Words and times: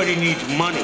Everybody 0.00 0.28
needs 0.28 0.48
money. 0.56 0.80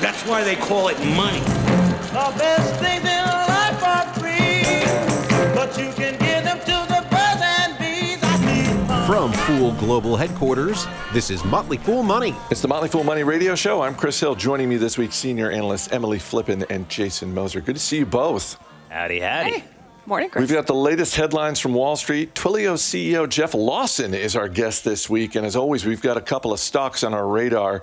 That's 0.00 0.26
why 0.26 0.42
they 0.42 0.56
call 0.56 0.88
it 0.88 0.98
money. 1.14 1.40
The 1.40 2.32
best 2.38 2.80
things 2.80 3.02
in 3.02 3.22
life 3.22 3.82
are 3.84 4.14
free, 4.14 5.54
but 5.54 5.76
you 5.76 5.92
can 5.92 6.18
give 6.18 6.42
them 6.42 6.58
to 6.60 6.86
the 6.88 7.06
birds 7.10 7.42
and 7.42 7.78
bees. 7.78 8.18
I 8.22 8.38
need. 8.46 9.06
From 9.06 9.30
Fool 9.30 9.72
Global 9.72 10.16
Headquarters, 10.16 10.86
this 11.12 11.28
is 11.28 11.44
Motley 11.44 11.76
Fool 11.76 12.02
Money. 12.02 12.34
It's 12.50 12.62
the 12.62 12.68
Motley 12.68 12.88
Fool 12.88 13.04
Money 13.04 13.24
Radio 13.24 13.54
Show. 13.54 13.82
I'm 13.82 13.94
Chris 13.94 14.18
Hill. 14.18 14.34
Joining 14.34 14.70
me 14.70 14.78
this 14.78 14.96
week, 14.96 15.12
senior 15.12 15.50
analyst 15.50 15.92
Emily 15.92 16.18
Flippen 16.18 16.64
and 16.70 16.88
Jason 16.88 17.34
Moser. 17.34 17.60
Good 17.60 17.76
to 17.76 17.82
see 17.82 17.98
you 17.98 18.06
both. 18.06 18.58
Howdy, 18.88 19.20
howdy. 19.20 19.64
Morning, 20.06 20.28
Chris. 20.28 20.42
We've 20.42 20.54
got 20.54 20.66
the 20.66 20.74
latest 20.74 21.16
headlines 21.16 21.60
from 21.60 21.72
Wall 21.72 21.96
Street. 21.96 22.34
Twilio 22.34 22.74
CEO 22.74 23.26
Jeff 23.26 23.54
Lawson 23.54 24.12
is 24.12 24.36
our 24.36 24.48
guest 24.48 24.84
this 24.84 25.08
week. 25.08 25.34
And 25.34 25.46
as 25.46 25.56
always, 25.56 25.86
we've 25.86 26.02
got 26.02 26.18
a 26.18 26.20
couple 26.20 26.52
of 26.52 26.60
stocks 26.60 27.02
on 27.02 27.14
our 27.14 27.26
radar. 27.26 27.80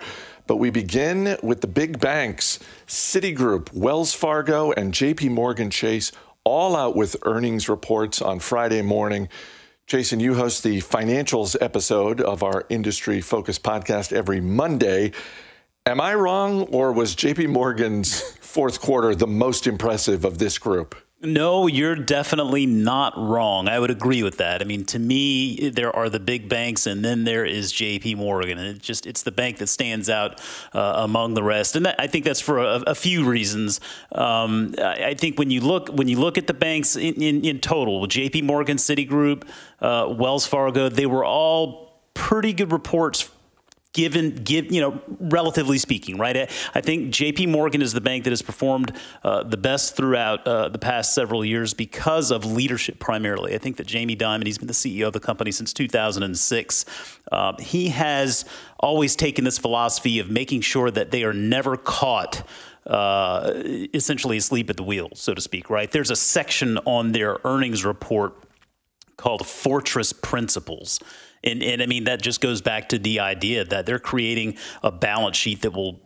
But 0.51 0.57
we 0.57 0.69
begin 0.69 1.37
with 1.41 1.61
the 1.61 1.67
big 1.67 2.01
banks 2.01 2.59
Citigroup, 2.85 3.71
Wells 3.71 4.13
Fargo, 4.13 4.73
and 4.73 4.93
JP 4.93 5.31
Morgan 5.31 5.69
Chase, 5.69 6.11
all 6.43 6.75
out 6.75 6.93
with 6.93 7.15
earnings 7.23 7.69
reports 7.69 8.21
on 8.21 8.41
Friday 8.41 8.81
morning. 8.81 9.29
Jason, 9.87 10.19
you 10.19 10.33
host 10.33 10.61
the 10.63 10.79
financials 10.79 11.55
episode 11.61 12.19
of 12.19 12.43
our 12.43 12.65
industry 12.67 13.21
focused 13.21 13.63
podcast 13.63 14.11
every 14.11 14.41
Monday. 14.41 15.13
Am 15.85 16.01
I 16.01 16.15
wrong, 16.15 16.63
or 16.63 16.91
was 16.91 17.15
JP 17.15 17.47
Morgan's 17.47 18.19
fourth 18.41 18.81
quarter 18.81 19.15
the 19.15 19.27
most 19.27 19.67
impressive 19.67 20.25
of 20.25 20.37
this 20.37 20.57
group? 20.57 21.00
No, 21.23 21.67
you're 21.67 21.95
definitely 21.95 22.65
not 22.65 23.13
wrong. 23.15 23.67
I 23.67 23.77
would 23.77 23.91
agree 23.91 24.23
with 24.23 24.37
that. 24.37 24.59
I 24.59 24.65
mean, 24.65 24.85
to 24.85 24.97
me, 24.97 25.69
there 25.69 25.95
are 25.95 26.09
the 26.09 26.19
big 26.19 26.49
banks, 26.49 26.87
and 26.87 27.05
then 27.05 27.25
there 27.25 27.45
is 27.45 27.71
J.P. 27.71 28.15
Morgan, 28.15 28.57
and 28.57 28.75
it 28.75 28.81
just 28.81 29.05
it's 29.05 29.21
the 29.21 29.31
bank 29.31 29.57
that 29.59 29.67
stands 29.67 30.09
out 30.09 30.41
uh, 30.73 30.93
among 30.97 31.35
the 31.35 31.43
rest. 31.43 31.75
And 31.75 31.85
that, 31.85 31.95
I 31.99 32.07
think 32.07 32.25
that's 32.25 32.41
for 32.41 32.57
a, 32.57 32.81
a 32.87 32.95
few 32.95 33.23
reasons. 33.23 33.79
Um, 34.11 34.73
I, 34.79 35.09
I 35.09 35.13
think 35.13 35.37
when 35.37 35.51
you 35.51 35.61
look 35.61 35.89
when 35.89 36.07
you 36.07 36.19
look 36.19 36.39
at 36.39 36.47
the 36.47 36.55
banks 36.55 36.95
in, 36.95 37.21
in, 37.21 37.45
in 37.45 37.59
total, 37.59 38.07
J.P. 38.07 38.41
Morgan, 38.41 38.77
Citigroup, 38.77 39.43
uh, 39.79 40.11
Wells 40.17 40.47
Fargo, 40.47 40.89
they 40.89 41.05
were 41.05 41.23
all 41.23 42.01
pretty 42.15 42.51
good 42.51 42.71
reports 42.71 43.29
given 43.93 44.35
give 44.35 44.71
you 44.71 44.79
know 44.79 45.01
relatively 45.19 45.77
speaking 45.77 46.17
right? 46.17 46.49
I, 46.73 46.81
think 46.81 47.13
JP 47.13 47.49
Morgan 47.49 47.81
is 47.81 47.93
the 47.93 48.01
bank 48.01 48.23
that 48.23 48.29
has 48.29 48.41
performed 48.41 48.95
uh, 49.23 49.43
the 49.43 49.57
best 49.57 49.95
throughout 49.95 50.47
uh, 50.47 50.69
the 50.69 50.79
past 50.79 51.13
several 51.13 51.43
years 51.43 51.73
because 51.73 52.31
of 52.31 52.45
leadership 52.45 52.99
primarily. 52.99 53.53
I 53.53 53.57
think 53.57 53.77
that 53.77 53.87
Jamie 53.87 54.15
Dimon 54.15 54.45
he's 54.45 54.57
been 54.57 54.67
the 54.67 54.73
CEO 54.73 55.07
of 55.07 55.13
the 55.13 55.19
company 55.19 55.51
since 55.51 55.73
2006 55.73 56.85
uh, 57.31 57.53
he 57.59 57.89
has 57.89 58.45
always 58.79 59.15
taken 59.15 59.43
this 59.43 59.57
philosophy 59.57 60.19
of 60.19 60.29
making 60.29 60.61
sure 60.61 60.89
that 60.91 61.11
they 61.11 61.23
are 61.23 61.33
never 61.33 61.77
caught 61.77 62.47
uh, 62.87 63.53
essentially 63.93 64.37
asleep 64.37 64.69
at 64.69 64.77
the 64.77 64.83
wheel 64.83 65.09
so 65.13 65.33
to 65.33 65.41
speak 65.41 65.69
right? 65.69 65.91
There's 65.91 66.11
a 66.11 66.15
section 66.15 66.77
on 66.85 67.11
their 67.11 67.39
earnings 67.43 67.83
report 67.83 68.35
called 69.21 69.45
Fortress 69.45 70.11
Principles. 70.13 70.99
And, 71.43 71.63
and 71.63 71.81
I 71.81 71.85
mean, 71.85 72.03
that 72.05 72.21
just 72.21 72.41
goes 72.41 72.61
back 72.61 72.89
to 72.89 72.99
the 72.99 73.19
idea 73.19 73.63
that 73.65 73.85
they're 73.85 73.99
creating 73.99 74.57
a 74.83 74.91
balance 74.91 75.37
sheet 75.37 75.61
that 75.61 75.73
will 75.73 75.99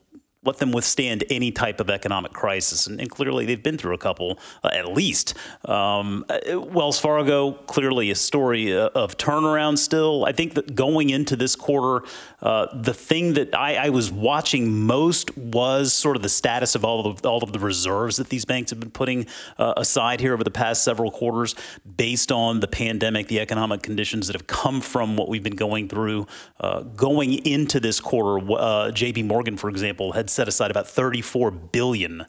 let 0.43 0.57
them 0.57 0.71
withstand 0.71 1.23
any 1.29 1.51
type 1.51 1.79
of 1.79 1.89
economic 1.89 2.31
crisis. 2.31 2.87
And, 2.87 3.01
and 3.01 3.09
clearly, 3.09 3.45
they've 3.45 3.61
been 3.61 3.77
through 3.77 3.95
a 3.95 3.97
couple, 3.97 4.39
uh, 4.63 4.69
at 4.71 4.87
least. 4.93 5.33
Um, 5.65 6.23
uh, 6.29 6.61
Wells 6.61 6.99
Fargo, 6.99 7.53
clearly 7.53 8.11
a 8.11 8.15
story 8.15 8.77
uh, 8.77 8.89
of 8.93 9.17
turnaround 9.17 9.77
still. 9.79 10.23
I 10.25 10.31
think 10.31 10.53
that 10.53 10.75
going 10.75 11.09
into 11.09 11.35
this 11.35 11.55
quarter, 11.55 12.05
uh, 12.45 12.67
the 12.79 12.93
thing 12.93 13.33
that 13.33 13.55
I, 13.55 13.87
I, 13.87 13.89
was 13.89 14.11
watching 14.11 14.85
most 14.85 15.35
was 15.35 15.93
sort 15.93 16.15
of 16.15 16.21
the 16.21 16.29
status 16.29 16.75
of 16.75 16.85
all 16.85 17.07
of 17.07 17.25
all 17.25 17.43
of 17.43 17.51
the 17.51 17.57
reserves 17.57 18.17
that 18.17 18.29
these 18.29 18.45
banks 18.45 18.69
have 18.69 18.79
been 18.79 18.91
putting 18.91 19.25
uh, 19.57 19.73
aside 19.77 20.19
here 20.19 20.31
over 20.31 20.43
the 20.43 20.51
past 20.51 20.83
several 20.83 21.09
quarters, 21.09 21.55
based 21.97 22.31
on 22.31 22.59
the 22.59 22.67
pandemic, 22.67 23.29
the 23.29 23.39
economic 23.39 23.81
conditions 23.81 24.27
that 24.27 24.33
have 24.33 24.45
come 24.45 24.79
from 24.79 25.17
what 25.17 25.27
we've 25.27 25.41
been 25.41 25.55
going 25.55 25.89
through. 25.89 26.27
Uh, 26.59 26.81
going 26.81 27.33
into 27.47 27.79
this 27.79 27.99
quarter, 27.99 28.91
J.P. 28.91 29.23
Morgan, 29.23 29.57
for 29.57 29.67
example, 29.67 30.11
had 30.11 30.29
set 30.29 30.47
aside 30.47 30.69
about 30.69 30.85
$34 30.85 31.71
billion 31.71 32.27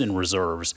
in 0.00 0.14
reserves. 0.16 0.74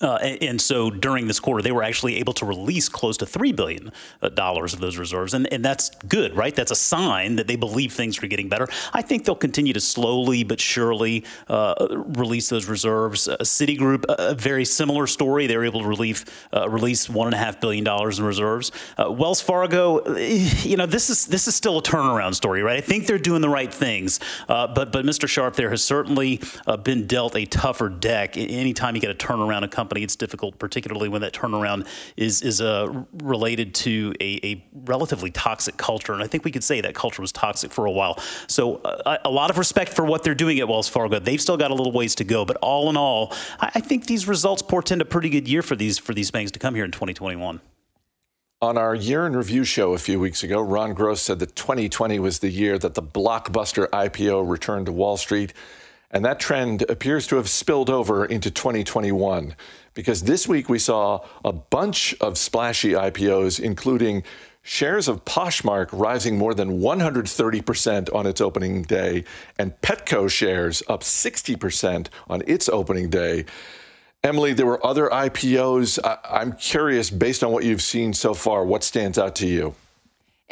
Uh, 0.00 0.14
and, 0.14 0.58
so 0.58 0.90
during 0.90 1.26
this 1.26 1.38
quarter, 1.38 1.60
they 1.60 1.70
were 1.70 1.82
actually 1.82 2.16
able 2.16 2.32
to 2.32 2.46
release 2.46 2.88
close 2.88 3.18
to 3.18 3.26
$3 3.26 3.54
billion 3.54 3.92
uh, 4.22 4.30
of 4.34 4.80
those 4.80 4.96
reserves. 4.96 5.34
And, 5.34 5.52
and 5.52 5.62
that's 5.62 5.90
good, 6.08 6.34
right? 6.34 6.54
That's 6.54 6.70
a 6.70 6.76
sign 6.76 7.36
that 7.36 7.46
they 7.46 7.56
believe 7.56 7.92
things 7.92 8.22
are 8.22 8.26
getting 8.26 8.48
better. 8.48 8.66
I 8.94 9.02
think 9.02 9.26
they'll 9.26 9.34
continue 9.34 9.74
to 9.74 9.80
slowly 9.80 10.42
but 10.42 10.58
surely 10.58 11.24
uh, 11.48 11.74
release 11.90 12.48
those 12.48 12.66
reserves. 12.66 13.28
Uh, 13.28 13.36
Citigroup, 13.42 14.06
a 14.08 14.34
very 14.34 14.64
similar 14.64 15.06
story. 15.06 15.46
They 15.46 15.56
were 15.56 15.66
able 15.66 15.82
to 15.82 15.86
relieve, 15.86 16.24
uh, 16.54 16.68
release 16.68 17.06
$1.5 17.06 17.60
billion 17.60 17.86
in 17.86 18.24
reserves. 18.24 18.72
Uh, 18.96 19.12
Wells 19.12 19.42
Fargo, 19.42 19.98
eh, 19.98 20.50
you 20.62 20.78
know, 20.78 20.86
this 20.86 21.10
is, 21.10 21.26
this 21.26 21.46
is 21.46 21.54
still 21.54 21.78
a 21.78 21.82
turnaround 21.82 22.34
story, 22.34 22.62
right? 22.62 22.78
I 22.78 22.80
think 22.80 23.06
they're 23.06 23.18
doing 23.18 23.42
the 23.42 23.50
right 23.50 23.72
things. 23.72 24.18
but, 24.48 24.74
but 24.74 25.04
Mr. 25.04 25.28
Scharf 25.28 25.56
there 25.56 25.68
has 25.68 25.84
certainly 25.84 26.40
been 26.82 27.06
dealt 27.06 27.36
a 27.36 27.44
tougher 27.44 27.90
deck. 27.90 28.38
Anytime 28.38 28.94
you 28.94 29.02
get 29.02 29.10
a 29.10 29.14
turnaround, 29.14 29.73
company, 29.74 30.02
it's 30.02 30.16
difficult, 30.16 30.58
particularly 30.58 31.08
when 31.08 31.20
that 31.20 31.32
turnaround 31.32 31.86
is 32.16 32.42
is 32.42 32.60
uh, 32.60 33.04
related 33.22 33.74
to 33.74 34.14
a, 34.20 34.40
a, 34.42 34.64
relatively 34.86 35.30
toxic 35.30 35.76
culture. 35.76 36.12
And 36.12 36.22
I 36.22 36.26
think 36.26 36.44
we 36.44 36.50
could 36.50 36.64
say 36.64 36.80
that 36.80 36.94
culture 36.94 37.20
was 37.20 37.32
toxic 37.32 37.72
for 37.72 37.86
a 37.86 37.90
while. 37.90 38.18
So 38.46 38.76
uh, 38.76 39.18
a 39.24 39.30
lot 39.30 39.50
of 39.50 39.58
respect 39.58 39.92
for 39.92 40.04
what 40.04 40.22
they're 40.22 40.34
doing 40.34 40.58
at 40.60 40.68
Wells 40.68 40.88
Fargo. 40.88 41.18
They've 41.18 41.40
still 41.40 41.56
got 41.56 41.70
a 41.70 41.74
little 41.74 41.92
ways 41.92 42.14
to 42.16 42.24
go, 42.24 42.44
but 42.44 42.56
all 42.58 42.88
in 42.90 42.96
all, 42.96 43.32
I, 43.60 43.72
I 43.76 43.80
think 43.80 44.06
these 44.06 44.28
results 44.28 44.62
portend 44.62 45.02
a 45.02 45.04
pretty 45.04 45.28
good 45.28 45.48
year 45.48 45.62
for 45.62 45.76
these 45.76 45.98
for 45.98 46.14
these 46.14 46.30
banks 46.30 46.52
to 46.52 46.58
come 46.58 46.74
here 46.74 46.84
in 46.84 46.92
2021. 46.92 47.60
On 48.62 48.78
our 48.78 48.94
year 48.94 49.26
in 49.26 49.36
review 49.36 49.64
show 49.64 49.92
a 49.92 49.98
few 49.98 50.18
weeks 50.18 50.42
ago, 50.42 50.60
Ron 50.62 50.94
Gross 50.94 51.20
said 51.20 51.38
that 51.40 51.54
2020 51.54 52.18
was 52.18 52.38
the 52.38 52.48
year 52.48 52.78
that 52.78 52.94
the 52.94 53.02
blockbuster 53.02 53.88
IPO 53.90 54.48
returned 54.48 54.86
to 54.86 54.92
Wall 54.92 55.18
Street. 55.18 55.52
And 56.14 56.24
that 56.24 56.38
trend 56.38 56.82
appears 56.88 57.26
to 57.26 57.36
have 57.36 57.48
spilled 57.48 57.90
over 57.90 58.24
into 58.24 58.48
2021 58.48 59.56
because 59.94 60.22
this 60.22 60.46
week 60.46 60.68
we 60.68 60.78
saw 60.78 61.26
a 61.44 61.52
bunch 61.52 62.14
of 62.20 62.38
splashy 62.38 62.92
IPOs, 62.92 63.58
including 63.58 64.22
shares 64.62 65.08
of 65.08 65.24
Poshmark 65.24 65.88
rising 65.92 66.38
more 66.38 66.54
than 66.54 66.80
130% 66.80 68.14
on 68.14 68.26
its 68.26 68.40
opening 68.40 68.82
day, 68.82 69.24
and 69.58 69.78
Petco 69.82 70.30
shares 70.30 70.84
up 70.88 71.02
60% 71.02 72.06
on 72.28 72.42
its 72.46 72.68
opening 72.68 73.10
day. 73.10 73.44
Emily, 74.22 74.54
there 74.54 74.66
were 74.66 74.84
other 74.86 75.08
IPOs. 75.08 75.98
I- 76.02 76.42
am 76.42 76.52
curious, 76.52 77.10
based 77.10 77.44
on 77.44 77.52
what 77.52 77.64
you've 77.64 77.82
seen 77.82 78.14
so 78.14 78.34
far, 78.34 78.64
what 78.64 78.84
stands 78.84 79.18
out 79.18 79.34
to 79.36 79.46
you? 79.46 79.74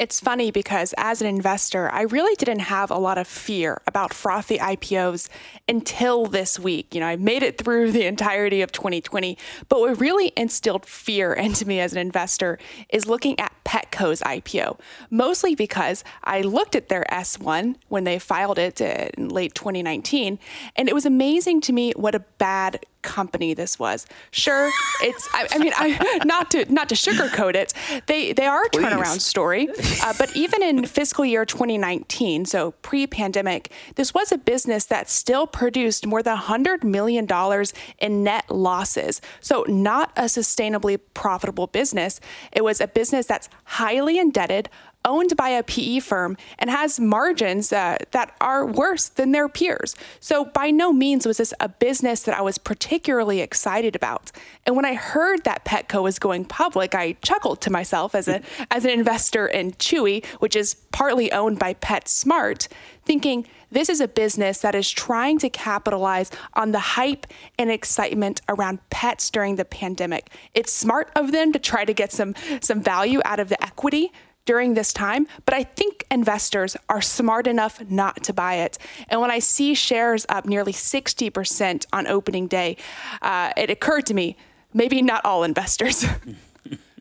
It's 0.03 0.19
funny 0.19 0.51
because 0.51 0.93
as 0.97 1.21
an 1.21 1.27
investor, 1.27 1.89
I 1.89 2.01
really 2.01 2.35
didn't 2.35 2.59
have 2.59 2.91
a 2.91 2.97
lot 2.97 3.17
of 3.17 3.25
fear 3.25 3.81
about 3.87 4.13
frothy 4.13 4.57
IPOs 4.57 5.29
until 5.69 6.25
this 6.25 6.59
week. 6.59 6.93
You 6.93 6.99
know, 6.99 7.07
I 7.07 7.15
made 7.15 7.41
it 7.41 7.57
through 7.57 7.93
the 7.93 8.05
entirety 8.05 8.61
of 8.61 8.73
2020, 8.73 9.37
but 9.69 9.79
what 9.79 10.01
really 10.01 10.33
instilled 10.35 10.85
fear 10.85 11.31
into 11.31 11.65
me 11.65 11.79
as 11.79 11.93
an 11.93 11.99
investor 11.99 12.59
is 12.89 13.07
looking 13.07 13.39
at 13.39 13.53
Petco's 13.63 14.19
IPO, 14.23 14.77
mostly 15.09 15.55
because 15.55 16.03
I 16.25 16.41
looked 16.41 16.75
at 16.75 16.89
their 16.89 17.05
S1 17.09 17.77
when 17.87 18.03
they 18.03 18.19
filed 18.19 18.59
it 18.59 18.81
in 18.81 19.29
late 19.29 19.55
2019, 19.55 20.37
and 20.75 20.89
it 20.89 20.93
was 20.93 21.05
amazing 21.05 21.61
to 21.61 21.71
me 21.71 21.93
what 21.95 22.13
a 22.13 22.19
bad 22.19 22.85
company 23.03 23.53
this 23.53 23.77
was. 23.77 24.05
Sure, 24.31 24.71
it's. 25.01 25.27
I, 25.33 25.47
I 25.51 25.57
mean, 25.59 25.73
I, 25.75 26.19
not 26.25 26.49
to 26.51 26.71
not 26.73 26.89
to 26.89 26.95
sugarcoat 26.95 27.55
it. 27.55 27.73
They 28.07 28.33
they 28.33 28.45
are 28.45 28.63
a 28.63 28.69
Please. 28.69 28.85
turnaround 28.85 29.19
story. 29.21 29.69
Uh, 30.03 30.13
but 30.17 30.35
even 30.35 30.63
in 30.63 30.85
fiscal 30.85 31.23
year 31.25 31.45
2019, 31.45 32.45
so 32.45 32.71
pre-pandemic, 32.81 33.71
this 33.95 34.13
was 34.13 34.31
a 34.31 34.37
business 34.37 34.85
that 34.85 35.09
still 35.09 35.45
produced 35.45 36.07
more 36.07 36.23
than 36.23 36.33
100 36.33 36.83
million 36.83 37.25
dollars 37.25 37.73
in 37.99 38.23
net 38.23 38.49
losses. 38.49 39.21
So 39.39 39.65
not 39.67 40.11
a 40.15 40.23
sustainably 40.23 40.99
profitable 41.13 41.67
business. 41.67 42.19
It 42.51 42.63
was 42.63 42.81
a 42.81 42.87
business 42.87 43.25
that's 43.25 43.49
highly 43.65 44.17
indebted 44.17 44.69
owned 45.05 45.35
by 45.35 45.49
a 45.49 45.63
PE 45.63 45.99
firm 45.99 46.37
and 46.59 46.69
has 46.69 46.99
margins 46.99 47.71
uh, 47.73 47.97
that 48.11 48.35
are 48.41 48.65
worse 48.65 49.09
than 49.09 49.31
their 49.31 49.49
peers. 49.49 49.95
So, 50.19 50.45
by 50.45 50.71
no 50.71 50.93
means 50.93 51.25
was 51.25 51.37
this 51.37 51.53
a 51.59 51.69
business 51.69 52.23
that 52.23 52.37
I 52.37 52.41
was 52.41 52.57
particularly 52.57 53.39
excited 53.41 53.95
about. 53.95 54.31
And 54.65 54.75
when 54.75 54.85
I 54.85 54.93
heard 54.93 55.43
that 55.43 55.65
Petco 55.65 56.03
was 56.03 56.19
going 56.19 56.45
public, 56.45 56.95
I 56.95 57.13
chuckled 57.21 57.61
to 57.61 57.69
myself 57.69 58.15
as, 58.15 58.27
a, 58.27 58.41
as 58.71 58.85
an 58.85 58.91
investor 58.91 59.47
in 59.47 59.73
Chewy, 59.73 60.25
which 60.39 60.55
is 60.55 60.75
partly 60.91 61.31
owned 61.31 61.59
by 61.59 61.73
PetSmart, 61.75 62.67
thinking, 63.05 63.45
this 63.71 63.89
is 63.89 63.99
a 63.99 64.07
business 64.07 64.59
that 64.59 64.75
is 64.75 64.89
trying 64.89 65.39
to 65.39 65.49
capitalize 65.49 66.29
on 66.53 66.71
the 66.71 66.79
hype 66.79 67.25
and 67.57 67.71
excitement 67.71 68.39
around 68.47 68.87
pets 68.91 69.31
during 69.31 69.55
the 69.55 69.65
pandemic. 69.65 70.29
It's 70.53 70.71
smart 70.71 71.11
of 71.15 71.31
them 71.31 71.51
to 71.53 71.59
try 71.59 71.83
to 71.83 71.93
get 71.93 72.11
some 72.11 72.35
some 72.61 72.81
value 72.81 73.19
out 73.25 73.39
of 73.39 73.49
the 73.49 73.61
equity 73.63 74.11
during 74.45 74.73
this 74.73 74.93
time. 74.93 75.27
But 75.45 75.53
I 75.53 75.63
think 75.63 76.05
investors 76.11 76.75
are 76.89 77.01
smart 77.01 77.47
enough 77.47 77.81
not 77.89 78.23
to 78.23 78.33
buy 78.33 78.55
it. 78.55 78.77
And 79.07 79.21
when 79.21 79.31
I 79.31 79.39
see 79.39 79.73
shares 79.73 80.25
up 80.29 80.45
nearly 80.45 80.73
60% 80.73 81.85
on 81.93 82.07
opening 82.07 82.47
day, 82.47 82.77
uh, 83.21 83.51
it 83.55 83.69
occurred 83.69 84.05
to 84.07 84.13
me 84.13 84.37
maybe 84.73 85.01
not 85.01 85.23
all 85.25 85.43
investors. 85.43 86.05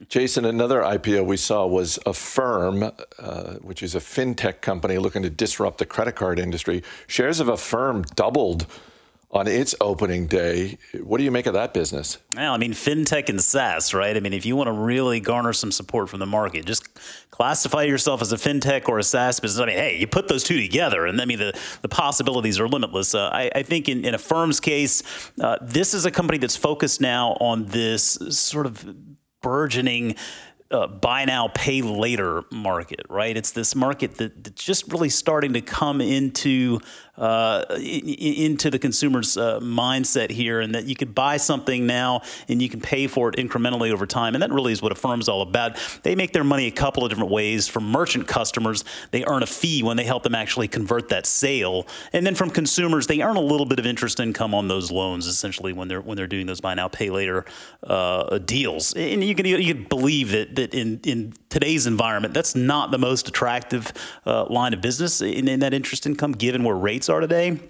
Jason, 0.09 0.45
another 0.45 0.83
IPO 0.83 1.25
we 1.25 1.39
saw 1.39 1.67
was 1.67 1.99
Affirm, 2.05 2.83
uh, 3.19 3.55
which 3.63 3.83
is 3.83 3.95
a 3.95 3.99
fintech 3.99 4.61
company 4.61 4.99
looking 4.99 5.23
to 5.23 5.31
disrupt 5.31 5.79
the 5.79 5.87
credit 5.87 6.17
card 6.17 6.39
industry. 6.39 6.83
Shares 7.07 7.41
of 7.41 7.49
Affirm 7.49 8.03
doubled 8.15 8.67
on 9.33 9.49
its 9.49 9.75
opening 9.81 10.27
day. 10.27 10.77
What 11.03 11.19
do 11.19 11.25
you 11.25 11.31
make 11.31 11.47
of 11.47 11.55
that 11.55 11.73
business? 11.73 12.19
Well, 12.37 12.53
I 12.53 12.59
mean, 12.59 12.73
fintech 12.73 13.31
and 13.31 13.41
SaaS, 13.41 13.95
right? 13.95 14.15
I 14.15 14.21
mean, 14.21 14.35
if 14.35 14.45
you 14.45 14.57
want 14.57 14.69
to 14.69 14.73
really 14.73 15.21
garner 15.21 15.55
some 15.55 15.73
support 15.73 16.11
from 16.11 16.21
the 16.21 16.27
market, 16.27 16.67
just 16.67 16.87
classify 17.31 17.85
yourself 17.85 18.21
as 18.21 18.33
a 18.33 18.37
fintech 18.37 18.89
or 18.89 18.99
a 18.99 19.03
SaaS 19.03 19.41
business. 19.41 19.61
I 19.63 19.67
mean, 19.67 19.77
hey, 19.77 19.99
you 19.99 20.07
put 20.07 20.29
those 20.29 20.45
two 20.45 20.61
together, 20.61 21.07
and 21.07 21.19
I 21.21 21.25
mean, 21.25 21.39
the, 21.39 21.59
the 21.81 21.89
possibilities 21.89 22.61
are 22.61 22.69
limitless. 22.69 23.15
Uh, 23.15 23.31
I, 23.33 23.51
I, 23.55 23.63
think 23.63 23.89
in, 23.89 24.05
in 24.05 24.15
Affirm's 24.15 24.61
case, 24.61 25.03
uh, 25.41 25.57
this 25.63 25.95
is 25.95 26.05
a 26.05 26.11
company 26.11 26.39
that's 26.39 26.57
focused 26.57 27.01
now 27.01 27.39
on 27.41 27.65
this 27.67 28.19
sort 28.29 28.67
of 28.67 28.95
burgeoning 29.41 30.15
uh, 30.73 30.87
buy 30.87 31.25
now, 31.25 31.49
pay 31.49 31.83
later 31.83 32.45
market, 32.51 33.03
right? 33.11 33.37
It's 33.37 33.51
this 33.51 33.75
market 33.75 34.17
that, 34.17 34.43
that's 34.43 34.65
just 34.65 34.91
really 34.91 35.11
starting 35.11 35.53
to 35.53 35.61
come 35.61 36.01
into 36.01 36.81
uh, 37.17 37.65
into 37.79 38.71
the 38.71 38.79
consumer's 38.79 39.37
uh, 39.37 39.61
mindset 39.61 40.31
here, 40.31 40.61
and 40.61 40.75
that 40.75 40.87
you 40.87 40.95
could 40.95 41.15
buy 41.15 41.37
something 41.37 41.87
now 41.87 42.23
and 42.49 42.63
you 42.63 42.69
can 42.69 42.81
pay 42.81 43.07
for 43.07 43.29
it 43.29 43.37
incrementally 43.37 43.93
over 43.93 44.07
time. 44.07 44.35
And 44.35 44.43
that 44.43 44.51
really 44.51 44.73
is 44.73 44.81
what 44.81 44.93
Affirm's 44.93 45.29
all 45.29 45.43
about. 45.43 45.79
They 46.03 46.15
make 46.15 46.33
their 46.33 46.45
money 46.45 46.67
a 46.67 46.71
couple 46.71 47.05
of 47.05 47.11
different 47.11 47.31
ways. 47.31 47.69
From 47.69 47.85
merchant 47.91 48.27
customers, 48.27 48.85
they 49.11 49.25
earn 49.25 49.43
a 49.43 49.47
fee 49.47 49.83
when 49.83 49.97
they 49.97 50.05
help 50.05 50.23
them 50.23 50.35
actually 50.35 50.69
convert 50.69 51.11
that 51.11 51.27
sale, 51.27 51.87
and 52.13 52.27
then 52.27 52.35
from 52.35 52.51
consumers, 52.51 53.07
they 53.07 53.21
earn 53.21 53.37
a 53.37 53.41
little 53.41 53.67
bit 53.67 53.79
of 53.79 53.87
interest 53.87 54.21
income 54.21 54.55
on 54.55 54.69
those 54.69 54.91
loans, 54.91 55.27
essentially 55.27 55.73
when 55.73 55.89
they're 55.89 56.01
when 56.01 56.17
they're 56.17 56.27
doing 56.27 56.47
those 56.47 56.61
buy 56.61 56.75
now, 56.75 56.89
pay 56.89 57.11
later 57.11 57.45
uh, 57.83 58.39
deals. 58.39 58.95
And 58.95 59.23
you 59.23 59.35
can 59.35 59.47
you 59.47 59.75
can 59.75 59.85
believe 59.85 60.31
that 60.31 60.55
that 60.57 60.75
in 60.75 61.01
in 61.05 61.33
today's 61.53 61.87
environment, 61.87 62.33
that's 62.33 62.55
not 62.55 62.91
the 62.91 62.99
most 62.99 63.29
attractive 63.29 63.93
uh, 64.25 64.47
line 64.47 64.73
of 64.73 64.81
business 64.81 65.21
in, 65.21 65.47
in 65.49 65.61
that 65.61 65.75
interest 65.75 66.07
income, 66.07 66.33
given 66.33 66.65
where 66.65 66.75
rates 66.75 67.11
are 67.11 67.21
today. 67.21 67.61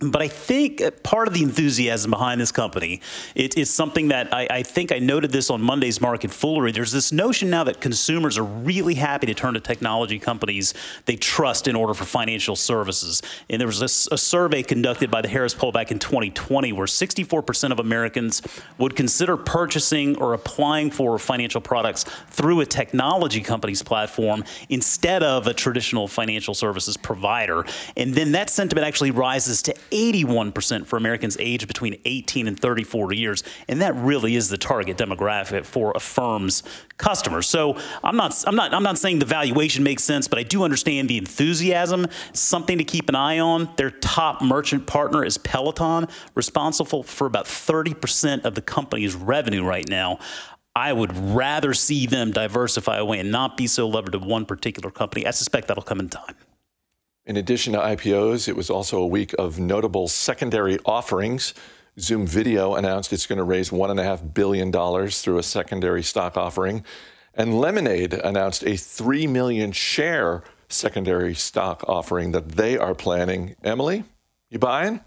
But 0.00 0.22
I 0.22 0.28
think 0.28 0.80
part 1.02 1.26
of 1.26 1.34
the 1.34 1.42
enthusiasm 1.42 2.12
behind 2.12 2.40
this 2.40 2.52
company 2.52 3.00
it 3.34 3.58
is 3.58 3.68
something 3.68 4.08
that 4.08 4.32
I, 4.32 4.46
I, 4.48 4.62
think 4.62 4.92
I 4.92 5.00
noted 5.00 5.32
this 5.32 5.50
on 5.50 5.60
Monday's 5.60 6.00
Market 6.00 6.30
Foolery. 6.30 6.70
There's 6.70 6.92
this 6.92 7.10
notion 7.10 7.50
now 7.50 7.64
that 7.64 7.80
consumers 7.80 8.38
are 8.38 8.44
really 8.44 8.94
happy 8.94 9.26
to 9.26 9.34
turn 9.34 9.54
to 9.54 9.60
technology 9.60 10.20
companies 10.20 10.72
they 11.06 11.16
trust 11.16 11.66
in 11.66 11.74
order 11.74 11.94
for 11.94 12.04
financial 12.04 12.54
services. 12.54 13.22
And 13.50 13.60
there 13.60 13.66
was 13.66 13.82
a, 13.82 14.14
a 14.14 14.18
survey 14.18 14.62
conducted 14.62 15.10
by 15.10 15.20
the 15.20 15.26
Harris 15.26 15.52
Poll 15.52 15.72
back 15.72 15.90
in 15.90 15.98
2020 15.98 16.72
where 16.74 16.86
64% 16.86 17.72
of 17.72 17.80
Americans 17.80 18.40
would 18.78 18.94
consider 18.94 19.36
purchasing 19.36 20.16
or 20.18 20.32
applying 20.32 20.92
for 20.92 21.18
financial 21.18 21.60
products 21.60 22.04
through 22.28 22.60
a 22.60 22.66
technology 22.66 23.40
company's 23.40 23.82
platform 23.82 24.44
instead 24.68 25.24
of 25.24 25.48
a 25.48 25.54
traditional 25.54 26.06
financial 26.06 26.54
services 26.54 26.96
provider. 26.96 27.64
And 27.96 28.14
then 28.14 28.30
that 28.30 28.48
sentiment 28.48 28.86
actually 28.86 29.10
rises 29.10 29.60
to 29.62 29.74
81% 29.90 30.86
for 30.86 30.96
Americans 30.96 31.36
aged 31.40 31.66
between 31.66 32.00
18 32.04 32.46
and 32.46 32.58
34 32.58 33.12
years. 33.12 33.42
And 33.68 33.80
that 33.80 33.94
really 33.94 34.36
is 34.36 34.48
the 34.48 34.58
target 34.58 34.96
demographic 34.96 35.64
for 35.64 35.92
Affirm's 35.94 36.62
customers. 36.96 37.48
So 37.48 37.78
I'm 38.02 38.16
not, 38.16 38.44
I'm 38.46 38.56
not, 38.56 38.74
I'm 38.74 38.82
not 38.82 38.98
saying 38.98 39.18
the 39.20 39.24
valuation 39.26 39.82
makes 39.84 40.02
sense, 40.02 40.28
but 40.28 40.38
I 40.38 40.42
do 40.42 40.64
understand 40.64 41.08
the 41.08 41.18
enthusiasm. 41.18 42.06
Something 42.32 42.78
to 42.78 42.84
keep 42.84 43.08
an 43.08 43.14
eye 43.14 43.38
on. 43.38 43.70
Their 43.76 43.90
top 43.90 44.42
merchant 44.42 44.86
partner 44.86 45.24
is 45.24 45.38
Peloton, 45.38 46.08
responsible 46.34 47.02
for 47.02 47.26
about 47.26 47.46
30% 47.46 48.44
of 48.44 48.54
the 48.54 48.62
company's 48.62 49.14
revenue 49.14 49.64
right 49.64 49.88
now. 49.88 50.18
I 50.74 50.92
would 50.92 51.16
rather 51.16 51.74
see 51.74 52.06
them 52.06 52.30
diversify 52.30 52.98
away 52.98 53.18
and 53.18 53.32
not 53.32 53.56
be 53.56 53.66
so 53.66 53.88
levered 53.88 54.12
to 54.12 54.18
one 54.20 54.46
particular 54.46 54.92
company. 54.92 55.26
I 55.26 55.32
suspect 55.32 55.66
that'll 55.68 55.82
come 55.82 55.98
in 55.98 56.08
time. 56.08 56.36
In 57.28 57.36
addition 57.36 57.74
to 57.74 57.78
IPOs, 57.78 58.48
it 58.48 58.56
was 58.56 58.70
also 58.70 59.02
a 59.02 59.06
week 59.06 59.34
of 59.38 59.60
notable 59.60 60.08
secondary 60.08 60.78
offerings. 60.86 61.52
Zoom 62.00 62.26
Video 62.26 62.74
announced 62.74 63.12
it's 63.12 63.26
going 63.26 63.36
to 63.36 63.44
raise 63.44 63.68
$1.5 63.68 64.32
billion 64.32 64.72
through 65.10 65.36
a 65.36 65.42
secondary 65.42 66.02
stock 66.02 66.38
offering. 66.38 66.86
And 67.34 67.60
Lemonade 67.60 68.14
announced 68.14 68.64
a 68.64 68.78
3 68.78 69.26
million 69.26 69.72
share 69.72 70.42
secondary 70.70 71.34
stock 71.34 71.84
offering 71.86 72.32
that 72.32 72.52
they 72.52 72.78
are 72.78 72.94
planning. 72.94 73.56
Emily, 73.62 74.04
you 74.48 74.58
buying? 74.58 75.02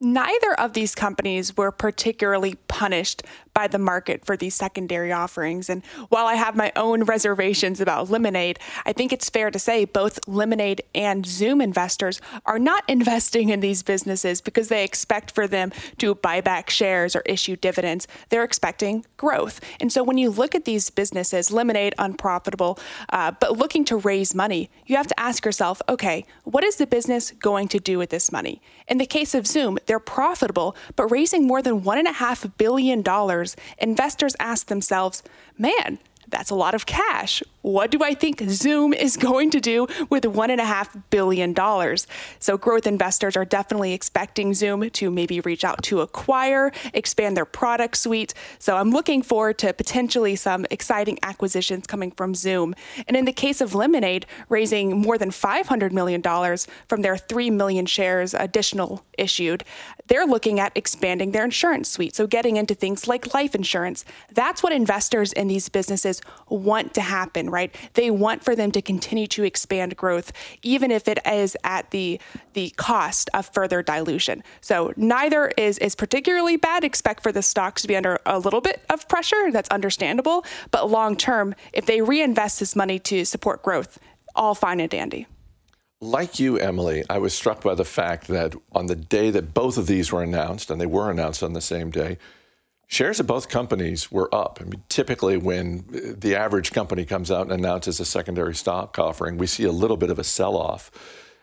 Neither 0.00 0.54
of 0.60 0.74
these 0.74 0.94
companies 0.94 1.56
were 1.56 1.72
particularly 1.72 2.54
punished 2.68 3.22
by 3.54 3.66
the 3.66 3.78
market 3.78 4.24
for 4.24 4.36
these 4.36 4.54
secondary 4.54 5.12
offerings. 5.12 5.68
And 5.68 5.84
while 6.08 6.26
I 6.26 6.34
have 6.34 6.56
my 6.56 6.72
own 6.76 7.04
reservations 7.04 7.80
about 7.80 8.10
Lemonade, 8.10 8.58
I 8.86 8.92
think 8.92 9.12
it's 9.12 9.28
fair 9.28 9.50
to 9.50 9.58
say 9.58 9.84
both 9.84 10.18
Lemonade 10.26 10.82
and 10.94 11.26
Zoom 11.26 11.60
investors 11.60 12.20
are 12.46 12.58
not 12.58 12.84
investing 12.88 13.50
in 13.50 13.60
these 13.60 13.82
businesses 13.82 14.40
because 14.40 14.68
they 14.68 14.84
expect 14.84 15.30
for 15.30 15.46
them 15.46 15.72
to 15.98 16.14
buy 16.14 16.40
back 16.40 16.70
shares 16.70 17.14
or 17.14 17.22
issue 17.26 17.56
dividends. 17.56 18.08
They're 18.28 18.44
expecting 18.44 19.04
growth. 19.16 19.60
And 19.80 19.92
so 19.92 20.02
when 20.02 20.18
you 20.18 20.30
look 20.30 20.54
at 20.54 20.64
these 20.64 20.90
businesses, 20.90 21.50
Lemonade 21.50 21.94
unprofitable, 21.98 22.78
uh, 23.10 23.32
but 23.38 23.58
looking 23.58 23.84
to 23.86 23.96
raise 23.96 24.34
money, 24.34 24.70
you 24.86 24.96
have 24.96 25.06
to 25.06 25.20
ask 25.20 25.44
yourself, 25.44 25.80
okay, 25.88 26.24
what 26.44 26.64
is 26.64 26.76
the 26.76 26.86
business 26.86 27.30
going 27.32 27.68
to 27.68 27.78
do 27.78 27.98
with 27.98 28.10
this 28.10 28.32
money? 28.32 28.60
In 28.88 28.98
the 28.98 29.06
case 29.06 29.34
of 29.34 29.46
Zoom, 29.46 29.78
they're 29.86 29.98
profitable, 29.98 30.76
but 30.96 31.06
raising 31.06 31.46
more 31.46 31.62
than 31.62 31.82
$1.5 31.82 32.52
billion, 32.56 33.02
investors 33.78 34.34
ask 34.38 34.66
themselves, 34.66 35.22
man, 35.58 35.98
that's 36.28 36.50
a 36.50 36.54
lot 36.54 36.74
of 36.74 36.86
cash. 36.86 37.42
What 37.62 37.90
do 37.90 38.02
I 38.02 38.14
think 38.14 38.42
Zoom 38.48 38.92
is 38.92 39.16
going 39.16 39.50
to 39.50 39.60
do 39.60 39.86
with 40.10 40.24
$1.5 40.24 41.02
billion? 41.10 41.54
So, 42.38 42.58
growth 42.58 42.86
investors 42.86 43.36
are 43.36 43.44
definitely 43.44 43.92
expecting 43.92 44.52
Zoom 44.54 44.90
to 44.90 45.10
maybe 45.10 45.40
reach 45.40 45.62
out 45.62 45.82
to 45.84 46.00
acquire, 46.00 46.72
expand 46.92 47.36
their 47.36 47.44
product 47.44 47.96
suite. 47.96 48.34
So, 48.58 48.76
I'm 48.76 48.90
looking 48.90 49.22
forward 49.22 49.58
to 49.58 49.72
potentially 49.72 50.34
some 50.34 50.66
exciting 50.70 51.18
acquisitions 51.22 51.86
coming 51.86 52.10
from 52.10 52.34
Zoom. 52.34 52.74
And 53.06 53.16
in 53.16 53.26
the 53.26 53.32
case 53.32 53.60
of 53.60 53.74
Lemonade, 53.74 54.26
raising 54.48 55.00
more 55.00 55.18
than 55.18 55.30
$500 55.30 55.92
million 55.92 56.22
from 56.88 57.02
their 57.02 57.16
3 57.16 57.50
million 57.50 57.86
shares 57.86 58.34
additional 58.34 59.04
issued, 59.16 59.64
they're 60.08 60.26
looking 60.26 60.58
at 60.58 60.72
expanding 60.74 61.30
their 61.30 61.44
insurance 61.44 61.88
suite. 61.88 62.16
So, 62.16 62.26
getting 62.26 62.56
into 62.56 62.74
things 62.74 63.06
like 63.06 63.32
life 63.34 63.54
insurance. 63.54 64.04
That's 64.32 64.64
what 64.64 64.72
investors 64.72 65.32
in 65.32 65.46
these 65.46 65.68
businesses 65.68 66.11
want 66.48 66.94
to 66.94 67.00
happen 67.00 67.50
right? 67.50 67.74
They 67.94 68.10
want 68.10 68.42
for 68.42 68.56
them 68.56 68.72
to 68.72 68.82
continue 68.82 69.26
to 69.28 69.44
expand 69.44 69.96
growth, 69.96 70.32
even 70.62 70.90
if 70.90 71.06
it 71.06 71.18
is 71.26 71.56
at 71.62 71.90
the 71.90 72.20
the 72.54 72.70
cost 72.70 73.30
of 73.34 73.46
further 73.46 73.82
dilution. 73.82 74.42
So 74.60 74.92
neither 74.96 75.48
is 75.56 75.78
is 75.78 75.94
particularly 75.94 76.56
bad. 76.56 76.84
Expect 76.84 77.22
for 77.22 77.32
the 77.32 77.42
stocks 77.42 77.82
to 77.82 77.88
be 77.88 77.96
under 77.96 78.18
a 78.26 78.38
little 78.38 78.60
bit 78.60 78.84
of 78.90 79.08
pressure. 79.08 79.50
That's 79.50 79.68
understandable. 79.68 80.44
But 80.70 80.90
long 80.90 81.16
term, 81.16 81.54
if 81.72 81.86
they 81.86 82.00
reinvest 82.00 82.60
this 82.60 82.74
money 82.74 82.98
to 83.00 83.24
support 83.24 83.62
growth, 83.62 83.98
all 84.34 84.54
fine 84.54 84.80
and 84.80 84.90
dandy. 84.90 85.26
Like 86.00 86.40
you, 86.40 86.58
Emily, 86.58 87.04
I 87.08 87.18
was 87.18 87.32
struck 87.32 87.62
by 87.62 87.76
the 87.76 87.84
fact 87.84 88.26
that 88.26 88.56
on 88.72 88.86
the 88.86 88.96
day 88.96 89.30
that 89.30 89.54
both 89.54 89.78
of 89.78 89.86
these 89.86 90.10
were 90.10 90.22
announced, 90.22 90.68
and 90.68 90.80
they 90.80 90.86
were 90.86 91.10
announced 91.10 91.44
on 91.44 91.52
the 91.52 91.60
same 91.60 91.90
day, 91.90 92.18
Shares 92.92 93.18
of 93.20 93.26
both 93.26 93.48
companies 93.48 94.12
were 94.12 94.28
up. 94.34 94.58
I 94.60 94.64
mean, 94.64 94.82
typically, 94.90 95.38
when 95.38 95.86
the 95.88 96.36
average 96.36 96.72
company 96.72 97.06
comes 97.06 97.30
out 97.30 97.44
and 97.44 97.52
announces 97.52 97.98
a 98.00 98.04
secondary 98.04 98.54
stock 98.54 98.98
offering, 98.98 99.38
we 99.38 99.46
see 99.46 99.64
a 99.64 99.72
little 99.72 99.96
bit 99.96 100.10
of 100.10 100.18
a 100.18 100.24
sell 100.24 100.58
off. 100.58 100.90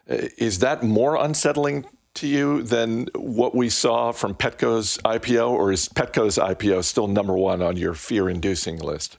Uh, 0.08 0.28
is 0.38 0.60
that 0.60 0.84
more 0.84 1.16
unsettling 1.16 1.86
to 2.14 2.28
you 2.28 2.62
than 2.62 3.08
what 3.16 3.56
we 3.56 3.68
saw 3.68 4.12
from 4.12 4.36
Petco's 4.36 5.00
IPO, 5.04 5.50
or 5.50 5.72
is 5.72 5.90
Petco's 5.90 6.38
IPO 6.38 6.84
still 6.84 7.08
number 7.08 7.36
one 7.36 7.64
on 7.64 7.78
your 7.78 7.96
fear 7.96 8.30
inducing 8.30 8.78
list? 8.78 9.18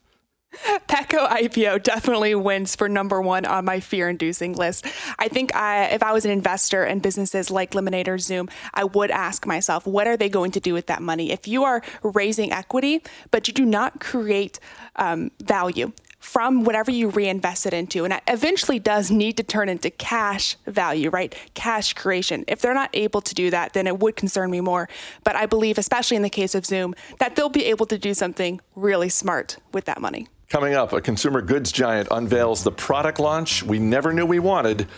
Petco 0.89 1.29
IPO 1.29 1.83
definitely 1.83 2.35
wins 2.35 2.75
for 2.75 2.89
number 2.89 3.21
one 3.21 3.45
on 3.45 3.65
my 3.65 3.79
fear 3.79 4.09
inducing 4.09 4.55
list. 4.55 4.87
I 5.19 5.29
think 5.29 5.55
I, 5.55 5.85
if 5.87 6.03
I 6.03 6.13
was 6.13 6.25
an 6.25 6.31
investor 6.31 6.85
in 6.85 6.99
businesses 6.99 7.51
like 7.51 7.75
Lemonade 7.75 8.09
or 8.09 8.19
Zoom, 8.19 8.49
I 8.75 8.85
would 8.85 9.11
ask 9.11 9.47
myself, 9.47 9.87
what 9.87 10.09
are 10.09 10.17
they 10.17 10.29
going 10.29 10.51
to 10.53 10.61
do 10.61 10.75
with 10.75 10.87
that 10.87 11.03
money? 11.03 11.31
If 11.31 11.47
you 11.47 11.63
are 11.65 11.83
raising 12.03 12.53
equity, 12.53 13.03
but 13.31 13.47
you 13.47 13.55
do 13.55 13.65
not 13.65 14.01
create 14.01 14.59
um, 14.97 15.31
value, 15.43 15.93
from 16.19 16.65
whatever 16.65 16.91
you 16.91 17.09
reinvest 17.09 17.65
it 17.65 17.73
into. 17.73 18.05
And 18.05 18.13
it 18.13 18.23
eventually 18.29 18.79
does 18.79 19.11
need 19.11 19.39
to 19.39 19.43
turn 19.43 19.71
into 19.71 19.89
cash 19.89 20.55
value, 20.67 21.09
right? 21.09 21.35
Cash 21.55 21.95
creation. 21.95 22.45
If 22.47 22.61
they're 22.61 22.75
not 22.75 22.91
able 22.93 23.23
to 23.23 23.35
do 23.35 23.49
that, 23.51 23.73
then 23.73 23.87
it 23.87 23.99
would 24.01 24.17
concern 24.17 24.51
me 24.51 24.61
more. 24.61 24.87
But 25.25 25.35
I 25.35 25.47
believe, 25.47 25.79
especially 25.79 26.19
in 26.19 26.23
the 26.23 26.29
case 26.29 26.55
of 26.55 26.67
Zoom, 26.67 26.95
that 27.21 27.37
they'll 27.37 27.49
be 27.49 27.65
able 27.65 27.87
to 27.87 27.97
do 27.97 28.13
something 28.13 28.61
really 28.77 29.09
smart 29.09 29.57
with 29.73 29.87
that 29.87 29.99
money. 29.99 30.29
Coming 30.51 30.75
up, 30.75 30.93
a 30.93 31.01
consumer 31.01 31.43
goods 31.43 31.71
giant 31.71 32.09
unveils 32.11 32.65
the 32.65 32.73
product 32.73 33.21
launch 33.21 33.63
we 33.63 33.79
never 33.79 34.13
knew 34.13 34.27
we 34.27 34.41
wanted 34.41 34.89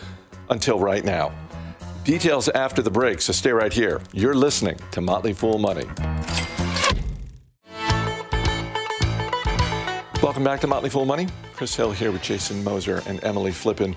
until 0.49 0.79
right 0.79 1.05
now. 1.05 1.31
Details 2.05 2.49
after 2.49 2.81
the 2.81 2.91
break, 2.91 3.21
so 3.21 3.35
stay 3.35 3.53
right 3.53 3.71
here. 3.71 4.01
You're 4.15 4.33
listening 4.33 4.79
to 4.93 5.03
Motley 5.03 5.35
Fool 5.35 5.59
Money. 5.59 5.85
Welcome 10.23 10.43
back 10.43 10.63
to 10.63 10.67
Motley 10.67 10.89
Fool 10.89 11.05
Money. 11.05 11.29
Chris 11.53 11.77
Hill 11.77 11.93
here 11.93 12.13
with 12.13 12.23
Jason 12.23 12.65
Moser 12.65 13.03
and 13.07 13.23
Emily 13.23 13.51
Flippen. 13.51 13.95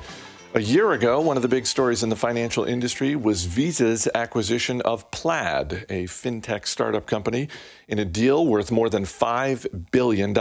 A 0.55 0.62
year 0.62 0.91
ago, 0.91 1.21
one 1.21 1.38
of 1.38 1.41
the 1.41 1.47
big 1.47 1.65
stories 1.65 2.03
in 2.03 2.09
the 2.09 2.17
financial 2.17 2.65
industry 2.65 3.15
was 3.15 3.45
Visa's 3.45 4.09
acquisition 4.13 4.81
of 4.81 5.09
Plaid, 5.09 5.85
a 5.88 6.03
fintech 6.03 6.67
startup 6.67 7.05
company, 7.05 7.47
in 7.88 8.00
a 8.00 8.05
deal 8.05 8.45
worth 8.45 8.71
more 8.74 8.89
than 8.89 9.05
$5 9.05 9.91
billion. 9.91 10.33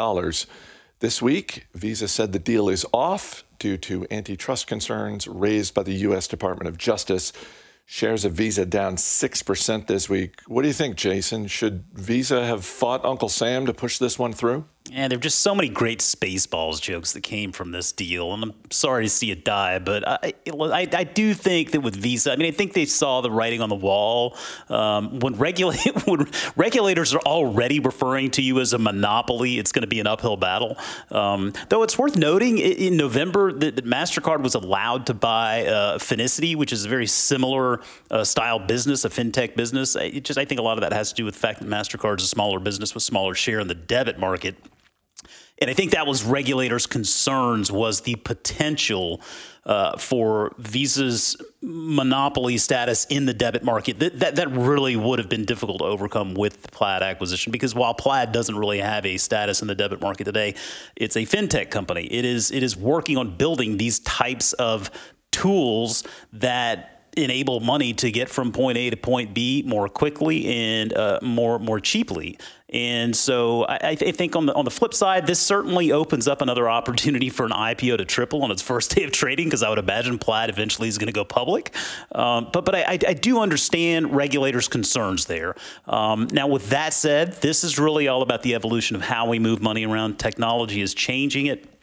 This 1.04 1.20
week, 1.20 1.66
Visa 1.74 2.08
said 2.08 2.32
the 2.32 2.38
deal 2.38 2.70
is 2.70 2.86
off 2.90 3.44
due 3.58 3.76
to 3.76 4.06
antitrust 4.10 4.66
concerns 4.66 5.28
raised 5.28 5.74
by 5.74 5.82
the 5.82 5.92
U.S. 6.06 6.26
Department 6.26 6.66
of 6.66 6.78
Justice. 6.78 7.30
Shares 7.84 8.24
of 8.24 8.32
Visa 8.32 8.64
down 8.64 8.96
6% 8.96 9.86
this 9.86 10.08
week. 10.08 10.40
What 10.46 10.62
do 10.62 10.68
you 10.68 10.72
think, 10.72 10.96
Jason? 10.96 11.46
Should 11.46 11.84
Visa 11.92 12.46
have 12.46 12.64
fought 12.64 13.04
Uncle 13.04 13.28
Sam 13.28 13.66
to 13.66 13.74
push 13.74 13.98
this 13.98 14.18
one 14.18 14.32
through? 14.32 14.64
And 14.92 15.10
there 15.10 15.16
are 15.16 15.20
just 15.20 15.40
so 15.40 15.54
many 15.54 15.70
great 15.70 16.00
Spaceballs 16.00 16.78
jokes 16.78 17.14
that 17.14 17.22
came 17.22 17.52
from 17.52 17.72
this 17.72 17.90
deal, 17.90 18.34
and 18.34 18.42
I'm 18.42 18.54
sorry 18.70 19.04
to 19.04 19.08
see 19.08 19.30
it 19.30 19.42
die, 19.42 19.78
but 19.78 20.06
I, 20.06 20.34
I, 20.46 20.88
I 20.92 21.04
do 21.04 21.32
think 21.32 21.70
that 21.70 21.80
with 21.80 21.96
Visa, 21.96 22.32
I 22.32 22.36
mean, 22.36 22.48
I 22.48 22.50
think 22.50 22.74
they 22.74 22.84
saw 22.84 23.22
the 23.22 23.30
writing 23.30 23.62
on 23.62 23.70
the 23.70 23.74
wall. 23.74 24.36
Um, 24.68 25.20
when, 25.20 25.36
regulate, 25.36 25.80
when 26.06 26.30
regulators 26.54 27.14
are 27.14 27.20
already 27.20 27.80
referring 27.80 28.30
to 28.32 28.42
you 28.42 28.60
as 28.60 28.74
a 28.74 28.78
monopoly, 28.78 29.58
it's 29.58 29.72
going 29.72 29.84
to 29.84 29.88
be 29.88 30.00
an 30.00 30.06
uphill 30.06 30.36
battle. 30.36 30.76
Um, 31.10 31.54
though 31.70 31.82
it's 31.82 31.98
worth 31.98 32.18
noting, 32.18 32.58
in 32.58 32.98
November, 32.98 33.54
that, 33.54 33.76
that 33.76 33.86
Mastercard 33.86 34.42
was 34.42 34.54
allowed 34.54 35.06
to 35.06 35.14
buy 35.14 35.64
uh, 35.64 35.98
Finicity, 35.98 36.54
which 36.54 36.74
is 36.74 36.84
a 36.84 36.90
very 36.90 37.06
similar 37.06 37.80
uh, 38.10 38.22
style 38.22 38.58
business, 38.58 39.06
a 39.06 39.08
fintech 39.08 39.56
business. 39.56 39.96
It 39.96 40.24
just 40.24 40.38
I 40.38 40.44
think 40.44 40.60
a 40.60 40.62
lot 40.62 40.76
of 40.76 40.82
that 40.82 40.92
has 40.92 41.08
to 41.08 41.14
do 41.14 41.24
with 41.24 41.34
the 41.34 41.40
fact 41.40 41.60
that 41.60 41.68
Mastercard 41.68 42.18
is 42.18 42.24
a 42.26 42.28
smaller 42.28 42.60
business 42.60 42.92
with 42.92 43.02
smaller 43.02 43.34
share 43.34 43.60
in 43.60 43.68
the 43.68 43.74
debit 43.74 44.18
market. 44.18 44.56
And 45.60 45.70
I 45.70 45.74
think 45.74 45.92
that 45.92 46.06
was 46.06 46.24
regulators' 46.24 46.86
concerns 46.86 47.70
was 47.70 48.00
the 48.00 48.16
potential 48.16 49.20
uh, 49.64 49.96
for 49.96 50.52
Visa's 50.58 51.36
monopoly 51.62 52.58
status 52.58 53.06
in 53.06 53.24
the 53.24 53.32
debit 53.32 53.62
market. 53.62 53.98
That, 53.98 54.18
that, 54.20 54.36
that 54.36 54.50
really 54.50 54.96
would 54.96 55.18
have 55.18 55.28
been 55.28 55.44
difficult 55.44 55.78
to 55.78 55.84
overcome 55.84 56.34
with 56.34 56.62
the 56.62 56.68
Plaid 56.68 57.02
acquisition 57.02 57.50
because 57.50 57.74
while 57.74 57.94
Plaid 57.94 58.32
doesn't 58.32 58.56
really 58.56 58.80
have 58.80 59.06
a 59.06 59.16
status 59.16 59.62
in 59.62 59.68
the 59.68 59.74
debit 59.74 60.00
market 60.00 60.24
today, 60.24 60.54
it's 60.96 61.16
a 61.16 61.20
fintech 61.20 61.70
company. 61.70 62.06
It 62.06 62.24
is 62.24 62.50
it 62.50 62.62
is 62.62 62.76
working 62.76 63.16
on 63.16 63.36
building 63.36 63.78
these 63.78 64.00
types 64.00 64.52
of 64.54 64.90
tools 65.30 66.04
that 66.32 66.93
enable 67.16 67.60
money 67.60 67.92
to 67.94 68.10
get 68.10 68.28
from 68.28 68.52
point 68.52 68.78
A 68.78 68.90
to 68.90 68.96
point 68.96 69.34
B 69.34 69.62
more 69.66 69.88
quickly 69.88 70.46
and 70.46 70.92
uh, 70.92 71.18
more 71.22 71.58
more 71.58 71.80
cheaply. 71.80 72.38
And 72.74 73.14
so 73.14 73.64
I, 73.66 73.78
I, 73.90 73.94
think 73.94 74.34
on 74.34 74.46
the 74.46 74.54
on 74.54 74.64
the 74.64 74.70
flip 74.70 74.94
side, 74.94 75.28
this 75.28 75.38
certainly 75.38 75.92
opens 75.92 76.26
up 76.26 76.42
another 76.42 76.68
opportunity 76.68 77.30
for 77.30 77.46
an 77.46 77.52
IPO 77.52 77.98
to 77.98 78.04
triple 78.04 78.42
on 78.42 78.50
its 78.50 78.62
first 78.62 78.90
day 78.96 79.04
of 79.04 79.12
trading 79.12 79.46
because 79.46 79.62
I 79.62 79.68
would 79.68 79.78
imagine 79.78 80.18
Plaid 80.18 80.50
eventually 80.50 80.88
is 80.88 80.98
going 80.98 81.06
to 81.06 81.12
go 81.12 81.24
public. 81.24 81.74
Um, 82.12 82.48
but 82.52 82.64
but 82.64 82.74
I, 82.74 82.98
I, 83.06 83.14
do 83.14 83.38
understand 83.40 84.14
regulators' 84.16 84.66
concerns 84.66 85.26
there. 85.26 85.54
Um, 85.86 86.26
now, 86.32 86.48
with 86.48 86.70
that 86.70 86.92
said, 86.92 87.34
this 87.34 87.62
is 87.62 87.78
really 87.78 88.08
all 88.08 88.22
about 88.22 88.42
the 88.42 88.56
evolution 88.56 88.96
of 88.96 89.02
how 89.02 89.28
we 89.28 89.38
move 89.38 89.62
money 89.62 89.86
around. 89.86 90.18
Technology 90.18 90.80
is 90.80 90.94
changing 90.94 91.46
it. 91.46 91.73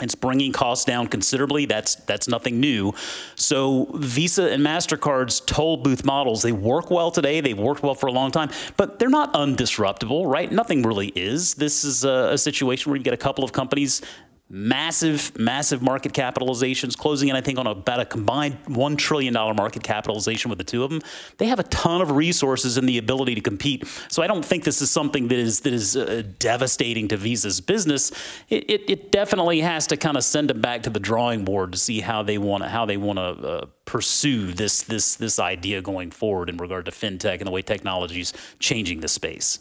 It's 0.00 0.14
bringing 0.14 0.52
costs 0.52 0.84
down 0.84 1.08
considerably. 1.08 1.66
That's 1.66 1.96
that's 1.96 2.28
nothing 2.28 2.60
new. 2.60 2.94
So 3.34 3.88
Visa 3.94 4.50
and 4.50 4.64
Mastercard's 4.64 5.40
toll 5.40 5.78
booth 5.78 6.04
models 6.04 6.42
they 6.42 6.52
work 6.52 6.90
well 6.90 7.10
today. 7.10 7.40
They've 7.40 7.58
worked 7.58 7.82
well 7.82 7.94
for 7.94 8.06
a 8.06 8.12
long 8.12 8.30
time, 8.30 8.50
but 8.76 8.98
they're 8.98 9.08
not 9.08 9.32
undisruptible, 9.34 10.30
right? 10.30 10.50
Nothing 10.50 10.82
really 10.82 11.08
is. 11.08 11.54
This 11.54 11.84
is 11.84 12.04
a, 12.04 12.30
a 12.32 12.38
situation 12.38 12.90
where 12.90 12.96
you 12.96 13.04
get 13.04 13.14
a 13.14 13.18
couple 13.18 13.44
of 13.44 13.52
companies 13.52 14.02
massive, 14.50 15.38
massive 15.38 15.82
market 15.82 16.12
capitalizations, 16.12 16.96
closing 16.96 17.28
in, 17.28 17.36
I 17.36 17.40
think, 17.40 17.58
on 17.58 17.66
about 17.66 18.00
a 18.00 18.04
combined 18.06 18.56
$1 18.64 18.98
trillion 18.98 19.34
market 19.34 19.82
capitalization 19.82 20.48
with 20.48 20.58
the 20.58 20.64
two 20.64 20.84
of 20.84 20.90
them. 20.90 21.02
They 21.36 21.46
have 21.46 21.58
a 21.58 21.64
ton 21.64 22.00
of 22.00 22.12
resources 22.12 22.78
and 22.78 22.88
the 22.88 22.98
ability 22.98 23.34
to 23.34 23.40
compete. 23.40 23.86
So 24.08 24.22
I 24.22 24.26
don't 24.26 24.44
think 24.44 24.64
this 24.64 24.80
is 24.80 24.90
something 24.90 25.28
that 25.28 25.38
is, 25.38 25.60
that 25.60 25.72
is 25.72 25.96
uh, 25.96 26.22
devastating 26.38 27.08
to 27.08 27.16
Visa's 27.16 27.60
business. 27.60 28.10
It, 28.48 28.70
it, 28.70 28.90
it 28.90 29.12
definitely 29.12 29.60
has 29.60 29.86
to 29.88 29.96
kind 29.96 30.16
of 30.16 30.24
send 30.24 30.48
them 30.48 30.60
back 30.60 30.82
to 30.84 30.90
the 30.90 31.00
drawing 31.00 31.44
board 31.44 31.72
to 31.72 31.78
see 31.78 32.00
how 32.00 32.22
they 32.22 32.38
want 32.38 32.62
to, 32.62 32.68
how 32.68 32.86
they 32.86 32.96
want 32.96 33.18
to 33.18 33.22
uh, 33.22 33.66
pursue 33.84 34.52
this, 34.52 34.82
this, 34.82 35.16
this 35.16 35.38
idea 35.38 35.82
going 35.82 36.10
forward 36.10 36.48
in 36.48 36.56
regard 36.56 36.86
to 36.86 36.90
fintech 36.90 37.38
and 37.38 37.46
the 37.46 37.50
way 37.50 37.60
technology 37.60 38.20
is 38.20 38.32
changing 38.58 39.00
the 39.00 39.08
space. 39.08 39.60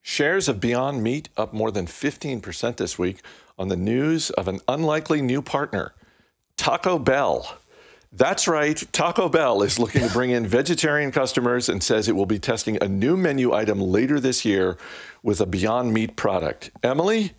Shares 0.00 0.48
of 0.48 0.60
Beyond 0.60 1.02
Meat 1.02 1.28
up 1.36 1.52
more 1.52 1.72
than 1.72 1.86
15% 1.86 2.76
this 2.76 2.96
week 2.96 3.22
on 3.58 3.68
the 3.68 3.76
news 3.76 4.30
of 4.30 4.48
an 4.48 4.60
unlikely 4.68 5.22
new 5.22 5.42
partner, 5.42 5.94
Taco 6.56 6.98
Bell. 6.98 7.58
That's 8.12 8.48
right, 8.48 8.82
Taco 8.92 9.28
Bell 9.28 9.62
is 9.62 9.78
looking 9.78 10.02
to 10.02 10.12
bring 10.12 10.30
in 10.30 10.46
vegetarian 10.46 11.12
customers 11.12 11.68
and 11.68 11.82
says 11.82 12.08
it 12.08 12.16
will 12.16 12.26
be 12.26 12.38
testing 12.38 12.78
a 12.82 12.88
new 12.88 13.16
menu 13.16 13.52
item 13.52 13.80
later 13.80 14.20
this 14.20 14.44
year 14.44 14.78
with 15.22 15.40
a 15.40 15.46
Beyond 15.46 15.92
Meat 15.92 16.16
product. 16.16 16.70
Emily, 16.82 17.32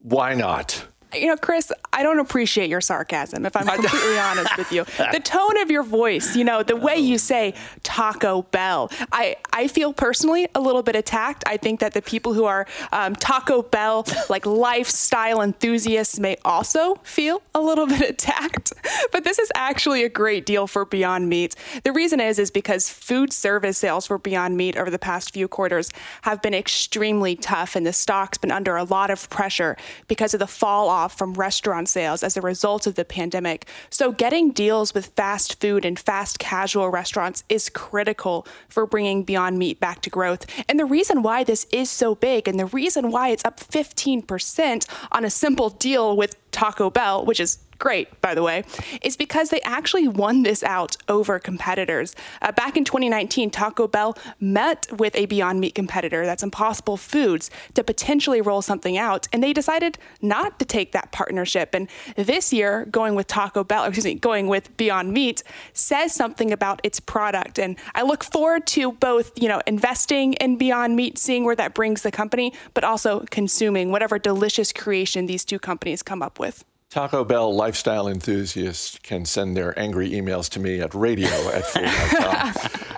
why 0.00 0.34
not? 0.34 0.84
You 1.14 1.26
know, 1.26 1.36
Chris, 1.36 1.72
I 1.92 2.02
don't 2.02 2.18
appreciate 2.18 2.68
your 2.68 2.80
sarcasm, 2.80 3.46
if 3.46 3.56
I'm 3.56 3.66
completely 3.66 4.18
honest 4.18 4.56
with 4.56 4.72
you. 4.72 4.84
The 5.18 5.20
tone 5.20 5.58
of 5.58 5.70
your 5.70 5.82
voice, 5.82 6.36
you 6.36 6.44
know, 6.44 6.62
the 6.62 6.76
way 6.76 6.96
you 6.96 7.18
say 7.18 7.54
Taco 7.82 8.42
Bell, 8.42 8.90
I, 9.10 9.36
I 9.52 9.66
feel 9.68 9.92
personally 9.92 10.46
a 10.54 10.60
little 10.60 10.82
bit 10.82 10.96
attacked. 10.96 11.44
I 11.46 11.56
think 11.56 11.80
that 11.80 11.94
the 11.94 12.02
people 12.02 12.34
who 12.34 12.44
are 12.44 12.66
um, 12.92 13.16
Taco 13.16 13.62
Bell, 13.62 14.06
like 14.28 14.44
lifestyle 14.44 15.40
enthusiasts, 15.40 16.18
may 16.20 16.36
also 16.44 16.96
feel 17.04 17.42
a 17.54 17.60
little 17.60 17.86
bit 17.86 18.02
attacked. 18.10 18.72
But 19.12 19.24
this 19.24 19.38
is 19.38 19.50
actually 19.54 20.04
a 20.04 20.08
great 20.08 20.44
deal 20.44 20.66
for 20.66 20.84
Beyond 20.84 21.28
Meat. 21.28 21.54
The 21.84 21.92
reason 21.92 22.20
is, 22.20 22.38
is 22.38 22.50
because 22.50 22.90
food 22.90 23.32
service 23.32 23.78
sales 23.78 24.06
for 24.06 24.18
Beyond 24.18 24.56
Meat 24.56 24.76
over 24.76 24.90
the 24.90 24.98
past 24.98 25.32
few 25.32 25.48
quarters 25.48 25.90
have 26.22 26.42
been 26.42 26.54
extremely 26.54 27.34
tough, 27.34 27.76
and 27.76 27.86
the 27.86 27.92
stock's 27.92 28.38
been 28.38 28.52
under 28.52 28.76
a 28.76 28.84
lot 28.84 29.10
of 29.10 29.30
pressure 29.30 29.76
because 30.06 30.34
of 30.34 30.40
the 30.40 30.46
fall 30.46 30.88
off 30.88 30.97
off 30.98 31.16
from 31.16 31.34
restaurant 31.34 31.88
sales 31.88 32.22
as 32.22 32.36
a 32.36 32.40
result 32.40 32.86
of 32.86 32.96
the 32.96 33.04
pandemic. 33.04 33.66
So, 33.88 34.10
getting 34.12 34.50
deals 34.50 34.92
with 34.92 35.06
fast 35.06 35.60
food 35.60 35.84
and 35.84 35.98
fast 35.98 36.38
casual 36.38 36.90
restaurants 36.90 37.44
is 37.48 37.70
critical 37.70 38.46
for 38.68 38.84
bringing 38.86 39.22
Beyond 39.22 39.58
Meat 39.58 39.78
back 39.78 40.02
to 40.02 40.10
growth. 40.10 40.44
And 40.68 40.78
the 40.78 40.84
reason 40.84 41.22
why 41.22 41.44
this 41.44 41.66
is 41.72 41.88
so 41.88 42.14
big 42.14 42.48
and 42.48 42.58
the 42.58 42.66
reason 42.66 43.10
why 43.10 43.28
it's 43.28 43.44
up 43.44 43.60
15% 43.60 44.86
on 45.12 45.24
a 45.24 45.30
simple 45.30 45.70
deal 45.70 46.16
with 46.16 46.36
Taco 46.50 46.90
Bell, 46.90 47.24
which 47.24 47.40
is 47.40 47.58
great, 47.78 48.20
by 48.20 48.34
the 48.34 48.42
way, 48.42 48.64
is 49.02 49.16
because 49.16 49.50
they 49.50 49.60
actually 49.62 50.08
won 50.08 50.42
this 50.42 50.62
out 50.62 50.96
over 51.08 51.38
competitors. 51.38 52.14
Uh, 52.42 52.52
back 52.52 52.76
in 52.76 52.84
2019, 52.84 53.50
Taco 53.50 53.86
Bell 53.86 54.16
met 54.40 54.86
with 54.98 55.14
a 55.16 55.26
Beyond 55.26 55.60
Meat 55.60 55.74
competitor, 55.74 56.26
that's 56.26 56.42
Impossible 56.42 56.96
Foods, 56.96 57.50
to 57.74 57.84
potentially 57.84 58.40
roll 58.40 58.62
something 58.62 58.98
out, 58.98 59.28
and 59.32 59.42
they 59.42 59.52
decided 59.52 59.98
not 60.20 60.58
to 60.58 60.64
take 60.64 60.92
that 60.92 61.12
partnership. 61.12 61.74
And 61.74 61.88
this 62.16 62.52
year, 62.52 62.86
going 62.86 63.14
with 63.14 63.26
Taco 63.26 63.64
Bell, 63.64 63.84
excuse 63.88 64.04
me, 64.04 64.14
going 64.14 64.48
with 64.48 64.76
Beyond 64.76 65.12
Meat, 65.12 65.42
says 65.72 66.14
something 66.14 66.52
about 66.52 66.80
its 66.82 67.00
product. 67.00 67.58
And 67.58 67.76
I 67.94 68.02
look 68.02 68.24
forward 68.24 68.66
to 68.68 68.92
both, 68.92 69.32
you 69.40 69.48
know, 69.48 69.60
investing 69.66 70.34
in 70.34 70.56
Beyond 70.56 70.96
Meat, 70.96 71.18
seeing 71.18 71.44
where 71.44 71.56
that 71.56 71.74
brings 71.74 72.02
the 72.02 72.10
company, 72.10 72.52
but 72.74 72.84
also 72.84 73.24
consuming 73.30 73.90
whatever 73.90 74.18
delicious 74.18 74.72
creation 74.72 75.26
these 75.26 75.44
two 75.44 75.58
companies 75.58 76.02
come 76.02 76.22
up 76.22 76.38
with. 76.38 76.64
Taco 76.90 77.22
Bell 77.22 77.54
lifestyle 77.54 78.08
enthusiasts 78.08 78.98
can 79.02 79.26
send 79.26 79.54
their 79.56 79.78
angry 79.78 80.10
emails 80.10 80.48
to 80.50 80.60
me 80.60 80.80
at 80.80 80.94
radio 80.94 81.28
at 81.50 81.66
fool.com. 81.66 82.54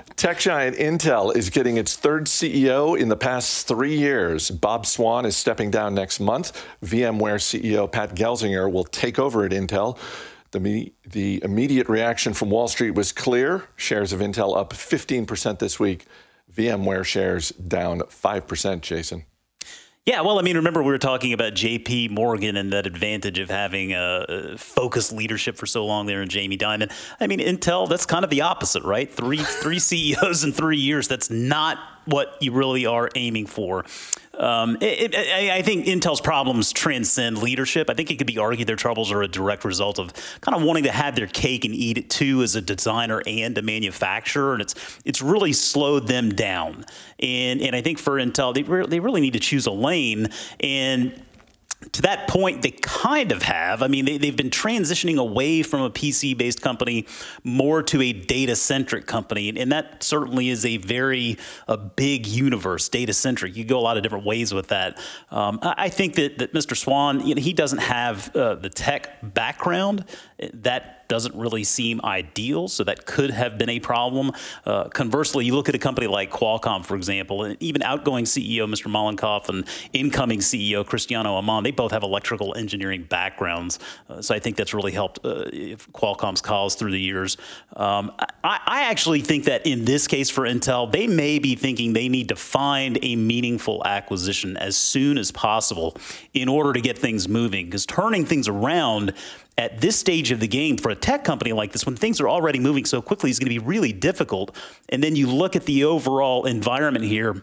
Tech 0.17 0.39
giant 0.39 0.77
Intel 0.77 1.35
is 1.35 1.51
getting 1.51 1.77
its 1.77 1.97
third 1.97 2.27
CEO 2.27 2.97
in 2.97 3.09
the 3.09 3.17
past 3.17 3.67
three 3.67 3.97
years. 3.97 4.51
Bob 4.51 4.87
Swan 4.87 5.25
is 5.25 5.37
stepping 5.37 5.71
down 5.71 5.95
next 5.95 6.21
month. 6.21 6.65
VMware 6.85 7.41
CEO 7.41 7.91
Pat 7.91 8.15
Gelsinger 8.15 8.71
will 8.71 8.85
take 8.85 9.19
over 9.19 9.45
at 9.45 9.51
Intel. 9.51 9.99
The, 10.53 10.93
the 11.05 11.43
immediate 11.43 11.89
reaction 11.89 12.33
from 12.33 12.51
Wall 12.51 12.69
Street 12.69 12.93
was 12.93 13.13
clear. 13.13 13.65
Shares 13.77 14.13
of 14.13 14.21
Intel 14.21 14.57
up 14.57 14.73
15% 14.73 15.59
this 15.59 15.81
week. 15.81 16.07
VMware 16.55 17.05
shares 17.05 17.51
down 17.51 18.01
5%, 18.01 18.81
Jason. 18.83 19.25
Yeah, 20.07 20.23
well, 20.23 20.39
I 20.39 20.43
mean, 20.43 20.57
remember 20.57 20.83
we 20.83 20.91
were 20.91 20.99
talking 20.99 21.35
about 21.35 21.53
J.P. 21.55 22.09
Morgan 22.09 22.57
and 22.57 22.73
that 22.73 22.87
advantage 22.87 23.39
of 23.39 23.51
having 23.51 23.93
a, 23.93 24.25
a 24.29 24.59
focused 24.59 25.13
leadership 25.13 25.57
for 25.57 25.67
so 25.67 25.85
long 25.85 26.07
there 26.07 26.23
in 26.23 26.29
Jamie 26.31 26.57
Dimon. 26.57 26.91
I 27.21 27.27
mean, 27.27 27.39
Intel, 27.39 27.87
that's 27.87 28.07
kind 28.07 28.25
of 28.25 28.31
the 28.31 28.41
opposite, 28.41 28.83
right? 28.83 29.13
Three 29.13 29.43
three 29.43 29.79
CEOs 29.79 30.43
in 30.43 30.53
three 30.53 30.79
years. 30.79 31.07
That's 31.07 31.29
not 31.29 31.79
what 32.05 32.37
you 32.41 32.53
really 32.53 32.87
are 32.87 33.09
aiming 33.15 33.47
for. 33.47 33.85
Um, 34.41 34.79
it, 34.81 35.15
it, 35.15 35.17
I 35.51 35.61
think 35.61 35.85
Intel's 35.85 36.21
problems 36.21 36.73
transcend 36.73 37.43
leadership. 37.43 37.91
I 37.91 37.95
think 37.95 38.11
it 38.11 38.17
could 38.17 38.27
be 38.27 38.39
argued 38.39 38.67
their 38.67 38.77
troubles 38.77 39.13
are 39.13 39.23
a 39.23 39.29
direct 39.29 39.67
result 39.67 39.99
of 39.99 40.15
kind 40.41 40.57
of 40.57 40.63
wanting 40.63 40.85
to 40.85 40.91
have 40.91 41.15
their 41.15 41.27
cake 41.27 41.67
and 41.67 41.75
eat 41.75 41.99
it 41.99 42.09
too 42.09 42.43
as 42.43 42.57
a 42.57 42.63
designer 42.63 43.23
and 43.27 43.59
a 43.59 43.63
manufacturer, 43.63 44.55
and 44.55 44.63
it's 44.63 44.75
it's 45.05 45.21
really 45.21 45.53
slowed 45.53 46.07
them 46.07 46.31
down. 46.31 46.87
And 47.19 47.61
and 47.61 47.77
I 47.77 47.83
think 47.83 47.99
for 47.99 48.13
Intel, 48.15 48.55
they 48.55 48.63
re- 48.63 48.87
they 48.87 49.01
really 49.01 49.21
need 49.21 49.35
to 49.35 49.41
choose 49.41 49.67
a 49.67 49.73
lane 49.73 50.29
and 50.61 51.13
to 51.93 52.03
that 52.03 52.29
point, 52.29 52.61
they 52.61 52.73
kind 52.73 53.33
of 53.33 53.43
have. 53.43 53.83
I 53.83 53.89
mean, 53.89 54.05
they, 54.05 54.27
have 54.27 54.37
been 54.37 54.51
transitioning 54.51 55.17
away 55.17 55.63
from 55.63 55.81
a 55.81 55.91
PC 55.91 56.37
based 56.37 56.61
company 56.61 57.07
more 57.43 57.83
to 57.85 58.03
a 58.03 58.13
data 58.13 58.55
centric 58.55 59.07
company. 59.07 59.49
And 59.49 59.73
that 59.73 60.03
certainly 60.03 60.51
is 60.51 60.67
a 60.67 60.77
very 60.77 61.39
a 61.69 61.79
big 61.79 62.27
universe, 62.27 62.89
data 62.91 63.15
centric. 63.15 63.57
You 63.57 63.65
go 63.65 63.79
a 63.79 63.81
lot 63.81 63.97
of 63.97 64.03
different 64.03 64.27
ways 64.27 64.53
with 64.53 64.69
that. 64.69 65.01
Um, 65.31 65.59
I, 65.63 65.89
think 65.89 66.17
that, 66.17 66.39
that 66.39 66.53
Mr. 66.53 66.77
Swan, 66.77 67.27
you 67.27 67.35
know, 67.35 67.41
he 67.41 67.55
doesn't 67.55 67.79
have 67.79 68.35
uh, 68.37 68.57
the 68.57 68.69
tech 68.69 69.19
background 69.23 70.05
that 70.55 71.01
doesn't 71.11 71.35
really 71.35 71.65
seem 71.65 72.01
ideal, 72.05 72.69
so 72.69 72.85
that 72.85 73.05
could 73.05 73.31
have 73.31 73.59
been 73.59 73.69
a 73.69 73.81
problem. 73.81 74.31
Uh, 74.65 74.85
conversely, 74.85 75.45
you 75.45 75.57
look 75.57 75.69
at 75.69 75.75
a 75.75 75.79
company 75.79 76.07
like 76.07 76.31
Qualcomm, 76.31 76.87
for 76.87 76.95
example, 76.95 77.43
and 77.43 77.57
even 77.61 77.83
outgoing 77.83 78.25
CEO 78.25 78.61
Mr. 78.61 78.87
Mollenkopf 78.87 79.49
and 79.49 79.67
incoming 79.93 80.39
CEO 80.39 80.87
Cristiano 80.87 81.35
Amon, 81.35 81.65
they 81.65 81.73
both 81.73 81.91
have 81.91 82.05
electrical 82.05 82.55
engineering 82.57 83.05
backgrounds. 83.09 83.81
Uh, 84.09 84.23
so 84.23 84.37
I 84.37 84.39
think 84.39 84.55
that's 84.55 84.73
really 84.73 84.93
helped 84.93 85.19
uh, 85.25 85.47
Qualcomm's 85.93 86.41
cause 86.41 86.77
through 86.77 86.93
the 86.93 87.01
years. 87.01 87.37
Um, 87.75 88.13
I, 88.45 88.61
I 88.65 88.83
actually 88.85 89.21
think 89.21 89.47
that 89.47 89.67
in 89.67 89.85
this 89.85 90.07
case 90.07 90.31
for 90.31 90.43
Intel, 90.43 90.93
they 90.93 91.09
may 91.09 91.41
be 91.41 91.57
thinking 91.57 91.93
they 91.93 92.09
need 92.09 92.29
to 92.29 92.37
find 92.37 93.01
a 93.03 93.17
meaningful 93.17 93.83
acquisition 93.85 94.57
as 94.57 94.77
soon 94.77 95.19
as 95.19 95.33
possible 95.33 95.97
in 96.35 96.49
order 96.49 96.73
to 96.73 96.81
get 96.81 96.97
things 96.97 97.29
moving, 97.29 97.67
because 97.67 97.85
turning 97.85 98.25
things 98.25 98.47
around 98.47 99.13
at 99.61 99.81
this 99.81 99.97
stage 99.97 100.31
of 100.31 100.41
the 100.41 100.49
game 100.49 100.79
for 100.79 100.91
a 100.91 100.95
tech 100.95 101.23
company 101.23 101.53
like 101.53 101.71
this, 101.73 101.85
when 101.85 101.95
things 101.95 102.19
are 102.19 102.29
already 102.29 102.59
moving 102.59 102.87
so 102.87 103.03
quickly, 103.03 103.29
is 103.29 103.39
going 103.39 103.53
to 103.53 103.61
be 103.61 103.65
really 103.65 103.93
difficult. 103.93 104.57
And 104.89 105.05
then 105.05 105.15
you 105.17 105.29
look 105.29 105.55
at 105.55 105.67
the 105.67 105.85
overall 105.85 106.47
environment 106.47 107.05
here 107.05 107.43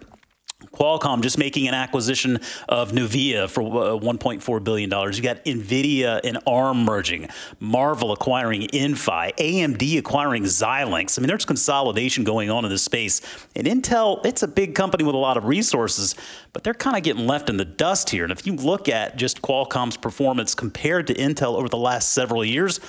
Qualcomm 0.65 1.21
just 1.21 1.37
making 1.37 1.67
an 1.67 1.75
acquisition 1.75 2.39
of 2.67 2.91
Nuvia 2.91 3.47
for 3.47 3.61
uh, 3.61 3.99
$1.4 3.99 4.63
billion. 4.63 4.89
You 4.89 5.21
got 5.21 5.45
NVIDIA 5.45 6.19
and 6.23 6.39
ARM 6.47 6.83
merging, 6.83 7.29
Marvell 7.59 8.11
acquiring 8.11 8.61
Inphi, 8.69 9.35
AMD 9.35 9.99
acquiring 9.99 10.45
Xilinx. 10.45 11.17
I 11.17 11.21
mean, 11.21 11.27
there's 11.27 11.45
consolidation 11.45 12.23
going 12.23 12.49
on 12.49 12.65
in 12.65 12.71
this 12.71 12.81
space. 12.81 13.21
And 13.55 13.67
Intel, 13.67 14.25
it's 14.25 14.41
a 14.41 14.47
big 14.47 14.73
company 14.73 15.03
with 15.03 15.13
a 15.13 15.19
lot 15.19 15.37
of 15.37 15.45
resources, 15.45 16.15
but 16.53 16.63
they're 16.63 16.73
kind 16.73 16.97
of 16.97 17.03
getting 17.03 17.27
left 17.27 17.51
in 17.51 17.57
the 17.57 17.65
dust 17.65 18.09
here. 18.09 18.23
And 18.23 18.31
if 18.31 18.47
you 18.47 18.53
look 18.53 18.89
at 18.89 19.15
just 19.15 19.43
Qualcomm's 19.43 19.97
performance 19.97 20.55
compared 20.55 21.05
to 21.05 21.13
Intel 21.13 21.53
over 21.53 21.69
the 21.69 21.77
last 21.77 22.13
several 22.13 22.43
years, 22.43 22.79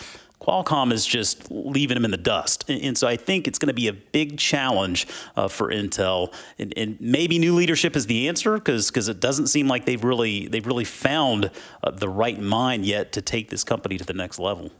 Qualcomm 0.48 0.92
is 0.92 1.04
just 1.04 1.50
leaving 1.50 1.94
them 1.94 2.06
in 2.06 2.10
the 2.10 2.16
dust. 2.16 2.64
And, 2.68 2.82
and 2.82 2.98
so 2.98 3.06
I 3.06 3.16
think 3.16 3.46
it's 3.46 3.58
going 3.58 3.68
to 3.68 3.74
be 3.74 3.88
a 3.88 3.92
big 3.92 4.38
challenge 4.38 5.06
uh, 5.36 5.48
for 5.48 5.70
Intel. 5.70 6.32
And, 6.58 6.72
and, 6.76 6.98
maybe 7.00 7.38
new 7.38 7.54
leadership 7.54 7.96
is 7.96 8.06
the 8.06 8.28
answer 8.28 8.54
because 8.54 8.90
because 8.90 9.08
it 9.08 9.20
doesn't 9.20 9.48
seem 9.48 9.68
like 9.68 9.84
they've 9.84 10.02
really 10.02 10.48
they've 10.48 10.66
really 10.66 10.84
found 10.84 11.50
uh, 11.84 11.90
the 11.90 12.08
right 12.08 12.40
mind 12.40 12.86
yet 12.86 13.12
to 13.12 13.22
take 13.22 13.50
this 13.50 13.62
company 13.62 13.98
to 13.98 14.04
the 14.04 14.14
next 14.14 14.38
level. 14.38 14.70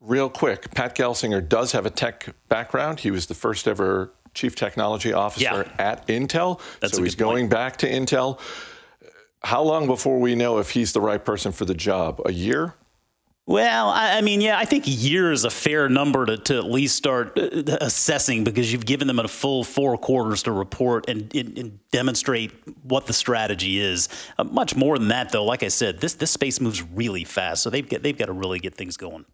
Real 0.00 0.30
quick, 0.30 0.72
Pat 0.74 0.94
Gelsinger 0.94 1.46
does 1.46 1.72
have 1.72 1.86
a 1.86 1.90
tech 1.90 2.28
background. 2.48 3.00
He 3.00 3.10
was 3.10 3.26
the 3.26 3.34
first 3.34 3.66
ever 3.66 4.12
chief 4.32 4.54
technology 4.54 5.12
officer 5.12 5.42
yeah. 5.44 5.72
at 5.78 6.06
Intel. 6.06 6.60
That's 6.80 6.96
so 6.96 7.02
he's 7.02 7.14
going 7.14 7.48
back 7.48 7.78
to 7.78 7.90
Intel. 7.90 8.38
How 9.42 9.62
long 9.62 9.86
before 9.86 10.20
we 10.20 10.34
know 10.34 10.58
if 10.58 10.70
he's 10.70 10.92
the 10.92 11.00
right 11.00 11.24
person 11.24 11.52
for 11.52 11.64
the 11.64 11.74
job? 11.74 12.20
A 12.24 12.32
year? 12.32 12.74
Well, 13.48 13.90
I, 13.90 14.22
mean, 14.22 14.40
yeah, 14.40 14.58
I 14.58 14.64
think 14.64 14.84
year 14.86 15.30
is 15.30 15.44
a 15.44 15.50
fair 15.50 15.88
number 15.88 16.26
to, 16.26 16.36
to 16.36 16.56
at 16.56 16.64
least 16.64 16.96
start 16.96 17.38
uh, 17.38 17.78
assessing 17.80 18.42
because 18.42 18.72
you've 18.72 18.84
given 18.84 19.06
them 19.06 19.20
a 19.20 19.28
full 19.28 19.62
four 19.62 19.96
quarters 19.96 20.42
to 20.44 20.52
report 20.52 21.08
and, 21.08 21.32
and, 21.32 21.56
and 21.56 21.90
demonstrate 21.92 22.50
what 22.82 23.06
the 23.06 23.12
strategy 23.12 23.78
is. 23.78 24.08
Uh, 24.36 24.42
much 24.42 24.74
more 24.74 24.98
than 24.98 25.08
that, 25.08 25.30
though, 25.30 25.44
like 25.44 25.62
I 25.62 25.68
said, 25.68 26.00
this 26.00 26.14
this 26.14 26.32
space 26.32 26.60
moves 26.60 26.82
really 26.82 27.22
fast, 27.22 27.62
so 27.62 27.70
they've 27.70 27.88
got, 27.88 28.02
they've 28.02 28.18
got 28.18 28.26
to 28.26 28.32
really 28.32 28.58
get 28.58 28.74
things 28.74 28.96
going. 28.96 29.24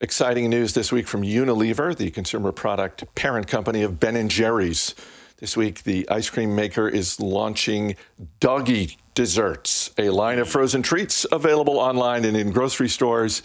Exciting 0.00 0.48
news 0.48 0.74
this 0.74 0.92
week 0.92 1.08
from 1.08 1.22
Unilever, 1.22 1.96
the 1.96 2.12
consumer 2.12 2.52
product 2.52 3.12
parent 3.16 3.48
company 3.48 3.82
of 3.82 3.98
Ben 3.98 4.14
and 4.14 4.30
Jerry's. 4.30 4.94
This 5.38 5.56
week, 5.56 5.82
the 5.82 6.08
ice 6.08 6.30
cream 6.30 6.54
maker 6.54 6.88
is 6.88 7.18
launching 7.18 7.96
doggy 8.38 8.96
desserts, 9.14 9.90
a 9.96 10.10
line 10.10 10.38
of 10.38 10.48
frozen 10.48 10.82
treats 10.82 11.24
available 11.30 11.78
online 11.78 12.24
and 12.24 12.36
in 12.36 12.50
grocery 12.50 12.88
stores. 12.88 13.42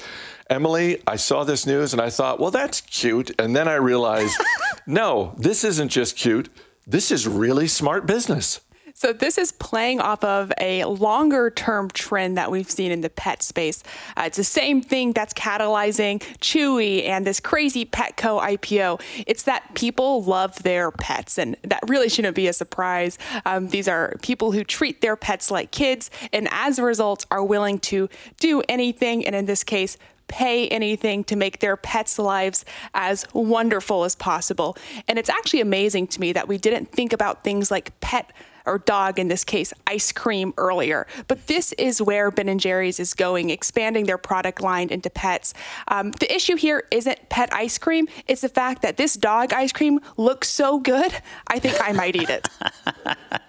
Emily, 0.50 1.02
I 1.06 1.16
saw 1.16 1.44
this 1.44 1.68
news 1.68 1.94
and 1.94 2.02
I 2.02 2.10
thought, 2.10 2.40
well, 2.40 2.52
that's 2.52 2.82
cute. 2.82 3.32
And 3.40 3.56
then 3.56 3.68
I 3.68 3.76
realized, 3.76 4.36
no, 4.88 5.36
this 5.38 5.64
isn't 5.64 5.90
just 5.90 6.16
cute. 6.16 6.50
This 6.88 7.12
is 7.12 7.28
really 7.28 7.68
smart 7.68 8.08
business. 8.08 8.62
So, 9.02 9.14
this 9.14 9.38
is 9.38 9.54
playing 9.54 10.02
off 10.02 10.26
of 10.26 10.52
a 10.60 10.84
longer 10.84 11.50
term 11.50 11.90
trend 11.90 12.36
that 12.36 12.52
we've 12.52 12.70
seen 12.70 12.92
in 12.92 13.00
the 13.00 13.10
pet 13.10 13.42
space. 13.42 13.82
Uh, 14.18 14.24
it's 14.26 14.36
the 14.36 14.44
same 14.44 14.82
thing 14.82 15.14
that's 15.14 15.34
catalyzing 15.34 16.20
Chewy 16.40 17.08
and 17.08 17.26
this 17.26 17.40
crazy 17.40 17.86
Petco 17.86 18.42
IPO. 18.42 19.02
It's 19.26 19.44
that 19.44 19.74
people 19.74 20.22
love 20.24 20.62
their 20.64 20.92
pets, 20.92 21.38
and 21.38 21.56
that 21.64 21.80
really 21.88 22.10
shouldn't 22.10 22.36
be 22.36 22.50
a 22.50 22.52
surprise. 22.52 23.18
Um, 23.46 23.70
these 23.70 23.88
are 23.88 24.18
people 24.22 24.52
who 24.52 24.66
treat 24.66 25.00
their 25.00 25.16
pets 25.16 25.50
like 25.50 25.72
kids, 25.72 26.12
and 26.34 26.50
as 26.52 26.78
a 26.78 26.84
result, 26.84 27.26
are 27.32 27.42
willing 27.42 27.80
to 27.80 28.10
do 28.42 28.62
anything, 28.68 29.26
and 29.26 29.34
in 29.34 29.46
this 29.46 29.64
case, 29.64 29.96
pay 30.28 30.68
anything 30.68 31.24
to 31.24 31.38
make 31.38 31.60
their 31.60 31.78
pets' 31.78 32.20
lives 32.20 32.66
as 32.94 33.26
wonderful 33.32 34.04
as 34.04 34.14
possible. 34.14 34.76
And 35.08 35.18
it's 35.18 35.30
actually 35.30 35.62
amazing 35.62 36.08
to 36.08 36.20
me 36.20 36.34
that 36.34 36.50
we 36.50 36.58
didn't 36.58 36.92
think 36.92 37.14
about 37.14 37.46
things 37.46 37.72
like 37.72 37.98
pet 38.02 38.30
or 38.70 38.78
dog 38.78 39.20
in 39.20 39.28
this 39.28 39.44
case, 39.44 39.74
ice 39.88 40.12
cream 40.12 40.54
earlier. 40.58 41.08
But 41.28 41.48
this 41.48 41.74
is 41.74 42.02
where 42.02 42.30
Ben 42.32 42.48
and 42.48 42.60
Jerry's 42.60 43.00
is 43.00 43.14
going, 43.14 43.50
expanding 43.50 44.06
their 44.06 44.18
product 44.18 44.62
line 44.62 44.90
into 44.90 45.10
pets. 45.10 45.54
Um, 45.88 46.12
the 46.12 46.34
issue 46.34 46.56
here 46.56 46.84
isn't 46.92 47.30
pet 47.30 47.50
ice 47.52 47.78
cream; 47.78 48.08
it's 48.28 48.42
the 48.42 48.50
fact 48.50 48.84
that 48.84 48.98
this 48.98 49.16
dog 49.16 49.52
ice 49.52 49.74
cream 49.74 50.00
looks 50.16 50.50
so 50.50 50.80
good. 50.80 51.12
I 51.48 51.60
think 51.60 51.76
I 51.82 51.92
might 51.92 52.16
eat 52.16 52.30
it. 52.30 52.48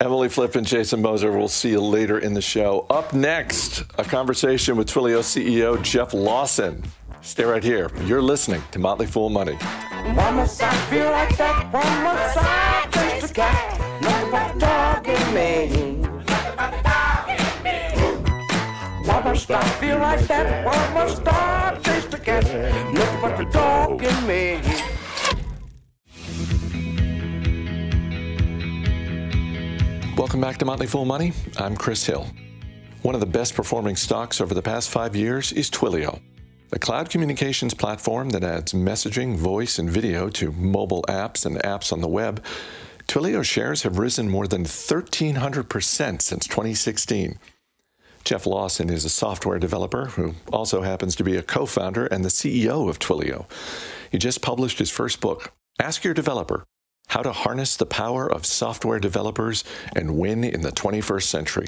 Emily 0.00 0.28
Flippen 0.28 0.64
Jason 0.64 1.02
Moser, 1.02 1.30
we'll 1.30 1.46
see 1.46 1.72
you 1.72 1.80
later 1.80 2.18
in 2.18 2.32
the 2.32 2.40
show. 2.40 2.86
Up 2.88 3.12
next, 3.12 3.82
a 3.98 4.04
conversation 4.04 4.74
with 4.76 4.88
Twilio 4.88 5.20
CEO 5.20 5.80
Jeff 5.82 6.14
Lawson. 6.14 6.82
Stay 7.20 7.44
right 7.44 7.62
here. 7.62 7.90
You're 8.06 8.22
listening 8.22 8.62
to 8.70 8.78
Motley 8.78 9.06
Fool 9.06 9.28
Money. 9.28 9.58
Me. 15.34 15.96
Must 19.06 19.50
I 19.50 19.62
feel 19.80 19.98
like 19.98 20.20
that? 20.26 20.64
Must 20.94 21.28
I 21.28 21.50
the 23.44 23.50
dog 23.50 24.02
in 24.02 24.26
me. 24.26 24.60
Welcome 30.16 30.40
back 30.40 30.58
to 30.58 30.64
Motley 30.66 30.86
Fool 30.86 31.06
Money. 31.06 31.32
I'm 31.56 31.74
Chris 31.76 32.04
Hill. 32.04 32.26
One 33.02 33.14
of 33.14 33.20
the 33.20 33.26
best 33.26 33.54
performing 33.54 33.96
stocks 33.96 34.40
over 34.40 34.52
the 34.52 34.60
past 34.60 34.90
five 34.90 35.16
years 35.16 35.52
is 35.52 35.70
Twilio, 35.70 36.20
a 36.72 36.78
cloud 36.78 37.08
communications 37.08 37.72
platform 37.72 38.28
that 38.30 38.44
adds 38.44 38.74
messaging, 38.74 39.36
voice, 39.36 39.78
and 39.78 39.88
video 39.88 40.28
to 40.30 40.52
mobile 40.52 41.02
apps 41.08 41.46
and 41.46 41.56
apps 41.62 41.92
on 41.92 42.02
the 42.02 42.08
web 42.08 42.44
Twilio 43.10 43.44
shares 43.44 43.82
have 43.82 43.98
risen 43.98 44.28
more 44.28 44.46
than 44.46 44.62
1,300% 44.62 46.22
since 46.22 46.46
2016. 46.46 47.40
Jeff 48.22 48.46
Lawson 48.46 48.88
is 48.88 49.04
a 49.04 49.08
software 49.08 49.58
developer 49.58 50.04
who 50.04 50.36
also 50.52 50.82
happens 50.82 51.16
to 51.16 51.24
be 51.24 51.34
a 51.34 51.42
co 51.42 51.66
founder 51.66 52.06
and 52.06 52.24
the 52.24 52.28
CEO 52.28 52.88
of 52.88 53.00
Twilio. 53.00 53.50
He 54.12 54.18
just 54.18 54.42
published 54.42 54.78
his 54.78 54.92
first 54.92 55.20
book, 55.20 55.52
Ask 55.80 56.04
Your 56.04 56.14
Developer 56.14 56.64
How 57.08 57.22
to 57.22 57.32
Harness 57.32 57.76
the 57.76 57.84
Power 57.84 58.32
of 58.32 58.46
Software 58.46 59.00
Developers 59.00 59.64
and 59.92 60.16
Win 60.16 60.44
in 60.44 60.60
the 60.60 60.70
21st 60.70 61.24
Century. 61.24 61.66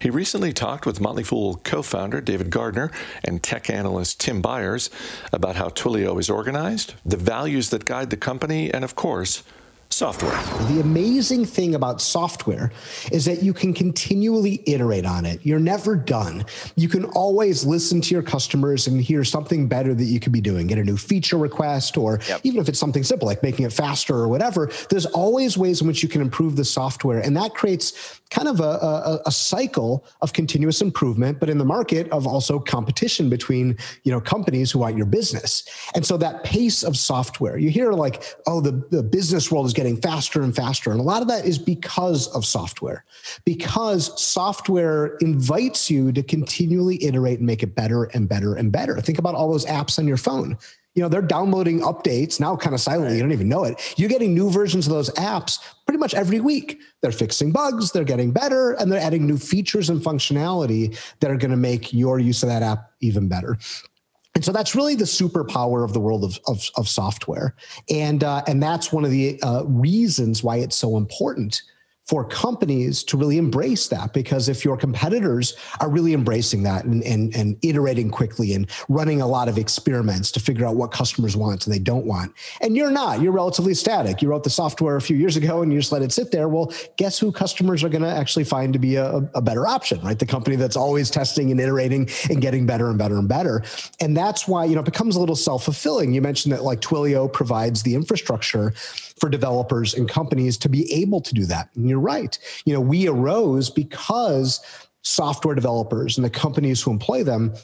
He 0.00 0.10
recently 0.10 0.52
talked 0.52 0.84
with 0.84 1.00
Motley 1.00 1.22
Fool 1.22 1.60
co 1.62 1.80
founder 1.80 2.20
David 2.20 2.50
Gardner 2.50 2.90
and 3.22 3.40
tech 3.40 3.70
analyst 3.70 4.18
Tim 4.18 4.42
Beyers 4.42 4.90
about 5.32 5.54
how 5.54 5.68
Twilio 5.68 6.18
is 6.18 6.28
organized, 6.28 6.94
the 7.04 7.16
values 7.16 7.70
that 7.70 7.84
guide 7.84 8.10
the 8.10 8.16
company, 8.16 8.74
and 8.74 8.82
of 8.82 8.96
course, 8.96 9.44
software. 9.96 10.38
The 10.68 10.80
amazing 10.82 11.46
thing 11.46 11.74
about 11.74 12.02
software 12.02 12.70
is 13.12 13.24
that 13.24 13.42
you 13.42 13.54
can 13.54 13.72
continually 13.72 14.62
iterate 14.66 15.06
on 15.06 15.24
it. 15.24 15.40
You're 15.42 15.58
never 15.58 15.96
done. 15.96 16.44
You 16.76 16.90
can 16.90 17.06
always 17.06 17.64
listen 17.64 18.02
to 18.02 18.12
your 18.12 18.22
customers 18.22 18.88
and 18.88 19.00
hear 19.00 19.24
something 19.24 19.68
better 19.68 19.94
that 19.94 20.04
you 20.04 20.20
could 20.20 20.32
be 20.32 20.42
doing, 20.42 20.66
get 20.66 20.76
a 20.76 20.84
new 20.84 20.98
feature 20.98 21.38
request, 21.38 21.96
or 21.96 22.20
yep. 22.28 22.42
even 22.44 22.60
if 22.60 22.68
it's 22.68 22.78
something 22.78 23.04
simple 23.04 23.26
like 23.26 23.42
making 23.42 23.64
it 23.64 23.72
faster 23.72 24.14
or 24.14 24.28
whatever, 24.28 24.70
there's 24.90 25.06
always 25.06 25.56
ways 25.56 25.80
in 25.80 25.86
which 25.86 26.02
you 26.02 26.10
can 26.10 26.20
improve 26.20 26.56
the 26.56 26.64
software. 26.64 27.20
And 27.20 27.34
that 27.38 27.54
creates 27.54 28.20
kind 28.28 28.48
of 28.48 28.60
a, 28.60 28.64
a, 28.64 29.20
a 29.26 29.32
cycle 29.32 30.04
of 30.20 30.32
continuous 30.34 30.82
improvement, 30.82 31.40
but 31.40 31.48
in 31.48 31.56
the 31.56 31.64
market 31.64 32.10
of 32.10 32.26
also 32.26 32.58
competition 32.58 33.30
between 33.30 33.78
you 34.02 34.12
know 34.12 34.20
companies 34.20 34.70
who 34.70 34.80
want 34.80 34.96
your 34.96 35.06
business. 35.06 35.64
And 35.94 36.04
so 36.04 36.18
that 36.18 36.44
pace 36.44 36.82
of 36.82 36.96
software, 36.96 37.56
you 37.56 37.70
hear 37.70 37.92
like, 37.92 38.22
oh, 38.46 38.60
the, 38.60 38.72
the 38.90 39.02
business 39.02 39.50
world 39.50 39.64
is 39.66 39.72
getting 39.86 40.00
faster 40.00 40.42
and 40.42 40.54
faster. 40.54 40.90
And 40.90 41.00
a 41.00 41.02
lot 41.02 41.22
of 41.22 41.28
that 41.28 41.44
is 41.44 41.58
because 41.58 42.28
of 42.28 42.44
software, 42.44 43.04
because 43.44 44.20
software 44.20 45.16
invites 45.20 45.88
you 45.90 46.10
to 46.12 46.22
continually 46.22 47.02
iterate 47.04 47.38
and 47.38 47.46
make 47.46 47.62
it 47.62 47.74
better 47.74 48.04
and 48.04 48.28
better 48.28 48.54
and 48.54 48.72
better. 48.72 49.00
Think 49.00 49.18
about 49.18 49.34
all 49.34 49.50
those 49.50 49.66
apps 49.66 49.98
on 49.98 50.08
your 50.08 50.16
phone. 50.16 50.58
You 50.94 51.02
know 51.02 51.10
they're 51.10 51.20
downloading 51.20 51.80
updates 51.82 52.40
now 52.40 52.56
kind 52.56 52.74
of 52.74 52.80
silently. 52.80 53.16
You 53.16 53.22
don't 53.22 53.32
even 53.32 53.50
know 53.50 53.64
it. 53.64 53.94
You're 53.98 54.08
getting 54.08 54.34
new 54.34 54.50
versions 54.50 54.86
of 54.86 54.94
those 54.94 55.10
apps 55.10 55.58
pretty 55.84 55.98
much 55.98 56.14
every 56.14 56.40
week. 56.40 56.80
They're 57.02 57.12
fixing 57.12 57.52
bugs. 57.52 57.92
They're 57.92 58.02
getting 58.02 58.32
better. 58.32 58.72
And 58.72 58.90
they're 58.90 59.00
adding 59.00 59.26
new 59.26 59.36
features 59.36 59.90
and 59.90 60.00
functionality 60.00 60.98
that 61.20 61.30
are 61.30 61.36
going 61.36 61.50
to 61.50 61.56
make 61.58 61.92
your 61.92 62.18
use 62.18 62.42
of 62.42 62.48
that 62.48 62.62
app 62.62 62.92
even 63.00 63.28
better 63.28 63.58
and 64.36 64.44
so 64.44 64.52
that's 64.52 64.74
really 64.74 64.94
the 64.94 65.06
superpower 65.06 65.82
of 65.82 65.94
the 65.94 65.98
world 65.98 66.22
of, 66.22 66.38
of, 66.46 66.70
of 66.76 66.90
software. 66.90 67.54
And, 67.88 68.22
uh, 68.22 68.42
and 68.46 68.62
that's 68.62 68.92
one 68.92 69.02
of 69.02 69.10
the 69.10 69.40
uh, 69.42 69.62
reasons 69.64 70.42
why 70.42 70.58
it's 70.58 70.76
so 70.76 70.98
important 70.98 71.62
for 72.06 72.24
companies 72.24 73.02
to 73.02 73.16
really 73.16 73.36
embrace 73.36 73.88
that 73.88 74.12
because 74.12 74.48
if 74.48 74.64
your 74.64 74.76
competitors 74.76 75.56
are 75.80 75.90
really 75.90 76.12
embracing 76.12 76.62
that 76.62 76.84
and, 76.84 77.02
and, 77.02 77.34
and 77.34 77.58
iterating 77.62 78.10
quickly 78.10 78.54
and 78.54 78.70
running 78.88 79.20
a 79.20 79.26
lot 79.26 79.48
of 79.48 79.58
experiments 79.58 80.30
to 80.30 80.38
figure 80.38 80.64
out 80.64 80.76
what 80.76 80.92
customers 80.92 81.36
want 81.36 81.66
and 81.66 81.74
they 81.74 81.78
don't 81.78 82.06
want 82.06 82.32
and 82.60 82.76
you're 82.76 82.90
not 82.90 83.20
you're 83.20 83.32
relatively 83.32 83.74
static. 83.74 84.22
You 84.22 84.28
wrote 84.28 84.44
the 84.44 84.50
software 84.50 84.96
a 84.96 85.00
few 85.00 85.16
years 85.16 85.36
ago 85.36 85.62
and 85.62 85.72
you 85.72 85.78
just 85.78 85.92
let 85.92 86.02
it 86.02 86.12
sit 86.12 86.30
there. 86.30 86.48
Well 86.48 86.72
guess 86.96 87.18
who 87.18 87.32
customers 87.32 87.82
are 87.82 87.88
going 87.88 88.02
to 88.02 88.08
actually 88.08 88.44
find 88.44 88.72
to 88.72 88.78
be 88.78 88.96
a, 88.96 89.16
a 89.34 89.42
better 89.42 89.66
option 89.66 90.00
right? 90.02 90.18
The 90.18 90.26
company 90.26 90.56
that's 90.56 90.76
always 90.76 91.10
testing 91.10 91.50
and 91.50 91.60
iterating 91.60 92.08
and 92.30 92.40
getting 92.40 92.66
better 92.66 92.88
and 92.88 92.98
better 92.98 93.18
and 93.18 93.28
better. 93.28 93.64
And 94.00 94.16
that's 94.16 94.46
why 94.46 94.64
you 94.64 94.74
know 94.74 94.80
it 94.80 94.84
becomes 94.84 95.16
a 95.16 95.20
little 95.20 95.36
self-fulfilling. 95.36 96.12
You 96.12 96.22
mentioned 96.22 96.52
that 96.52 96.62
like 96.62 96.80
twilio 96.80 97.32
provides 97.32 97.82
the 97.82 97.94
infrastructure 97.94 98.74
for 99.20 99.28
developers 99.28 99.94
and 99.94 100.08
companies 100.08 100.58
to 100.58 100.68
be 100.68 100.92
able 100.92 101.20
to 101.20 101.34
do 101.34 101.44
that. 101.46 101.70
And 101.74 101.88
you're 101.88 102.00
right. 102.00 102.38
You 102.64 102.74
know, 102.74 102.80
we 102.80 103.08
arose 103.08 103.70
because 103.70 104.60
software 105.02 105.54
developers 105.54 106.18
and 106.18 106.24
the 106.24 106.30
companies 106.30 106.82
who 106.82 106.90
employ 106.90 107.22
them 107.22 107.54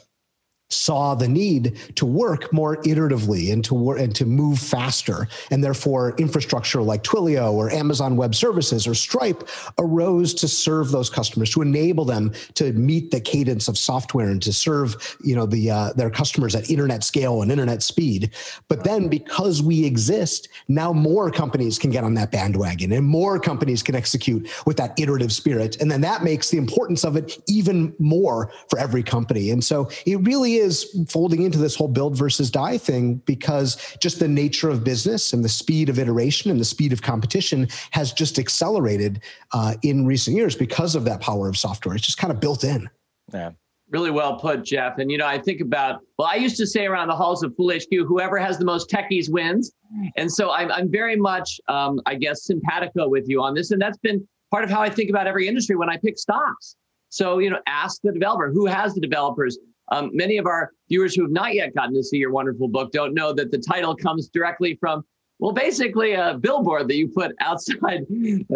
saw 0.75 1.15
the 1.15 1.27
need 1.27 1.77
to 1.95 2.05
work 2.05 2.51
more 2.53 2.77
iteratively 2.83 3.51
and 3.51 3.63
to 3.65 3.73
work 3.73 3.99
and 3.99 4.15
to 4.15 4.25
move 4.25 4.59
faster. 4.59 5.27
And 5.51 5.63
therefore 5.63 6.15
infrastructure 6.17 6.81
like 6.81 7.03
twilio 7.03 7.51
or 7.51 7.69
amazon 7.71 8.15
web 8.15 8.35
services 8.35 8.87
or 8.87 8.93
stripe 8.93 9.47
arose 9.77 10.33
to 10.35 10.47
serve 10.47 10.91
those 10.91 11.09
customers 11.09 11.49
to 11.51 11.61
enable 11.61 12.05
them 12.05 12.31
to 12.55 12.73
meet 12.73 13.11
the 13.11 13.19
cadence 13.19 13.67
of 13.67 13.77
software 13.77 14.29
and 14.29 14.41
to 14.41 14.53
serve 14.53 15.17
you 15.23 15.35
know 15.35 15.45
the 15.45 15.69
uh, 15.69 15.93
their 15.93 16.09
customers 16.09 16.55
at 16.55 16.69
internet 16.69 17.03
scale 17.03 17.41
and 17.41 17.51
internet 17.51 17.83
speed. 17.83 18.31
But 18.67 18.83
then 18.83 19.07
because 19.07 19.61
we 19.61 19.85
exist 19.85 20.49
now 20.67 20.93
more 20.93 21.29
companies 21.31 21.77
can 21.77 21.89
get 21.89 22.03
on 22.03 22.13
that 22.15 22.31
bandwagon 22.31 22.91
and 22.91 23.05
more 23.05 23.39
companies 23.39 23.83
can 23.83 23.95
execute 23.95 24.49
with 24.65 24.77
that 24.77 24.99
iterative 24.99 25.31
spirit. 25.31 25.79
And 25.81 25.89
then 25.91 26.01
that 26.01 26.23
makes 26.23 26.49
the 26.49 26.57
importance 26.57 27.03
of 27.03 27.15
it 27.15 27.41
even 27.47 27.93
more 27.99 28.51
for 28.69 28.79
every 28.79 29.03
company. 29.03 29.51
And 29.51 29.63
so 29.63 29.89
it 30.05 30.17
really 30.21 30.55
is 30.55 30.62
is 30.63 31.05
folding 31.07 31.43
into 31.43 31.59
this 31.59 31.75
whole 31.75 31.87
build 31.87 32.17
versus 32.17 32.49
die 32.49 32.77
thing 32.77 33.15
because 33.25 33.95
just 33.99 34.19
the 34.19 34.27
nature 34.27 34.69
of 34.69 34.83
business 34.83 35.33
and 35.33 35.43
the 35.43 35.49
speed 35.49 35.89
of 35.89 35.99
iteration 35.99 36.49
and 36.49 36.59
the 36.59 36.65
speed 36.65 36.91
of 36.91 37.01
competition 37.01 37.67
has 37.91 38.11
just 38.11 38.39
accelerated 38.39 39.21
uh, 39.53 39.75
in 39.83 40.05
recent 40.05 40.35
years 40.35 40.55
because 40.55 40.95
of 40.95 41.05
that 41.05 41.21
power 41.21 41.47
of 41.47 41.57
software. 41.57 41.95
It's 41.95 42.05
just 42.05 42.17
kind 42.17 42.31
of 42.31 42.39
built 42.39 42.63
in. 42.63 42.89
Yeah. 43.33 43.51
Really 43.89 44.11
well 44.11 44.39
put, 44.39 44.63
Jeff. 44.63 44.97
And 44.97 45.11
you 45.11 45.19
know, 45.19 45.27
I 45.27 45.37
think 45.37 45.61
about 45.61 46.01
well, 46.17 46.27
I 46.27 46.35
used 46.35 46.57
to 46.57 46.65
say 46.65 46.87
around 46.87 47.09
the 47.09 47.15
halls 47.15 47.43
of 47.43 47.55
Fool 47.55 47.71
HQ, 47.71 48.07
whoever 48.07 48.37
has 48.37 48.57
the 48.57 48.65
most 48.65 48.89
techies 48.89 49.29
wins. 49.29 49.71
And 50.17 50.31
so 50.31 50.49
I'm, 50.49 50.71
I'm 50.71 50.89
very 50.89 51.15
much, 51.15 51.61
um, 51.67 52.01
I 52.07 52.15
guess, 52.15 52.45
simpatico 52.45 53.07
with 53.07 53.25
you 53.27 53.43
on 53.43 53.53
this. 53.53 53.69
And 53.69 53.79
that's 53.79 53.99
been 53.99 54.27
part 54.49 54.63
of 54.63 54.71
how 54.71 54.81
I 54.81 54.89
think 54.89 55.11
about 55.11 55.27
every 55.27 55.47
industry 55.47 55.75
when 55.75 55.89
I 55.89 55.97
pick 55.97 56.17
stocks. 56.17 56.75
So, 57.09 57.37
you 57.37 57.51
know, 57.51 57.59
ask 57.67 58.01
the 58.01 58.11
developer 58.11 58.51
who 58.51 58.65
has 58.65 58.95
the 58.95 59.01
developers, 59.01 59.59
um, 59.93 60.09
many 60.11 60.37
of 60.37 60.47
our 60.47 60.71
viewers 60.89 61.13
who 61.13 61.21
have 61.21 61.31
not 61.31 61.53
yet 61.53 61.75
gotten 61.75 61.93
to 61.93 62.03
see 62.03 62.17
your 62.17 62.31
wonderful 62.31 62.67
book 62.67 62.91
don't 62.91 63.13
know 63.13 63.31
that 63.31 63.51
the 63.51 63.59
title 63.59 63.95
comes 63.95 64.27
directly 64.27 64.75
from, 64.79 65.03
well, 65.37 65.51
basically 65.51 66.13
a 66.13 66.35
billboard 66.39 66.87
that 66.87 66.95
you 66.95 67.07
put 67.07 67.31
outside 67.39 68.05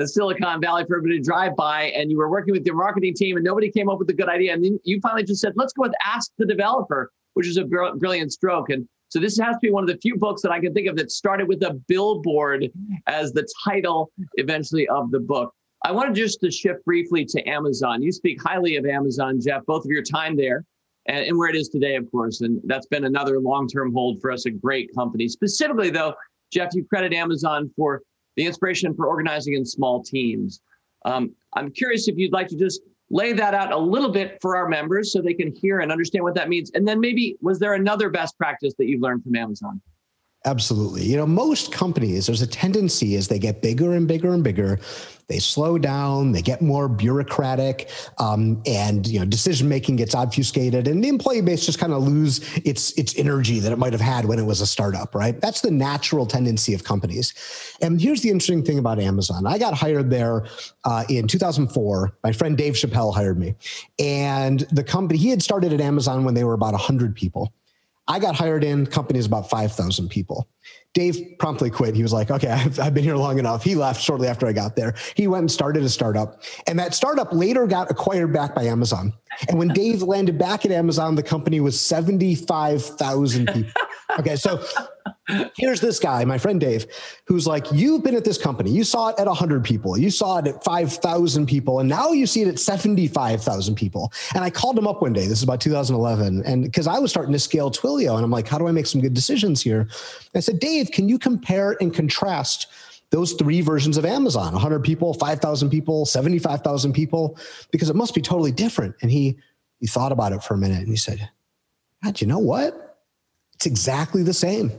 Silicon 0.05 0.59
Valley 0.61 0.83
for 0.87 0.97
everybody 0.97 1.19
to 1.19 1.23
drive 1.23 1.55
by, 1.55 1.85
and 1.95 2.09
you 2.09 2.17
were 2.17 2.29
working 2.29 2.53
with 2.53 2.65
your 2.65 2.75
marketing 2.75 3.13
team, 3.13 3.37
and 3.37 3.45
nobody 3.45 3.71
came 3.71 3.87
up 3.87 3.99
with 3.99 4.09
a 4.09 4.13
good 4.13 4.29
idea, 4.29 4.53
and 4.53 4.63
then 4.63 4.79
you 4.83 4.99
finally 5.01 5.23
just 5.23 5.41
said, 5.41 5.53
"Let's 5.55 5.73
go 5.73 5.83
with 5.83 5.93
Ask 6.03 6.31
the 6.39 6.45
Developer," 6.45 7.11
which 7.35 7.47
is 7.47 7.57
a 7.57 7.65
br- 7.65 7.95
brilliant 7.97 8.31
stroke. 8.31 8.71
And 8.71 8.87
so 9.09 9.19
this 9.19 9.37
has 9.37 9.55
to 9.55 9.59
be 9.61 9.71
one 9.71 9.83
of 9.83 9.89
the 9.89 9.97
few 9.97 10.17
books 10.17 10.41
that 10.41 10.51
I 10.51 10.59
can 10.59 10.73
think 10.73 10.87
of 10.87 10.95
that 10.97 11.11
started 11.11 11.47
with 11.47 11.61
a 11.63 11.73
billboard 11.87 12.67
as 13.05 13.31
the 13.31 13.47
title 13.63 14.11
eventually 14.35 14.87
of 14.87 15.11
the 15.11 15.19
book. 15.19 15.53
I 15.85 15.91
wanted 15.91 16.15
just 16.15 16.41
to 16.41 16.49
shift 16.49 16.83
briefly 16.83 17.25
to 17.25 17.47
Amazon. 17.47 18.01
You 18.01 18.11
speak 18.11 18.41
highly 18.41 18.75
of 18.77 18.85
Amazon, 18.85 19.39
Jeff, 19.39 19.63
both 19.67 19.85
of 19.85 19.91
your 19.91 20.01
time 20.01 20.35
there 20.35 20.65
and, 21.07 21.25
and 21.25 21.37
where 21.37 21.49
it 21.49 21.55
is 21.55 21.69
today, 21.69 21.95
of 21.95 22.09
course. 22.11 22.41
And 22.41 22.61
that's 22.65 22.87
been 22.87 23.05
another 23.05 23.39
long 23.39 23.67
term 23.67 23.93
hold 23.93 24.21
for 24.21 24.31
us, 24.31 24.45
a 24.45 24.51
great 24.51 24.93
company. 24.95 25.27
Specifically, 25.27 25.89
though, 25.89 26.13
Jeff, 26.51 26.73
you 26.73 26.85
credit 26.85 27.13
Amazon 27.13 27.71
for 27.75 28.01
the 28.35 28.45
inspiration 28.45 28.93
for 28.93 29.07
organizing 29.07 29.53
in 29.55 29.65
small 29.65 30.03
teams. 30.03 30.61
Um, 31.05 31.33
I'm 31.53 31.71
curious 31.71 32.07
if 32.07 32.17
you'd 32.17 32.33
like 32.33 32.47
to 32.49 32.57
just 32.57 32.81
lay 33.09 33.33
that 33.33 33.53
out 33.53 33.71
a 33.71 33.77
little 33.77 34.11
bit 34.11 34.37
for 34.41 34.57
our 34.57 34.67
members 34.67 35.11
so 35.13 35.21
they 35.21 35.33
can 35.33 35.55
hear 35.55 35.79
and 35.79 35.91
understand 35.91 36.23
what 36.23 36.35
that 36.35 36.49
means. 36.49 36.71
And 36.73 36.87
then 36.87 36.99
maybe, 36.99 37.37
was 37.41 37.59
there 37.59 37.73
another 37.73 38.09
best 38.09 38.37
practice 38.37 38.73
that 38.77 38.85
you've 38.87 39.01
learned 39.01 39.23
from 39.23 39.35
Amazon? 39.35 39.81
Absolutely. 40.45 41.03
You 41.03 41.17
know, 41.17 41.25
most 41.25 41.71
companies, 41.71 42.27
there's 42.27 42.41
a 42.41 42.47
tendency 42.47 43.15
as 43.15 43.27
they 43.27 43.39
get 43.39 43.61
bigger 43.61 43.93
and 43.93 44.07
bigger 44.07 44.33
and 44.33 44.43
bigger, 44.43 44.79
they 45.27 45.39
slow 45.39 45.77
down, 45.77 46.31
they 46.31 46.41
get 46.41 46.61
more 46.61 46.87
bureaucratic, 46.87 47.89
um, 48.17 48.61
and 48.65 49.05
you 49.05 49.19
know, 49.19 49.25
decision 49.25 49.67
making 49.67 49.97
gets 49.97 50.15
obfuscated, 50.15 50.87
and 50.87 51.03
the 51.03 51.09
employee 51.09 51.41
base 51.41 51.65
just 51.65 51.79
kind 51.79 51.91
of 51.91 52.01
lose 52.03 52.39
its 52.63 52.91
its 52.93 53.17
energy 53.17 53.59
that 53.59 53.73
it 53.73 53.77
might 53.77 53.91
have 53.91 54.01
had 54.01 54.23
when 54.23 54.39
it 54.39 54.45
was 54.45 54.61
a 54.61 54.65
startup. 54.65 55.13
Right? 55.13 55.39
That's 55.41 55.59
the 55.59 55.71
natural 55.71 56.25
tendency 56.25 56.73
of 56.73 56.85
companies. 56.85 57.33
And 57.81 57.99
here's 57.99 58.21
the 58.21 58.29
interesting 58.29 58.63
thing 58.63 58.79
about 58.79 58.99
Amazon. 58.99 59.45
I 59.45 59.57
got 59.57 59.73
hired 59.73 60.09
there 60.09 60.45
uh, 60.85 61.03
in 61.09 61.27
2004. 61.27 62.13
My 62.23 62.31
friend 62.31 62.57
Dave 62.57 62.75
Schappell 62.75 63.13
hired 63.13 63.37
me, 63.37 63.55
and 63.99 64.61
the 64.71 64.83
company 64.83 65.19
he 65.19 65.29
had 65.29 65.43
started 65.43 65.73
at 65.73 65.81
Amazon 65.81 66.23
when 66.23 66.35
they 66.35 66.45
were 66.45 66.53
about 66.53 66.71
100 66.71 67.15
people. 67.15 67.51
I 68.07 68.19
got 68.19 68.35
hired 68.35 68.63
in, 68.63 68.85
companies 68.85 69.25
about 69.25 69.49
5,000 69.49 70.09
people. 70.09 70.47
Dave 70.93 71.37
promptly 71.37 71.69
quit. 71.69 71.93
He 71.95 72.01
was 72.01 72.13
like, 72.13 72.31
okay, 72.31 72.47
I've, 72.51 72.79
I've, 72.79 72.93
been 72.93 73.03
here 73.03 73.15
long 73.15 73.37
enough. 73.37 73.63
He 73.63 73.75
left 73.75 74.01
shortly 74.01 74.27
after 74.27 74.47
I 74.47 74.53
got 74.53 74.75
there. 74.75 74.95
He 75.15 75.27
went 75.27 75.41
and 75.41 75.51
started 75.51 75.83
a 75.83 75.89
startup. 75.89 76.41
And 76.67 76.79
that 76.79 76.93
startup 76.93 77.31
later 77.31 77.67
got 77.67 77.91
acquired 77.91 78.33
back 78.33 78.55
by 78.55 78.63
Amazon. 78.63 79.13
And 79.47 79.59
when 79.59 79.67
Dave 79.69 80.01
landed 80.01 80.37
back 80.37 80.65
at 80.65 80.71
Amazon, 80.71 81.15
the 81.15 81.23
company 81.23 81.59
was 81.59 81.79
75,000 81.79 83.47
people. 83.47 83.71
Okay, 84.19 84.37
so 84.37 84.63
here's 85.57 85.81
this 85.81 85.99
guy, 85.99 86.23
my 86.25 86.37
friend 86.37 86.59
Dave, 86.59 86.85
who's 87.25 87.45
like, 87.45 87.65
You've 87.71 88.03
been 88.03 88.15
at 88.15 88.23
this 88.23 88.37
company. 88.37 88.71
You 88.71 88.83
saw 88.83 89.09
it 89.09 89.19
at 89.19 89.27
100 89.27 89.63
people. 89.63 89.97
You 89.97 90.09
saw 90.09 90.37
it 90.37 90.47
at 90.47 90.63
5,000 90.63 91.45
people. 91.45 91.79
And 91.79 91.89
now 91.89 92.11
you 92.11 92.25
see 92.25 92.41
it 92.41 92.47
at 92.47 92.59
75,000 92.59 93.75
people. 93.75 94.11
And 94.33 94.43
I 94.43 94.49
called 94.49 94.77
him 94.77 94.87
up 94.87 95.01
one 95.01 95.13
day. 95.13 95.27
This 95.27 95.39
is 95.39 95.43
about 95.43 95.61
2011. 95.61 96.43
And 96.45 96.63
because 96.63 96.87
I 96.87 96.99
was 96.99 97.11
starting 97.11 97.33
to 97.33 97.39
scale 97.39 97.69
Twilio, 97.69 98.15
and 98.15 98.23
I'm 98.23 98.31
like, 98.31 98.47
How 98.47 98.57
do 98.57 98.67
I 98.67 98.71
make 98.71 98.87
some 98.87 99.01
good 99.01 99.13
decisions 99.13 99.61
here? 99.61 99.89
I 100.35 100.39
said, 100.39 100.59
Dave, 100.59 100.91
can 100.91 101.09
you 101.09 101.19
compare 101.19 101.75
and 101.81 101.93
contrast? 101.93 102.67
those 103.09 103.31
three 103.31 103.61
versions 103.61 103.95
of 103.95 104.03
Amazon 104.03 104.51
100 104.51 104.83
people, 104.83 105.13
5,000 105.13 105.69
people, 105.69 106.05
75,000 106.05 106.91
people, 106.91 107.37
because 107.71 107.89
it 107.89 107.95
must 107.95 108.13
be 108.13 108.21
totally 108.21 108.51
different. 108.51 108.95
And 109.01 109.09
he, 109.09 109.37
he 109.79 109.87
thought 109.87 110.11
about 110.11 110.33
it 110.33 110.43
for 110.43 110.55
a 110.55 110.57
minute 110.57 110.79
and 110.79 110.89
he 110.89 110.97
said, 110.97 111.29
God, 112.03 112.19
you 112.19 112.27
know 112.27 112.39
what? 112.39 112.97
It's 113.53 113.65
exactly 113.65 114.23
the 114.23 114.33
same. 114.33 114.71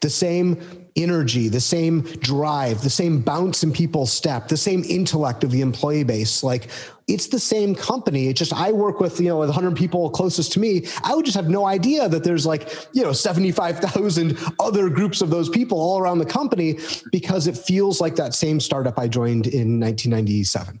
The 0.00 0.10
same 0.10 0.88
energy, 0.96 1.48
the 1.48 1.60
same 1.60 2.02
drive, 2.02 2.82
the 2.82 2.90
same 2.90 3.20
bounce 3.20 3.62
in 3.62 3.72
people's 3.72 4.12
step, 4.12 4.48
the 4.48 4.56
same 4.56 4.84
intellect 4.84 5.44
of 5.44 5.50
the 5.50 5.60
employee 5.60 6.04
base. 6.04 6.42
Like 6.42 6.68
it's 7.06 7.28
the 7.28 7.38
same 7.38 7.74
company. 7.74 8.28
It's 8.28 8.38
just 8.38 8.52
I 8.52 8.72
work 8.72 9.00
with, 9.00 9.20
you 9.20 9.28
know, 9.28 9.38
100 9.38 9.76
people 9.76 10.10
closest 10.10 10.52
to 10.52 10.60
me. 10.60 10.86
I 11.04 11.14
would 11.14 11.24
just 11.24 11.36
have 11.36 11.48
no 11.48 11.66
idea 11.66 12.08
that 12.08 12.24
there's 12.24 12.44
like, 12.44 12.70
you 12.92 13.02
know, 13.02 13.12
75,000 13.12 14.38
other 14.60 14.90
groups 14.90 15.22
of 15.22 15.30
those 15.30 15.48
people 15.48 15.80
all 15.80 15.98
around 15.98 16.18
the 16.18 16.26
company 16.26 16.78
because 17.10 17.46
it 17.46 17.56
feels 17.56 18.00
like 18.00 18.16
that 18.16 18.34
same 18.34 18.60
startup 18.60 18.98
I 18.98 19.08
joined 19.08 19.46
in 19.46 19.80
1997. 19.80 20.80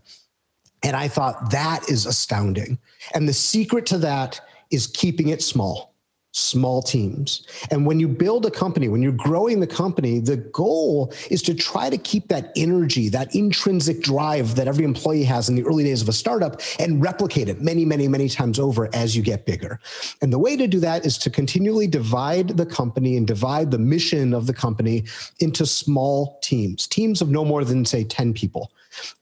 And 0.84 0.94
I 0.94 1.08
thought 1.08 1.50
that 1.50 1.88
is 1.88 2.06
astounding. 2.06 2.78
And 3.14 3.28
the 3.28 3.32
secret 3.32 3.86
to 3.86 3.98
that 3.98 4.40
is 4.70 4.86
keeping 4.86 5.28
it 5.28 5.42
small 5.42 5.94
small 6.32 6.82
teams. 6.82 7.46
And 7.70 7.86
when 7.86 7.98
you 7.98 8.06
build 8.06 8.44
a 8.44 8.50
company, 8.50 8.88
when 8.88 9.02
you're 9.02 9.12
growing 9.12 9.60
the 9.60 9.66
company, 9.66 10.20
the 10.20 10.36
goal 10.36 11.12
is 11.30 11.42
to 11.42 11.54
try 11.54 11.88
to 11.88 11.96
keep 11.96 12.28
that 12.28 12.52
energy, 12.54 13.08
that 13.08 13.34
intrinsic 13.34 14.02
drive 14.02 14.54
that 14.56 14.68
every 14.68 14.84
employee 14.84 15.24
has 15.24 15.48
in 15.48 15.54
the 15.56 15.64
early 15.64 15.84
days 15.84 16.02
of 16.02 16.08
a 16.08 16.12
startup 16.12 16.60
and 16.78 17.02
replicate 17.02 17.48
it 17.48 17.60
many, 17.60 17.84
many, 17.84 18.08
many 18.08 18.28
times 18.28 18.58
over 18.58 18.94
as 18.94 19.16
you 19.16 19.22
get 19.22 19.46
bigger. 19.46 19.80
And 20.20 20.32
the 20.32 20.38
way 20.38 20.56
to 20.56 20.66
do 20.66 20.80
that 20.80 21.06
is 21.06 21.16
to 21.18 21.30
continually 21.30 21.86
divide 21.86 22.48
the 22.56 22.66
company 22.66 23.16
and 23.16 23.26
divide 23.26 23.70
the 23.70 23.78
mission 23.78 24.34
of 24.34 24.46
the 24.46 24.54
company 24.54 25.04
into 25.40 25.64
small 25.64 26.38
teams, 26.42 26.86
teams 26.86 27.22
of 27.22 27.30
no 27.30 27.44
more 27.44 27.64
than, 27.64 27.84
say, 27.84 28.04
10 28.04 28.34
people, 28.34 28.70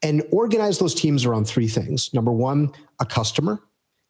and 0.02 0.22
organize 0.32 0.78
those 0.78 0.94
teams 0.94 1.24
around 1.24 1.46
three 1.46 1.68
things. 1.68 2.12
Number 2.12 2.32
one, 2.32 2.72
a 2.98 3.06
customer 3.06 3.60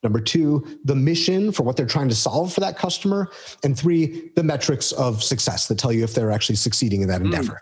Number 0.06 0.20
two, 0.20 0.64
the 0.84 0.94
mission 0.94 1.50
for 1.50 1.64
what 1.64 1.76
they're 1.76 1.84
trying 1.84 2.08
to 2.10 2.14
solve 2.14 2.52
for 2.52 2.60
that 2.60 2.78
customer. 2.78 3.28
And 3.64 3.76
three, 3.76 4.30
the 4.36 4.44
metrics 4.44 4.92
of 4.92 5.20
success 5.20 5.66
that 5.66 5.80
tell 5.80 5.92
you 5.92 6.04
if 6.04 6.14
they're 6.14 6.30
actually 6.30 6.54
succeeding 6.54 7.02
in 7.02 7.08
that 7.08 7.22
mm. 7.22 7.24
endeavor. 7.24 7.60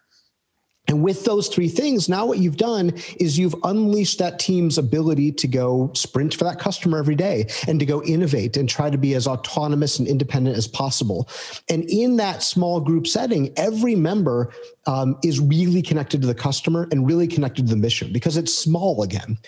And 0.86 1.02
with 1.02 1.24
those 1.24 1.48
three 1.48 1.68
things, 1.68 2.08
now 2.08 2.26
what 2.26 2.38
you've 2.38 2.58
done 2.58 2.92
is 3.18 3.38
you've 3.38 3.54
unleashed 3.64 4.18
that 4.18 4.38
team's 4.38 4.76
ability 4.76 5.32
to 5.32 5.48
go 5.48 5.90
sprint 5.94 6.34
for 6.34 6.44
that 6.44 6.58
customer 6.58 6.98
every 6.98 7.14
day 7.14 7.48
and 7.66 7.80
to 7.80 7.86
go 7.86 8.02
innovate 8.02 8.56
and 8.58 8.68
try 8.68 8.90
to 8.90 8.98
be 8.98 9.14
as 9.14 9.26
autonomous 9.26 9.98
and 9.98 10.06
independent 10.06 10.56
as 10.56 10.68
possible. 10.68 11.28
And 11.70 11.84
in 11.84 12.16
that 12.16 12.42
small 12.42 12.80
group 12.80 13.06
setting, 13.06 13.52
every 13.56 13.94
member 13.94 14.52
um, 14.86 15.16
is 15.24 15.40
really 15.40 15.80
connected 15.80 16.20
to 16.20 16.26
the 16.26 16.34
customer 16.34 16.86
and 16.90 17.06
really 17.06 17.28
connected 17.28 17.66
to 17.66 17.70
the 17.70 17.80
mission 17.80 18.12
because 18.12 18.36
it's 18.36 18.52
small 18.52 19.02
again. 19.02 19.38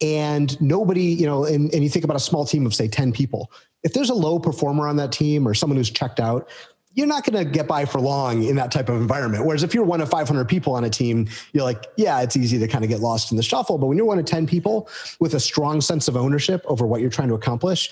And 0.00 0.60
nobody, 0.60 1.02
you 1.02 1.26
know, 1.26 1.44
and, 1.44 1.72
and 1.74 1.82
you 1.82 1.90
think 1.90 2.04
about 2.04 2.16
a 2.16 2.20
small 2.20 2.44
team 2.44 2.66
of, 2.66 2.74
say, 2.74 2.86
10 2.86 3.12
people. 3.12 3.50
If 3.82 3.92
there's 3.92 4.10
a 4.10 4.14
low 4.14 4.38
performer 4.38 4.86
on 4.86 4.96
that 4.96 5.12
team 5.12 5.46
or 5.46 5.54
someone 5.54 5.76
who's 5.76 5.90
checked 5.90 6.20
out, 6.20 6.48
you're 6.94 7.06
not 7.06 7.24
going 7.24 7.44
to 7.44 7.50
get 7.50 7.66
by 7.66 7.84
for 7.84 8.00
long 8.00 8.44
in 8.44 8.56
that 8.56 8.70
type 8.70 8.88
of 8.88 8.96
environment. 8.96 9.44
Whereas 9.44 9.62
if 9.62 9.74
you're 9.74 9.84
one 9.84 10.00
of 10.00 10.08
500 10.08 10.48
people 10.48 10.74
on 10.74 10.84
a 10.84 10.90
team, 10.90 11.28
you're 11.52 11.64
like, 11.64 11.86
yeah, 11.96 12.20
it's 12.20 12.36
easy 12.36 12.58
to 12.58 12.68
kind 12.68 12.84
of 12.84 12.90
get 12.90 13.00
lost 13.00 13.30
in 13.30 13.36
the 13.36 13.42
shuffle. 13.42 13.78
But 13.78 13.86
when 13.86 13.96
you're 13.96 14.06
one 14.06 14.18
of 14.18 14.24
10 14.24 14.46
people 14.46 14.88
with 15.18 15.34
a 15.34 15.40
strong 15.40 15.80
sense 15.80 16.08
of 16.08 16.16
ownership 16.16 16.62
over 16.66 16.86
what 16.86 17.00
you're 17.00 17.10
trying 17.10 17.28
to 17.28 17.34
accomplish, 17.34 17.90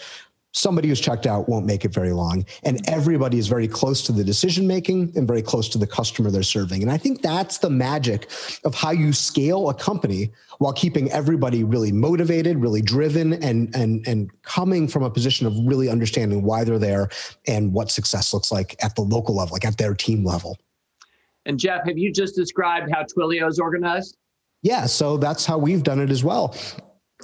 somebody 0.52 0.88
who's 0.88 1.00
checked 1.00 1.26
out 1.26 1.48
won't 1.48 1.66
make 1.66 1.84
it 1.84 1.92
very 1.92 2.12
long. 2.12 2.44
And 2.62 2.86
everybody 2.88 3.38
is 3.38 3.48
very 3.48 3.66
close 3.66 4.02
to 4.04 4.12
the 4.12 4.22
decision 4.22 4.66
making 4.66 5.12
and 5.16 5.26
very 5.26 5.42
close 5.42 5.68
to 5.70 5.78
the 5.78 5.86
customer 5.86 6.30
they're 6.30 6.42
serving. 6.42 6.82
And 6.82 6.90
I 6.90 6.98
think 6.98 7.22
that's 7.22 7.58
the 7.58 7.70
magic 7.70 8.30
of 8.64 8.74
how 8.74 8.90
you 8.90 9.12
scale 9.12 9.70
a 9.70 9.74
company 9.74 10.30
while 10.58 10.72
keeping 10.72 11.10
everybody 11.10 11.64
really 11.64 11.90
motivated, 11.90 12.58
really 12.58 12.82
driven, 12.82 13.32
and 13.42 13.74
and 13.74 14.06
and 14.06 14.30
coming 14.42 14.86
from 14.86 15.02
a 15.02 15.10
position 15.10 15.46
of 15.46 15.54
really 15.64 15.88
understanding 15.88 16.42
why 16.42 16.64
they're 16.64 16.78
there 16.78 17.08
and 17.48 17.72
what 17.72 17.90
success 17.90 18.32
looks 18.32 18.52
like 18.52 18.76
at 18.84 18.94
the 18.94 19.02
local 19.02 19.34
level, 19.34 19.54
like 19.54 19.64
at 19.64 19.76
their 19.78 19.94
team 19.94 20.24
level. 20.24 20.58
And 21.46 21.58
Jeff, 21.58 21.84
have 21.86 21.98
you 21.98 22.12
just 22.12 22.36
described 22.36 22.90
how 22.92 23.02
Twilio 23.02 23.48
is 23.48 23.58
organized? 23.58 24.16
Yeah, 24.62 24.86
so 24.86 25.16
that's 25.16 25.44
how 25.44 25.58
we've 25.58 25.82
done 25.82 25.98
it 25.98 26.10
as 26.10 26.22
well 26.22 26.54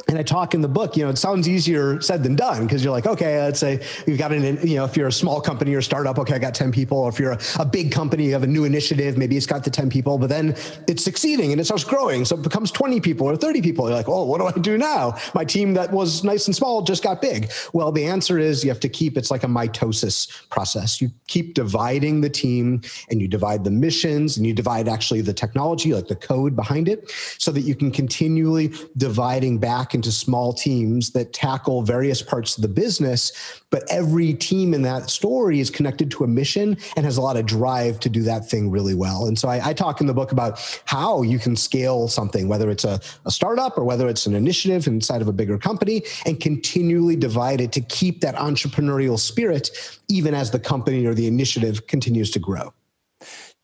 and 0.06 0.18
I 0.18 0.22
talk 0.22 0.54
in 0.54 0.60
the 0.60 0.68
book, 0.68 0.96
you 0.96 1.04
know, 1.04 1.10
it 1.10 1.18
sounds 1.18 1.48
easier 1.48 2.00
said 2.00 2.22
than 2.22 2.36
done 2.36 2.64
because 2.64 2.84
you're 2.84 2.92
like, 2.92 3.06
okay, 3.06 3.42
let's 3.42 3.58
say 3.58 3.84
you've 4.06 4.18
got 4.18 4.32
an, 4.32 4.66
you 4.66 4.76
know, 4.76 4.84
if 4.84 4.96
you're 4.96 5.08
a 5.08 5.12
small 5.12 5.40
company 5.40 5.74
or 5.74 5.82
startup, 5.82 6.18
okay, 6.18 6.34
I 6.34 6.38
got 6.38 6.54
10 6.54 6.70
people. 6.72 6.98
Or 6.98 7.08
if 7.08 7.18
you're 7.18 7.32
a, 7.32 7.40
a, 7.58 7.64
big 7.66 7.92
company, 7.92 8.26
you 8.26 8.32
have 8.32 8.42
a 8.42 8.46
new 8.46 8.64
initiative, 8.64 9.18
maybe 9.18 9.36
it's 9.36 9.46
got 9.46 9.64
the 9.64 9.70
10 9.70 9.90
people, 9.90 10.16
but 10.16 10.28
then 10.28 10.56
it's 10.86 11.04
succeeding 11.04 11.52
and 11.52 11.60
it 11.60 11.64
starts 11.64 11.84
growing. 11.84 12.24
So 12.24 12.36
it 12.36 12.42
becomes 12.42 12.70
20 12.70 13.00
people 13.00 13.26
or 13.26 13.36
30 13.36 13.60
people. 13.60 13.86
You're 13.86 13.96
like, 13.96 14.08
oh, 14.08 14.24
what 14.24 14.40
do 14.40 14.46
I 14.46 14.52
do 14.52 14.78
now? 14.78 15.16
My 15.34 15.44
team 15.44 15.74
that 15.74 15.92
was 15.92 16.24
nice 16.24 16.46
and 16.46 16.56
small 16.56 16.82
just 16.82 17.02
got 17.02 17.20
big. 17.20 17.50
Well, 17.72 17.92
the 17.92 18.06
answer 18.06 18.38
is 18.38 18.64
you 18.64 18.70
have 18.70 18.80
to 18.80 18.88
keep, 18.88 19.16
it's 19.16 19.30
like 19.30 19.44
a 19.44 19.48
mitosis 19.48 20.48
process. 20.48 21.00
You 21.00 21.10
keep 21.26 21.54
dividing 21.54 22.20
the 22.20 22.30
team 22.30 22.82
and 23.10 23.20
you 23.20 23.28
divide 23.28 23.64
the 23.64 23.70
missions 23.70 24.36
and 24.36 24.46
you 24.46 24.54
divide 24.54 24.88
actually 24.88 25.20
the 25.20 25.34
technology, 25.34 25.92
like 25.92 26.08
the 26.08 26.16
code 26.16 26.56
behind 26.56 26.88
it, 26.88 27.10
so 27.38 27.50
that 27.52 27.62
you 27.62 27.74
can 27.74 27.90
continually 27.90 28.72
dividing 28.96 29.58
back 29.58 29.87
back 29.88 29.94
into 29.94 30.12
small 30.12 30.52
teams 30.52 31.12
that 31.12 31.32
tackle 31.32 31.80
various 31.80 32.20
parts 32.20 32.58
of 32.58 32.62
the 32.62 32.68
business. 32.68 33.32
But 33.70 33.84
every 33.88 34.34
team 34.34 34.74
in 34.74 34.82
that 34.82 35.08
story 35.08 35.60
is 35.60 35.70
connected 35.70 36.10
to 36.10 36.24
a 36.24 36.26
mission 36.26 36.76
and 36.94 37.06
has 37.06 37.16
a 37.16 37.22
lot 37.22 37.38
of 37.38 37.46
drive 37.46 37.98
to 38.00 38.10
do 38.10 38.22
that 38.24 38.50
thing 38.50 38.70
really 38.70 38.94
well. 38.94 39.24
And 39.24 39.38
so 39.38 39.48
I, 39.48 39.70
I 39.70 39.72
talk 39.72 40.02
in 40.02 40.06
the 40.06 40.12
book 40.12 40.30
about 40.30 40.60
how 40.84 41.22
you 41.22 41.38
can 41.38 41.56
scale 41.56 42.06
something, 42.06 42.48
whether 42.48 42.68
it's 42.68 42.84
a, 42.84 43.00
a 43.24 43.30
startup 43.30 43.78
or 43.78 43.84
whether 43.84 44.08
it's 44.08 44.26
an 44.26 44.34
initiative 44.34 44.86
inside 44.86 45.22
of 45.22 45.28
a 45.28 45.32
bigger 45.32 45.56
company, 45.56 46.02
and 46.26 46.38
continually 46.38 47.16
divide 47.16 47.62
it 47.62 47.72
to 47.72 47.80
keep 47.80 48.20
that 48.20 48.34
entrepreneurial 48.34 49.18
spirit, 49.18 49.70
even 50.08 50.34
as 50.34 50.50
the 50.50 50.60
company 50.60 51.06
or 51.06 51.14
the 51.14 51.26
initiative 51.26 51.86
continues 51.86 52.30
to 52.32 52.38
grow. 52.38 52.74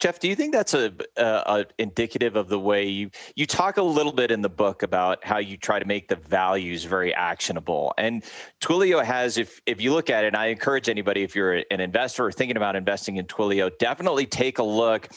Jeff, 0.00 0.18
do 0.18 0.28
you 0.28 0.34
think 0.34 0.52
that's 0.52 0.74
a, 0.74 0.92
a, 1.16 1.24
a, 1.24 1.66
indicative 1.78 2.36
of 2.36 2.48
the 2.48 2.58
way 2.58 2.86
you 2.86 3.10
you 3.36 3.46
talk 3.46 3.76
a 3.76 3.82
little 3.82 4.12
bit 4.12 4.30
in 4.30 4.42
the 4.42 4.48
book 4.48 4.82
about 4.82 5.24
how 5.24 5.38
you 5.38 5.56
try 5.56 5.78
to 5.78 5.84
make 5.84 6.08
the 6.08 6.16
values 6.16 6.84
very 6.84 7.14
actionable? 7.14 7.94
And 7.96 8.24
Twilio 8.60 9.04
has, 9.04 9.38
if 9.38 9.60
if 9.66 9.80
you 9.80 9.92
look 9.92 10.10
at 10.10 10.24
it, 10.24 10.34
I 10.34 10.46
encourage 10.46 10.88
anybody 10.88 11.22
if 11.22 11.34
you're 11.36 11.62
an 11.70 11.80
investor 11.80 12.26
or 12.26 12.32
thinking 12.32 12.56
about 12.56 12.76
investing 12.76 13.16
in 13.16 13.26
Twilio, 13.26 13.70
definitely 13.78 14.26
take 14.26 14.58
a 14.58 14.64
look 14.64 15.08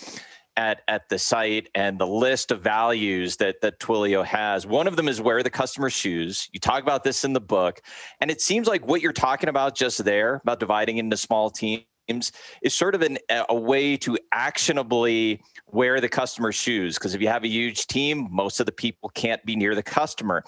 at 0.56 0.82
at 0.88 1.10
the 1.10 1.20
site 1.20 1.70
and 1.76 2.00
the 2.00 2.08
list 2.08 2.52
of 2.52 2.62
values 2.62 3.38
that 3.38 3.62
that 3.62 3.80
Twilio 3.80 4.24
has. 4.24 4.68
One 4.68 4.88
of 4.88 4.96
them 4.96 5.08
is 5.08 5.20
wear 5.20 5.42
the 5.42 5.50
customer 5.50 5.90
shoes. 5.90 6.50
You 6.54 6.60
talk 6.60 6.84
about 6.84 7.04
this 7.04 7.26
in 7.26 7.34
the 7.34 7.42
book, 7.42 7.82
and 8.22 8.30
it 8.30 8.42
seems 8.42 8.68
like 8.68 8.86
what 8.88 9.02
you're 9.02 9.12
talking 9.12 9.50
about 9.50 9.76
just 9.76 10.04
there 10.06 10.36
about 10.36 10.60
dividing 10.60 10.98
into 10.98 11.18
small 11.18 11.50
teams 11.50 11.84
is 12.08 12.74
sort 12.74 12.96
of 12.96 13.02
an, 13.02 13.18
a 13.50 13.56
way 13.56 13.98
to 13.98 14.18
actionably 14.32 15.42
wear 15.68 16.00
the 16.00 16.10
customer's 16.10 16.56
shoes. 16.56 16.96
Because 16.96 17.16
if 17.16 17.22
you 17.22 17.28
have 17.28 17.44
a 17.44 17.48
huge 17.48 17.88
team, 17.88 18.28
most 18.32 18.60
of 18.60 18.66
the 18.66 18.72
people 18.72 19.10
can't 19.10 19.44
be 19.46 19.56
near 19.56 19.76
the 19.76 19.84
customer. 19.84 20.44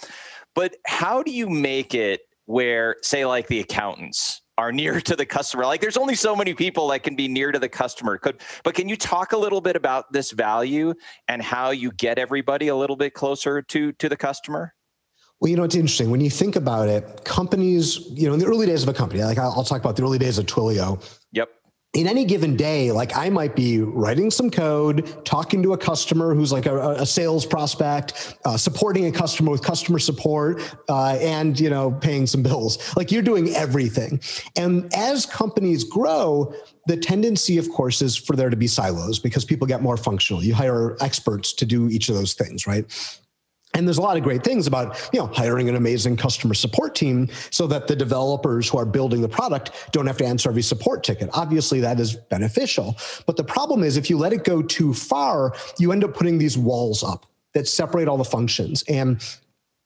But 0.56 0.76
how 0.86 1.24
do 1.24 1.32
you 1.32 1.50
make 1.50 1.94
it 1.94 2.22
where, 2.46 2.96
say, 3.04 3.26
like 3.26 3.48
the 3.48 3.60
accountants, 3.60 4.42
are 4.60 4.72
near 4.74 5.00
to 5.02 5.16
the 5.16 5.26
customer. 5.26 5.66
Like 5.66 5.82
there's 5.82 5.98
only 5.98 6.16
so 6.16 6.36
many 6.36 6.54
people 6.54 6.90
that 6.90 7.02
can 7.04 7.16
be 7.16 7.28
near 7.28 7.52
to 7.52 7.60
the 7.60 7.70
customer. 7.70 8.18
Could 8.18 8.42
but 8.64 8.76
can 8.76 8.90
you 8.90 8.96
talk 8.96 9.32
a 9.32 9.38
little 9.38 9.62
bit 9.62 9.76
about 9.76 10.12
this 10.12 10.32
value 10.32 10.94
and 11.28 11.42
how 11.42 11.72
you 11.72 11.92
get 11.94 12.20
everybody 12.20 12.68
a 12.68 12.76
little 12.76 12.96
bit 12.96 13.14
closer 13.14 13.62
to 13.62 13.94
to 13.94 14.10
the 14.10 14.18
customer? 14.18 14.74
Well, 15.40 15.50
you 15.50 15.56
know, 15.56 15.64
it's 15.64 15.76
interesting 15.76 16.12
when 16.12 16.20
you 16.20 16.30
think 16.30 16.58
about 16.58 16.90
it. 16.90 17.24
Companies, 17.24 18.00
you 18.10 18.28
know, 18.28 18.34
in 18.34 18.40
the 18.42 18.46
early 18.46 18.66
days 18.66 18.84
of 18.84 18.90
a 18.90 18.94
company, 18.94 19.24
like 19.24 19.38
I'll, 19.38 19.54
I'll 19.56 19.64
talk 19.64 19.80
about 19.80 19.96
the 19.96 20.04
early 20.04 20.18
days 20.18 20.38
of 20.38 20.46
Twilio. 20.46 21.02
In 21.94 22.06
any 22.06 22.24
given 22.24 22.56
day, 22.56 22.92
like 22.92 23.18
I 23.18 23.32
might 23.32 23.56
be 23.56 23.82
writing 23.82 24.30
some 24.30 24.52
code, 24.52 25.26
talking 25.26 25.64
to 25.64 25.74
a 25.74 25.78
customer 25.78 26.36
who's 26.36 26.52
like 26.52 26.68
a, 26.68 26.92
a 26.92 27.06
sales 27.06 27.48
prospect, 27.48 28.38
uh, 28.46 28.58
supporting 28.58 29.08
a 29.08 29.12
customer 29.12 29.50
with 29.50 29.64
customer 29.64 29.98
support, 29.98 30.62
uh, 30.88 31.18
and 31.20 31.60
you 31.60 31.68
know 31.68 31.90
paying 31.90 32.28
some 32.28 32.44
bills. 32.44 32.96
Like 32.96 33.12
you're 33.12 33.24
doing 33.24 33.56
everything. 33.56 34.22
And 34.56 34.94
as 34.94 35.26
companies 35.26 35.84
grow, 35.84 36.54
the 36.86 36.96
tendency, 36.96 37.58
of 37.58 37.72
course, 37.72 38.04
is 38.04 38.16
for 38.16 38.36
there 38.36 38.52
to 38.52 38.58
be 38.58 38.68
silos 38.68 39.18
because 39.18 39.44
people 39.44 39.66
get 39.66 39.82
more 39.82 39.98
functional. 39.98 40.44
You 40.44 40.54
hire 40.54 40.96
experts 41.02 41.54
to 41.54 41.66
do 41.66 41.90
each 41.90 42.08
of 42.08 42.14
those 42.14 42.34
things, 42.34 42.68
right? 42.68 42.86
And 43.76 43.88
there's 43.88 44.00
a 44.00 44.02
lot 44.02 44.18
of 44.18 44.24
great 44.24 44.44
things 44.44 44.68
about, 44.68 45.10
you 45.14 45.20
know, 45.20 45.28
hiring 45.28 45.70
an 45.70 45.76
amazing 45.76 46.18
customer 46.18 46.54
support 46.54 46.96
team 46.96 47.30
so 47.52 47.68
that 47.68 47.88
the 47.88 47.96
developers 47.96 48.68
who 48.68 48.78
are 48.78 48.86
building 48.86 49.22
the 49.22 49.30
product 49.30 49.72
don't 49.92 50.08
have 50.08 50.18
to 50.18 50.26
answer 50.26 50.50
every 50.50 50.64
support 50.64 51.04
ticket. 51.04 51.30
Obviously, 51.34 51.80
that 51.80 52.00
is 52.00 52.16
beneficial. 52.16 52.98
But 53.26 53.38
the 53.38 53.44
problem 53.44 53.84
is 53.84 53.96
if 53.96 54.10
you 54.10 54.18
let 54.18 54.34
it 54.34 54.44
go 54.44 54.62
too 54.62 54.94
far, 54.94 55.54
you 55.78 55.92
end 55.92 56.04
up 56.04 56.14
putting 56.14 56.38
these 56.40 56.58
walls 56.58 57.04
up 57.04 57.26
that 57.54 57.68
separate 57.68 58.08
all 58.08 58.18
the 58.18 58.24
functions. 58.24 58.84
And 58.88 59.24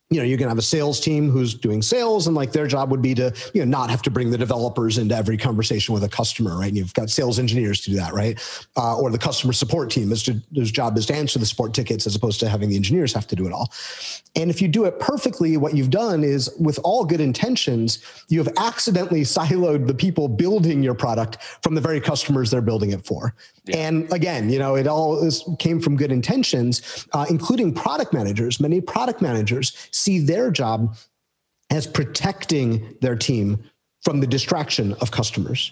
you 0.09 0.19
know, 0.19 0.25
you're 0.25 0.37
going 0.37 0.45
to 0.45 0.51
have 0.51 0.59
a 0.59 0.61
sales 0.61 0.99
team 0.99 1.29
who's 1.29 1.55
doing 1.55 1.81
sales 1.81 2.27
and 2.27 2.35
like 2.35 2.51
their 2.51 2.67
job 2.67 2.91
would 2.91 3.01
be 3.01 3.15
to, 3.15 3.33
you 3.53 3.65
know, 3.65 3.79
not 3.79 3.89
have 3.89 4.01
to 4.03 4.11
bring 4.11 4.29
the 4.29 4.37
developers 4.37 4.97
into 4.97 5.15
every 5.15 5.37
conversation 5.37 5.93
with 5.93 6.03
a 6.03 6.09
customer, 6.09 6.57
right? 6.57 6.67
And 6.67 6.77
you've 6.77 6.93
got 6.93 7.09
sales 7.09 7.39
engineers 7.39 7.81
to 7.81 7.89
do 7.89 7.95
that, 7.95 8.13
right? 8.13 8.39
Uh, 8.77 8.97
or 8.97 9.09
the 9.09 9.17
customer 9.17 9.53
support 9.53 9.89
team 9.89 10.11
is 10.11 10.21
to, 10.23 10.39
whose 10.53 10.71
job 10.71 10.97
is 10.97 11.07
to 11.07 11.15
answer 11.15 11.39
the 11.39 11.45
support 11.45 11.73
tickets 11.73 12.05
as 12.05 12.15
opposed 12.15 12.39
to 12.41 12.49
having 12.49 12.69
the 12.69 12.75
engineers 12.75 13.13
have 13.13 13.25
to 13.27 13.35
do 13.35 13.47
it 13.47 13.53
all. 13.53 13.71
And 14.35 14.49
if 14.49 14.61
you 14.61 14.67
do 14.67 14.85
it 14.85 14.99
perfectly, 14.99 15.57
what 15.57 15.75
you've 15.75 15.89
done 15.89 16.23
is 16.23 16.53
with 16.59 16.79
all 16.83 17.05
good 17.05 17.21
intentions, 17.21 17.99
you 18.29 18.43
have 18.43 18.53
accidentally 18.57 19.21
siloed 19.21 19.87
the 19.87 19.93
people 19.95 20.27
building 20.27 20.83
your 20.83 20.95
product 20.95 21.41
from 21.61 21.73
the 21.73 21.81
very 21.81 21.99
customers 21.99 22.51
they're 22.51 22.61
building 22.61 22.91
it 22.91 23.05
for. 23.05 23.33
Yeah. 23.65 23.87
And 23.87 24.11
again, 24.11 24.49
you 24.49 24.59
know, 24.59 24.75
it 24.75 24.87
all 24.87 25.23
is, 25.23 25.47
came 25.57 25.79
from 25.79 25.95
good 25.95 26.11
intentions, 26.11 27.07
uh, 27.13 27.25
including 27.29 27.73
product 27.73 28.13
managers. 28.13 28.59
Many 28.59 28.81
product 28.81 29.21
managers 29.21 29.89
see 29.93 30.19
their 30.19 30.51
job 30.51 30.97
as 31.69 31.87
protecting 31.87 32.97
their 33.01 33.15
team 33.15 33.63
from 34.01 34.19
the 34.19 34.27
distraction 34.27 34.93
of 35.01 35.11
customers. 35.11 35.71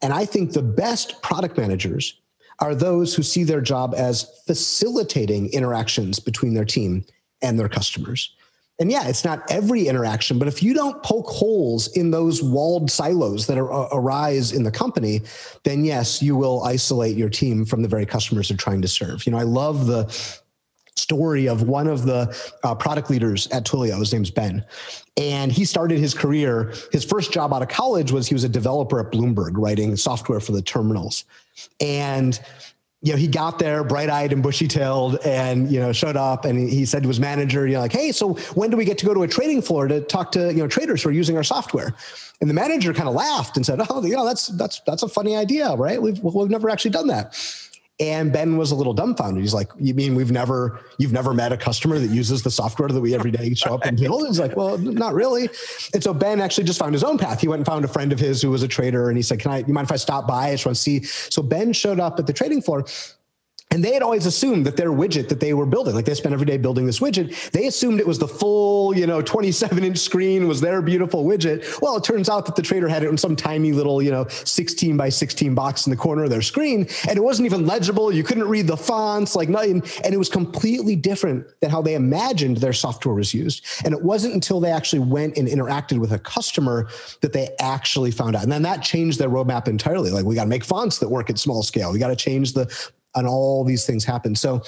And 0.00 0.12
I 0.12 0.24
think 0.24 0.52
the 0.52 0.62
best 0.62 1.20
product 1.22 1.58
managers 1.58 2.20
are 2.60 2.74
those 2.74 3.14
who 3.14 3.22
see 3.22 3.44
their 3.44 3.60
job 3.60 3.94
as 3.96 4.26
facilitating 4.46 5.52
interactions 5.52 6.20
between 6.20 6.54
their 6.54 6.64
team 6.64 7.04
and 7.40 7.58
their 7.58 7.68
customers. 7.68 8.34
And 8.78 8.90
yeah, 8.90 9.06
it's 9.06 9.24
not 9.24 9.48
every 9.50 9.86
interaction, 9.86 10.38
but 10.38 10.48
if 10.48 10.62
you 10.62 10.74
don't 10.74 11.02
poke 11.02 11.28
holes 11.28 11.88
in 11.96 12.10
those 12.10 12.42
walled 12.42 12.90
silos 12.90 13.46
that 13.46 13.58
are, 13.58 13.70
arise 13.94 14.52
in 14.52 14.62
the 14.62 14.70
company, 14.70 15.20
then 15.62 15.84
yes, 15.84 16.22
you 16.22 16.36
will 16.36 16.64
isolate 16.64 17.16
your 17.16 17.28
team 17.28 17.64
from 17.64 17.82
the 17.82 17.88
very 17.88 18.06
customers 18.06 18.48
they're 18.48 18.56
trying 18.56 18.82
to 18.82 18.88
serve. 18.88 19.24
You 19.26 19.32
know, 19.32 19.38
I 19.38 19.44
love 19.44 19.86
the 19.86 20.04
story 20.96 21.48
of 21.48 21.62
one 21.62 21.86
of 21.86 22.04
the 22.04 22.36
uh, 22.64 22.74
product 22.74 23.10
leaders 23.10 23.48
at 23.48 23.64
Twilio. 23.64 23.98
His 23.98 24.12
name's 24.12 24.30
Ben. 24.30 24.64
And 25.16 25.50
he 25.52 25.64
started 25.64 25.98
his 25.98 26.14
career, 26.14 26.72
his 26.90 27.04
first 27.04 27.32
job 27.32 27.52
out 27.52 27.62
of 27.62 27.68
college 27.68 28.12
was 28.12 28.26
he 28.26 28.34
was 28.34 28.44
a 28.44 28.48
developer 28.48 29.00
at 29.00 29.12
Bloomberg 29.12 29.52
writing 29.54 29.96
software 29.96 30.40
for 30.40 30.52
the 30.52 30.62
terminals. 30.62 31.24
And 31.80 32.38
you 33.04 33.12
know, 33.12 33.18
he 33.18 33.26
got 33.26 33.58
there 33.58 33.82
bright 33.82 34.08
eyed 34.08 34.32
and 34.32 34.44
bushy 34.44 34.68
tailed 34.68 35.18
and, 35.24 35.70
you 35.70 35.80
know, 35.80 35.92
showed 35.92 36.16
up 36.16 36.44
and 36.44 36.70
he 36.70 36.86
said 36.86 37.02
to 37.02 37.08
his 37.08 37.18
manager, 37.18 37.66
you 37.66 37.74
know, 37.74 37.80
like, 37.80 37.92
hey, 37.92 38.12
so 38.12 38.34
when 38.54 38.70
do 38.70 38.76
we 38.76 38.84
get 38.84 38.96
to 38.98 39.06
go 39.06 39.12
to 39.12 39.24
a 39.24 39.28
trading 39.28 39.60
floor 39.60 39.88
to 39.88 40.00
talk 40.02 40.30
to, 40.32 40.52
you 40.52 40.58
know, 40.58 40.68
traders 40.68 41.02
who 41.02 41.08
are 41.08 41.12
using 41.12 41.36
our 41.36 41.42
software? 41.42 41.94
And 42.40 42.48
the 42.48 42.54
manager 42.54 42.94
kind 42.94 43.08
of 43.08 43.14
laughed 43.16 43.56
and 43.56 43.66
said, 43.66 43.80
oh, 43.90 44.04
you 44.04 44.14
know, 44.14 44.24
that's, 44.24 44.46
that's, 44.48 44.80
that's 44.86 45.02
a 45.02 45.08
funny 45.08 45.34
idea, 45.34 45.74
right? 45.74 46.00
We've, 46.00 46.22
we've 46.22 46.48
never 46.48 46.70
actually 46.70 46.92
done 46.92 47.08
that. 47.08 47.34
And 48.00 48.32
Ben 48.32 48.56
was 48.56 48.70
a 48.70 48.74
little 48.74 48.94
dumbfounded. 48.94 49.42
He's 49.42 49.54
like, 49.54 49.70
"You 49.78 49.94
mean 49.94 50.14
we've 50.14 50.32
never, 50.32 50.80
you've 50.98 51.12
never 51.12 51.34
met 51.34 51.52
a 51.52 51.56
customer 51.56 51.98
that 51.98 52.10
uses 52.10 52.42
the 52.42 52.50
software 52.50 52.88
that 52.88 53.00
we 53.00 53.14
every 53.14 53.30
day 53.30 53.52
show 53.54 53.74
up 53.74 53.84
and 53.84 53.98
build?" 53.98 54.26
He's 54.26 54.40
like, 54.40 54.56
"Well, 54.56 54.78
not 54.78 55.14
really." 55.14 55.50
And 55.92 56.02
so 56.02 56.14
Ben 56.14 56.40
actually 56.40 56.64
just 56.64 56.78
found 56.78 56.94
his 56.94 57.04
own 57.04 57.18
path. 57.18 57.40
He 57.40 57.48
went 57.48 57.60
and 57.60 57.66
found 57.66 57.84
a 57.84 57.88
friend 57.88 58.12
of 58.12 58.18
his 58.18 58.40
who 58.40 58.50
was 58.50 58.62
a 58.62 58.68
trader, 58.68 59.08
and 59.08 59.16
he 59.16 59.22
said, 59.22 59.40
"Can 59.40 59.52
I? 59.52 59.58
You 59.58 59.74
mind 59.74 59.86
if 59.86 59.92
I 59.92 59.96
stop 59.96 60.26
by? 60.26 60.48
I 60.48 60.52
just 60.52 60.66
want 60.66 60.76
to 60.76 60.82
see." 60.82 61.02
So 61.04 61.42
Ben 61.42 61.72
showed 61.72 62.00
up 62.00 62.18
at 62.18 62.26
the 62.26 62.32
trading 62.32 62.62
floor 62.62 62.84
and 63.72 63.82
they 63.82 63.94
had 63.94 64.02
always 64.02 64.26
assumed 64.26 64.66
that 64.66 64.76
their 64.76 64.90
widget 64.90 65.30
that 65.30 65.40
they 65.40 65.54
were 65.54 65.64
building, 65.64 65.94
like 65.94 66.04
they 66.04 66.14
spent 66.14 66.34
every 66.34 66.44
day 66.44 66.58
building 66.58 66.84
this 66.84 67.00
widget, 67.00 67.50
they 67.52 67.66
assumed 67.66 68.00
it 68.00 68.06
was 68.06 68.18
the 68.18 68.28
full, 68.28 68.96
you 68.96 69.06
know, 69.06 69.22
27 69.22 69.82
inch 69.82 69.98
screen 69.98 70.46
was 70.46 70.60
their 70.60 70.82
beautiful 70.82 71.24
widget. 71.24 71.80
Well, 71.80 71.96
it 71.96 72.04
turns 72.04 72.28
out 72.28 72.44
that 72.46 72.54
the 72.54 72.62
trader 72.62 72.86
had 72.86 73.02
it 73.02 73.08
in 73.08 73.16
some 73.16 73.34
tiny 73.34 73.72
little, 73.72 74.02
you 74.02 74.10
know, 74.10 74.26
16 74.28 74.96
by 74.98 75.08
16 75.08 75.54
box 75.54 75.86
in 75.86 75.90
the 75.90 75.96
corner 75.96 76.24
of 76.24 76.30
their 76.30 76.42
screen. 76.42 76.86
And 77.08 77.16
it 77.16 77.22
wasn't 77.22 77.46
even 77.46 77.66
legible. 77.66 78.12
You 78.12 78.22
couldn't 78.22 78.46
read 78.46 78.66
the 78.66 78.76
fonts, 78.76 79.34
like 79.34 79.48
nothing. 79.48 79.82
And 80.04 80.12
it 80.12 80.18
was 80.18 80.28
completely 80.28 80.94
different 80.94 81.46
than 81.60 81.70
how 81.70 81.80
they 81.80 81.94
imagined 81.94 82.58
their 82.58 82.74
software 82.74 83.14
was 83.14 83.32
used. 83.32 83.64
And 83.86 83.94
it 83.94 84.02
wasn't 84.02 84.34
until 84.34 84.60
they 84.60 84.70
actually 84.70 85.00
went 85.00 85.38
and 85.38 85.48
interacted 85.48 85.98
with 85.98 86.12
a 86.12 86.18
customer 86.18 86.88
that 87.22 87.32
they 87.32 87.48
actually 87.58 88.10
found 88.10 88.36
out. 88.36 88.42
And 88.42 88.52
then 88.52 88.62
that 88.62 88.82
changed 88.82 89.18
their 89.18 89.30
roadmap 89.30 89.66
entirely. 89.66 90.10
Like 90.10 90.26
we 90.26 90.34
got 90.34 90.44
to 90.44 90.50
make 90.50 90.64
fonts 90.64 90.98
that 90.98 91.08
work 91.08 91.30
at 91.30 91.38
small 91.38 91.62
scale. 91.62 91.90
We 91.90 91.98
got 91.98 92.08
to 92.08 92.16
change 92.16 92.52
the 92.52 92.70
and 93.14 93.26
all 93.26 93.64
these 93.64 93.86
things 93.86 94.04
happen. 94.04 94.34
So 94.34 94.62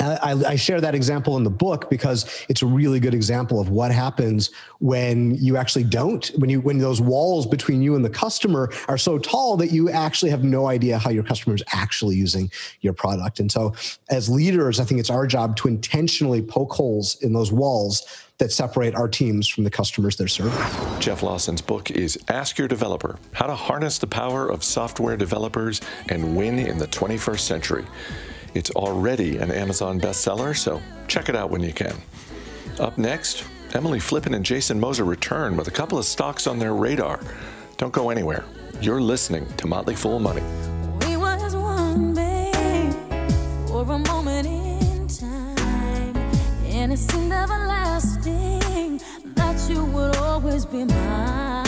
I, 0.00 0.32
I, 0.48 0.56
share 0.56 0.80
that 0.80 0.94
example 0.96 1.36
in 1.36 1.44
the 1.44 1.50
book 1.50 1.88
because 1.88 2.44
it's 2.48 2.62
a 2.62 2.66
really 2.66 2.98
good 2.98 3.14
example 3.14 3.60
of 3.60 3.68
what 3.68 3.92
happens 3.92 4.50
when 4.80 5.36
you 5.36 5.56
actually 5.56 5.84
don't 5.84 6.26
when 6.36 6.50
you 6.50 6.60
when 6.60 6.78
those 6.78 7.00
walls 7.00 7.46
between 7.46 7.80
you 7.80 7.94
and 7.94 8.04
the 8.04 8.10
customer 8.10 8.72
are 8.88 8.98
so 8.98 9.18
tall 9.18 9.56
that 9.56 9.70
you 9.70 9.88
actually 9.90 10.30
have 10.30 10.42
no 10.42 10.66
idea 10.66 10.98
how 10.98 11.10
your 11.10 11.22
customer 11.22 11.54
is 11.54 11.62
actually 11.72 12.16
using 12.16 12.50
your 12.80 12.92
product 12.92 13.38
and 13.38 13.52
so 13.52 13.72
as 14.10 14.28
leaders 14.28 14.80
i 14.80 14.84
think 14.84 14.98
it's 14.98 15.10
our 15.10 15.28
job 15.28 15.54
to 15.56 15.68
intentionally 15.68 16.42
poke 16.42 16.72
holes 16.72 17.16
in 17.22 17.32
those 17.32 17.52
walls 17.52 18.23
that 18.38 18.50
separate 18.50 18.94
our 18.96 19.06
teams 19.06 19.48
from 19.48 19.62
the 19.62 19.70
customers 19.70 20.16
they're 20.16 20.26
serving. 20.26 20.58
Jeff 21.00 21.22
Lawson's 21.22 21.60
book 21.60 21.90
is 21.92 22.18
Ask 22.28 22.58
Your 22.58 22.66
Developer 22.66 23.16
How 23.32 23.46
to 23.46 23.54
Harness 23.54 23.98
the 23.98 24.08
Power 24.08 24.48
of 24.48 24.64
Software 24.64 25.16
Developers 25.16 25.80
and 26.08 26.36
Win 26.36 26.58
in 26.58 26.78
the 26.78 26.88
21st 26.88 27.40
Century. 27.40 27.84
It's 28.54 28.70
already 28.72 29.36
an 29.38 29.52
Amazon 29.52 30.00
bestseller, 30.00 30.56
so 30.56 30.82
check 31.06 31.28
it 31.28 31.36
out 31.36 31.50
when 31.50 31.62
you 31.62 31.72
can. 31.72 31.94
Up 32.80 32.98
next, 32.98 33.44
Emily 33.72 34.00
Flippen 34.00 34.34
and 34.34 34.44
Jason 34.44 34.80
Moser 34.80 35.04
return 35.04 35.56
with 35.56 35.68
a 35.68 35.72
couple 35.72 35.96
of 35.98 36.04
stocks 36.04 36.48
on 36.48 36.58
their 36.58 36.74
radar. 36.74 37.20
Don't 37.76 37.92
go 37.92 38.10
anywhere. 38.10 38.44
You're 38.80 39.00
listening 39.00 39.46
to 39.58 39.68
Motley 39.68 39.94
Fool 39.94 40.18
Money. 40.18 40.42
We 41.06 41.16
was 41.16 41.54
one, 41.54 42.14
babe, 42.14 42.92
for 43.68 43.82
a 43.82 43.98
moment 43.98 44.46
in 44.46 45.06
time, 45.06 46.16
and 46.66 46.92
it 46.92 46.98
seemed 46.98 47.32
everlasting 47.32 47.44
that 47.44 47.52
you 47.54 47.68
would 47.70 47.83
always 50.54 50.66
be 50.66 50.84
mine. 50.84 51.64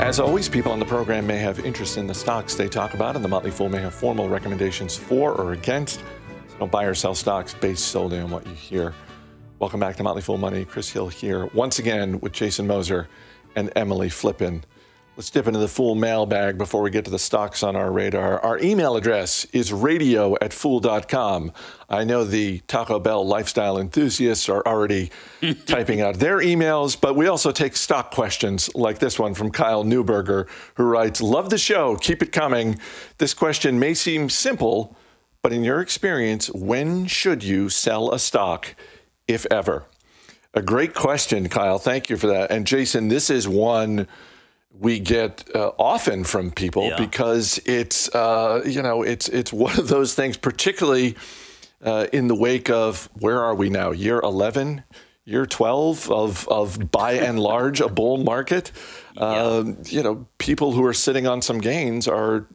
As 0.00 0.20
always, 0.20 0.48
people 0.48 0.72
on 0.72 0.78
the 0.78 0.86
program 0.86 1.26
may 1.26 1.38
have 1.38 1.58
interest 1.66 1.98
in 1.98 2.06
the 2.06 2.14
stocks 2.14 2.54
they 2.54 2.68
talk 2.68 2.94
about, 2.94 3.16
and 3.16 3.24
the 3.24 3.28
Motley 3.28 3.50
Fool 3.50 3.68
may 3.68 3.80
have 3.80 3.94
formal 3.94 4.28
recommendations 4.28 4.96
for 4.96 5.32
or 5.32 5.52
against. 5.52 5.98
So 5.98 6.58
don't 6.60 6.72
buy 6.72 6.84
or 6.84 6.94
sell 6.94 7.14
stocks 7.16 7.52
based 7.52 7.88
solely 7.88 8.18
on 8.20 8.30
what 8.30 8.46
you 8.46 8.54
hear. 8.54 8.94
Welcome 9.58 9.80
back 9.80 9.96
to 9.96 10.04
Motley 10.04 10.22
Fool 10.22 10.38
Money. 10.38 10.64
Chris 10.64 10.88
Hill 10.88 11.08
here, 11.08 11.46
once 11.46 11.80
again 11.80 12.20
with 12.20 12.32
Jason 12.32 12.66
Moser 12.68 13.08
and 13.56 13.72
Emily 13.74 14.08
Flippen. 14.08 14.62
Let's 15.18 15.30
dip 15.30 15.48
into 15.48 15.58
the 15.58 15.66
Fool 15.66 15.96
mailbag 15.96 16.58
before 16.58 16.80
we 16.80 16.92
get 16.92 17.04
to 17.06 17.10
the 17.10 17.18
stocks 17.18 17.64
on 17.64 17.74
our 17.74 17.90
radar. 17.90 18.38
Our 18.38 18.60
email 18.60 18.94
address 18.94 19.46
is 19.46 19.72
radio 19.72 20.36
at 20.40 20.52
fool.com. 20.52 21.52
I 21.90 22.04
know 22.04 22.22
the 22.22 22.60
Taco 22.68 23.00
Bell 23.00 23.26
lifestyle 23.26 23.78
enthusiasts 23.78 24.48
are 24.48 24.62
already 24.64 25.10
typing 25.66 26.00
out 26.00 26.20
their 26.20 26.38
emails, 26.38 26.96
but 26.98 27.16
we 27.16 27.26
also 27.26 27.50
take 27.50 27.74
stock 27.74 28.12
questions 28.12 28.72
like 28.76 29.00
this 29.00 29.18
one 29.18 29.34
from 29.34 29.50
Kyle 29.50 29.82
Newberger, 29.82 30.48
who 30.76 30.84
writes 30.84 31.20
Love 31.20 31.50
the 31.50 31.58
show, 31.58 31.96
keep 31.96 32.22
it 32.22 32.30
coming. 32.30 32.78
This 33.18 33.34
question 33.34 33.76
may 33.80 33.94
seem 33.94 34.30
simple, 34.30 34.96
but 35.42 35.52
in 35.52 35.64
your 35.64 35.80
experience, 35.80 36.48
when 36.52 37.08
should 37.08 37.42
you 37.42 37.68
sell 37.70 38.12
a 38.12 38.20
stock, 38.20 38.76
if 39.26 39.46
ever? 39.50 39.84
A 40.54 40.62
great 40.62 40.94
question, 40.94 41.48
Kyle. 41.48 41.80
Thank 41.80 42.08
you 42.08 42.16
for 42.16 42.28
that. 42.28 42.52
And 42.52 42.68
Jason, 42.68 43.08
this 43.08 43.30
is 43.30 43.48
one 43.48 44.06
we 44.70 44.98
get 44.98 45.48
uh, 45.54 45.72
often 45.78 46.24
from 46.24 46.50
people 46.50 46.88
yeah. 46.88 46.96
because 46.98 47.58
it's 47.64 48.14
uh, 48.14 48.62
you 48.66 48.82
know 48.82 49.02
it's 49.02 49.28
it's 49.28 49.52
one 49.52 49.78
of 49.78 49.88
those 49.88 50.14
things, 50.14 50.36
particularly 50.36 51.16
uh, 51.82 52.06
in 52.12 52.28
the 52.28 52.34
wake 52.34 52.70
of 52.70 53.08
where 53.14 53.42
are 53.42 53.54
we 53.54 53.70
now? 53.70 53.90
Year 53.90 54.20
eleven, 54.20 54.84
year 55.24 55.46
twelve 55.46 56.10
of 56.10 56.46
of 56.48 56.90
by 56.90 57.12
and 57.28 57.40
large 57.40 57.80
a 57.80 57.88
bull 57.88 58.18
market. 58.18 58.70
Yeah. 59.16 59.22
Um, 59.22 59.78
you 59.86 60.02
know, 60.02 60.26
people 60.38 60.72
who 60.72 60.84
are 60.84 60.94
sitting 60.94 61.26
on 61.26 61.42
some 61.42 61.58
gains 61.58 62.06
are 62.06 62.46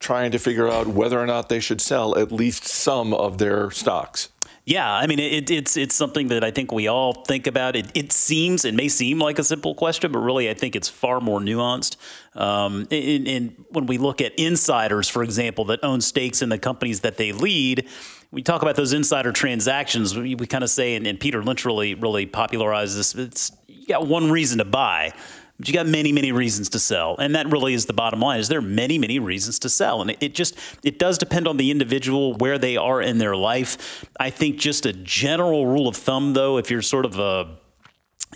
trying 0.00 0.30
to 0.30 0.38
figure 0.38 0.68
out 0.68 0.86
whether 0.86 1.18
or 1.18 1.26
not 1.26 1.48
they 1.48 1.60
should 1.60 1.80
sell 1.80 2.16
at 2.16 2.30
least 2.30 2.64
some 2.64 3.12
of 3.12 3.38
their 3.38 3.70
stocks. 3.70 4.30
Yeah, 4.64 4.92
I 4.92 5.06
mean, 5.06 5.18
it, 5.18 5.50
it's 5.50 5.76
it's 5.76 5.94
something 5.94 6.28
that 6.28 6.44
I 6.44 6.50
think 6.50 6.72
we 6.72 6.88
all 6.88 7.24
think 7.24 7.46
about. 7.46 7.74
It, 7.74 7.90
it 7.94 8.12
seems, 8.12 8.64
it 8.64 8.74
may 8.74 8.88
seem 8.88 9.18
like 9.18 9.38
a 9.38 9.44
simple 9.44 9.74
question, 9.74 10.12
but 10.12 10.18
really, 10.18 10.50
I 10.50 10.54
think 10.54 10.76
it's 10.76 10.88
far 10.88 11.20
more 11.20 11.40
nuanced. 11.40 11.96
Um, 12.34 12.86
and, 12.90 13.26
and 13.26 13.64
when 13.70 13.86
we 13.86 13.96
look 13.96 14.20
at 14.20 14.38
insiders, 14.38 15.08
for 15.08 15.22
example, 15.22 15.64
that 15.66 15.80
own 15.82 16.00
stakes 16.00 16.42
in 16.42 16.50
the 16.50 16.58
companies 16.58 17.00
that 17.00 17.16
they 17.16 17.32
lead, 17.32 17.88
we 18.30 18.42
talk 18.42 18.60
about 18.60 18.76
those 18.76 18.92
insider 18.92 19.32
transactions. 19.32 20.14
We, 20.14 20.34
we 20.34 20.46
kind 20.46 20.62
of 20.62 20.68
say, 20.68 20.96
and, 20.96 21.06
and 21.06 21.18
Peter 21.18 21.42
Lynch 21.42 21.64
really 21.64 21.94
really 21.94 22.26
popularized 22.26 22.98
this. 22.98 23.14
It's 23.14 23.52
you 23.66 23.86
got 23.86 24.06
one 24.06 24.30
reason 24.30 24.58
to 24.58 24.66
buy 24.66 25.14
but 25.58 25.68
you 25.68 25.74
got 25.74 25.86
many 25.86 26.12
many 26.12 26.32
reasons 26.32 26.68
to 26.68 26.78
sell 26.78 27.16
and 27.18 27.34
that 27.34 27.50
really 27.50 27.74
is 27.74 27.86
the 27.86 27.92
bottom 27.92 28.20
line 28.20 28.40
is 28.40 28.48
there 28.48 28.58
are 28.58 28.62
many 28.62 28.98
many 28.98 29.18
reasons 29.18 29.58
to 29.58 29.68
sell 29.68 30.00
and 30.00 30.10
it, 30.10 30.18
it, 30.20 30.34
just 30.34 30.56
it 30.82 30.98
does 30.98 31.18
depend 31.18 31.48
on 31.48 31.56
the 31.56 31.70
individual 31.70 32.34
where 32.34 32.58
they 32.58 32.76
are 32.76 33.02
in 33.02 33.18
their 33.18 33.36
life 33.36 34.04
i 34.20 34.30
think 34.30 34.56
just 34.56 34.86
a 34.86 34.92
general 34.92 35.66
rule 35.66 35.88
of 35.88 35.96
thumb 35.96 36.32
though 36.34 36.58
if 36.58 36.70
you're 36.70 36.82
sort 36.82 37.04
of 37.04 37.18
a 37.18 37.56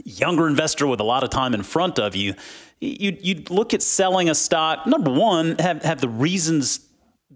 younger 0.05 0.49
investor 0.49 0.87
with 0.87 1.01
a 1.01 1.05
lot 1.05 1.23
of 1.23 1.31
time 1.31 1.55
in 1.55 1.63
front 1.63 1.99
of 1.99 2.17
you 2.17 2.35
you 2.83 3.17
you'd 3.21 3.51
look 3.51 3.73
at 3.75 3.83
selling 3.83 4.29
a 4.29 4.35
stock. 4.35 4.87
Number 4.87 5.11
one, 5.11 5.57
have 5.59 5.83
have 5.83 6.01
the 6.01 6.09
reasons 6.09 6.81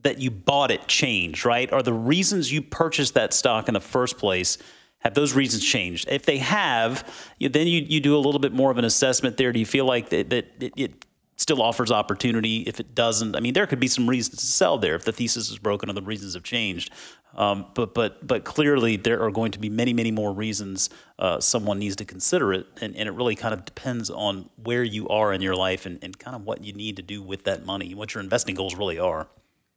that 0.02 0.18
you 0.18 0.30
bought 0.30 0.70
it 0.70 0.86
changed, 0.88 1.44
right? 1.44 1.72
Are 1.72 1.82
the 1.82 1.92
reasons 1.92 2.52
you 2.52 2.62
purchased 2.62 3.14
that 3.14 3.32
stock 3.32 3.68
in 3.68 3.74
the 3.74 3.80
first 3.80 4.18
place 4.18 4.58
have 5.00 5.14
those 5.14 5.34
reasons 5.34 5.64
changed? 5.64 6.08
If 6.10 6.24
they 6.24 6.38
have, 6.38 7.08
then 7.40 7.66
you 7.66 7.84
you 7.88 8.00
do 8.00 8.16
a 8.16 8.18
little 8.18 8.40
bit 8.40 8.52
more 8.52 8.70
of 8.70 8.78
an 8.78 8.84
assessment 8.84 9.36
there. 9.36 9.52
Do 9.52 9.60
you 9.60 9.66
feel 9.66 9.84
like 9.84 10.08
that, 10.10 10.30
that 10.30 10.46
it, 10.60 10.72
it 10.76 11.04
still 11.36 11.62
offers 11.62 11.92
opportunity. 11.92 12.62
If 12.62 12.80
it 12.80 12.94
doesn't, 12.94 13.36
I 13.36 13.40
mean, 13.40 13.52
there 13.52 13.66
could 13.66 13.80
be 13.80 13.88
some 13.88 14.08
reasons 14.08 14.40
to 14.40 14.46
sell 14.46 14.78
there 14.78 14.94
if 14.94 15.04
the 15.04 15.12
thesis 15.12 15.50
is 15.50 15.58
broken 15.58 15.88
or 15.90 15.92
the 15.92 16.02
reasons 16.02 16.34
have 16.34 16.42
changed. 16.42 16.90
Um, 17.34 17.66
but 17.74 17.92
but 17.92 18.26
but 18.26 18.44
clearly, 18.44 18.96
there 18.96 19.22
are 19.22 19.30
going 19.30 19.52
to 19.52 19.58
be 19.58 19.68
many 19.68 19.92
many 19.92 20.10
more 20.10 20.32
reasons 20.32 20.88
uh, 21.18 21.38
someone 21.38 21.78
needs 21.78 21.96
to 21.96 22.04
consider 22.06 22.54
it, 22.54 22.66
and, 22.80 22.96
and 22.96 23.08
it 23.08 23.12
really 23.12 23.36
kind 23.36 23.52
of 23.52 23.66
depends 23.66 24.08
on 24.08 24.48
where 24.64 24.82
you 24.82 25.06
are 25.08 25.34
in 25.34 25.42
your 25.42 25.54
life 25.54 25.84
and, 25.84 25.98
and 26.02 26.18
kind 26.18 26.34
of 26.34 26.44
what 26.44 26.64
you 26.64 26.72
need 26.72 26.96
to 26.96 27.02
do 27.02 27.22
with 27.22 27.44
that 27.44 27.66
money, 27.66 27.94
what 27.94 28.14
your 28.14 28.22
investing 28.22 28.54
goals 28.54 28.74
really 28.74 28.98
are. 28.98 29.28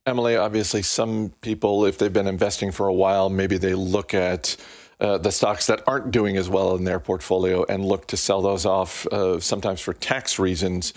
Emily, 0.06 0.38
obviously, 0.38 0.82
some 0.82 1.34
people, 1.42 1.86
if 1.86 1.98
they've 1.98 2.14
been 2.14 2.28
investing 2.28 2.72
for 2.72 2.88
a 2.88 2.94
while, 2.94 3.30
maybe 3.30 3.58
they 3.58 3.74
look 3.74 4.14
at 4.14 4.56
uh, 5.00 5.18
the 5.18 5.32
stocks 5.32 5.68
that 5.68 5.82
aren't 5.88 6.12
doing 6.12 6.38
as 6.38 6.50
well 6.50 6.76
in 6.76 6.84
their 6.84 7.00
portfolio 7.00 7.66
and 7.70 7.86
look 7.86 8.08
to 8.08 8.18
sell 8.18 8.42
those 8.42 8.66
off, 8.66 9.08
uh, 9.08 9.40
sometimes 9.40 9.82
for 9.82 9.94
tax 9.94 10.40
reasons. 10.40 10.94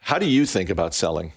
How 0.00 0.18
do 0.18 0.26
you 0.26 0.46
think 0.46 0.70
about 0.70 0.94
selling? 0.94 1.32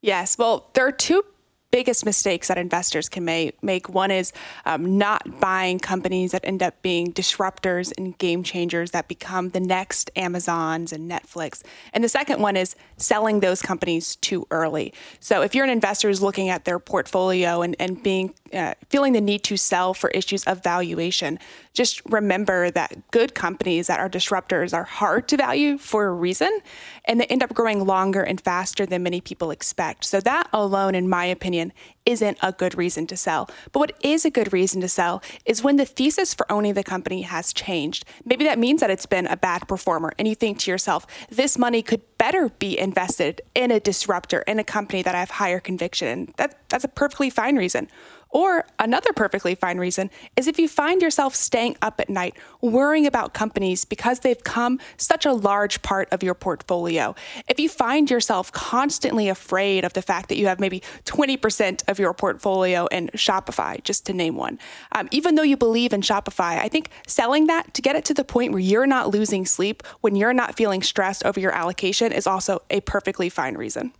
Yes. 0.00 0.38
Well, 0.38 0.70
there 0.74 0.86
are 0.86 0.92
two 0.92 1.24
biggest 1.70 2.04
mistakes 2.04 2.48
that 2.48 2.56
investors 2.56 3.08
can 3.08 3.24
make. 3.24 3.62
make. 3.62 3.88
One 3.88 4.10
is 4.10 4.32
um, 4.64 4.96
not 4.96 5.40
buying 5.40 5.78
companies 5.78 6.32
that 6.32 6.44
end 6.44 6.62
up 6.62 6.80
being 6.82 7.12
disruptors 7.12 7.92
and 7.98 8.16
game 8.18 8.42
changers 8.42 8.92
that 8.92 9.06
become 9.06 9.50
the 9.50 9.60
next 9.60 10.10
Amazons 10.16 10.92
and 10.92 11.10
Netflix. 11.10 11.62
And 11.92 12.02
the 12.02 12.08
second 12.08 12.40
one 12.40 12.56
is 12.56 12.74
selling 12.96 13.40
those 13.40 13.60
companies 13.60 14.16
too 14.16 14.46
early. 14.50 14.94
So 15.20 15.42
if 15.42 15.54
you're 15.54 15.64
an 15.64 15.70
investor 15.70 16.08
who's 16.08 16.22
looking 16.22 16.48
at 16.48 16.64
their 16.64 16.78
portfolio 16.78 17.60
and, 17.60 17.76
and 17.78 18.02
being 18.02 18.34
uh, 18.52 18.72
feeling 18.88 19.12
the 19.12 19.20
need 19.20 19.42
to 19.44 19.56
sell 19.58 19.92
for 19.92 20.08
issues 20.10 20.44
of 20.44 20.62
valuation, 20.62 21.38
just 21.74 22.00
remember 22.06 22.70
that 22.70 23.10
good 23.10 23.34
companies 23.34 23.88
that 23.88 24.00
are 24.00 24.08
disruptors 24.08 24.72
are 24.72 24.84
hard 24.84 25.28
to 25.28 25.36
value 25.36 25.76
for 25.76 26.06
a 26.06 26.12
reason, 26.12 26.60
and 27.04 27.20
they 27.20 27.26
end 27.26 27.42
up 27.42 27.52
growing 27.52 27.84
longer 27.84 28.22
and 28.22 28.40
faster 28.40 28.86
than 28.86 29.02
many 29.02 29.20
people 29.20 29.50
expect. 29.50 30.04
So 30.04 30.20
that 30.20 30.48
alone, 30.52 30.94
in 30.94 31.08
my 31.08 31.26
opinion, 31.26 31.57
opinion, 31.58 31.72
isn't 32.06 32.38
a 32.42 32.52
good 32.52 32.76
reason 32.78 33.06
to 33.06 33.16
sell. 33.16 33.50
But 33.72 33.80
what 33.80 33.92
is 34.00 34.24
a 34.24 34.30
good 34.30 34.52
reason 34.52 34.80
to 34.80 34.88
sell 34.88 35.22
is 35.44 35.62
when 35.62 35.76
the 35.76 35.84
thesis 35.84 36.32
for 36.32 36.50
owning 36.50 36.74
the 36.74 36.82
company 36.82 37.22
has 37.22 37.52
changed. 37.52 38.04
Maybe 38.24 38.44
that 38.44 38.58
means 38.58 38.80
that 38.80 38.90
it's 38.90 39.06
been 39.06 39.26
a 39.26 39.36
bad 39.36 39.68
performer, 39.68 40.12
and 40.18 40.26
you 40.26 40.34
think 40.34 40.58
to 40.60 40.70
yourself, 40.70 41.06
this 41.28 41.58
money 41.58 41.82
could 41.82 42.00
better 42.16 42.48
be 42.48 42.78
invested 42.78 43.42
in 43.54 43.70
a 43.70 43.80
disruptor, 43.80 44.42
in 44.46 44.58
a 44.58 44.64
company 44.64 45.02
that 45.02 45.14
I 45.14 45.20
have 45.20 45.30
higher 45.30 45.60
conviction 45.60 46.08
in. 46.08 46.32
That, 46.36 46.56
that's 46.68 46.84
a 46.84 46.88
perfectly 46.88 47.30
fine 47.30 47.56
reason. 47.56 47.88
Or 48.30 48.66
another 48.78 49.12
perfectly 49.12 49.54
fine 49.54 49.78
reason 49.78 50.10
is 50.36 50.46
if 50.46 50.58
you 50.58 50.68
find 50.68 51.00
yourself 51.00 51.34
staying 51.34 51.76
up 51.80 51.98
at 52.00 52.10
night 52.10 52.36
worrying 52.60 53.06
about 53.06 53.32
companies 53.32 53.84
because 53.84 54.20
they've 54.20 54.42
come 54.44 54.80
such 54.96 55.24
a 55.24 55.32
large 55.32 55.80
part 55.82 56.08
of 56.12 56.22
your 56.22 56.34
portfolio. 56.34 57.14
If 57.48 57.58
you 57.58 57.68
find 57.68 58.10
yourself 58.10 58.52
constantly 58.52 59.28
afraid 59.28 59.84
of 59.84 59.94
the 59.94 60.02
fact 60.02 60.28
that 60.28 60.36
you 60.36 60.46
have 60.46 60.60
maybe 60.60 60.82
20% 61.04 61.82
of 61.88 61.98
your 61.98 62.12
portfolio 62.12 62.86
in 62.86 63.08
Shopify, 63.14 63.82
just 63.82 64.04
to 64.06 64.12
name 64.12 64.36
one, 64.36 64.58
um, 64.92 65.08
even 65.10 65.34
though 65.34 65.42
you 65.42 65.56
believe 65.56 65.92
in 65.92 66.02
Shopify, 66.02 66.58
I 66.58 66.68
think 66.68 66.90
selling 67.06 67.46
that 67.46 67.72
to 67.74 67.82
get 67.82 67.96
it 67.96 68.04
to 68.06 68.14
the 68.14 68.24
point 68.24 68.52
where 68.52 68.60
you're 68.60 68.86
not 68.86 69.10
losing 69.10 69.46
sleep, 69.46 69.82
when 70.00 70.16
you're 70.16 70.34
not 70.34 70.56
feeling 70.56 70.82
stressed 70.82 71.24
over 71.24 71.40
your 71.40 71.52
allocation, 71.52 72.12
is 72.12 72.26
also 72.26 72.62
a 72.70 72.80
perfectly 72.82 73.28
fine 73.28 73.56
reason. 73.56 73.92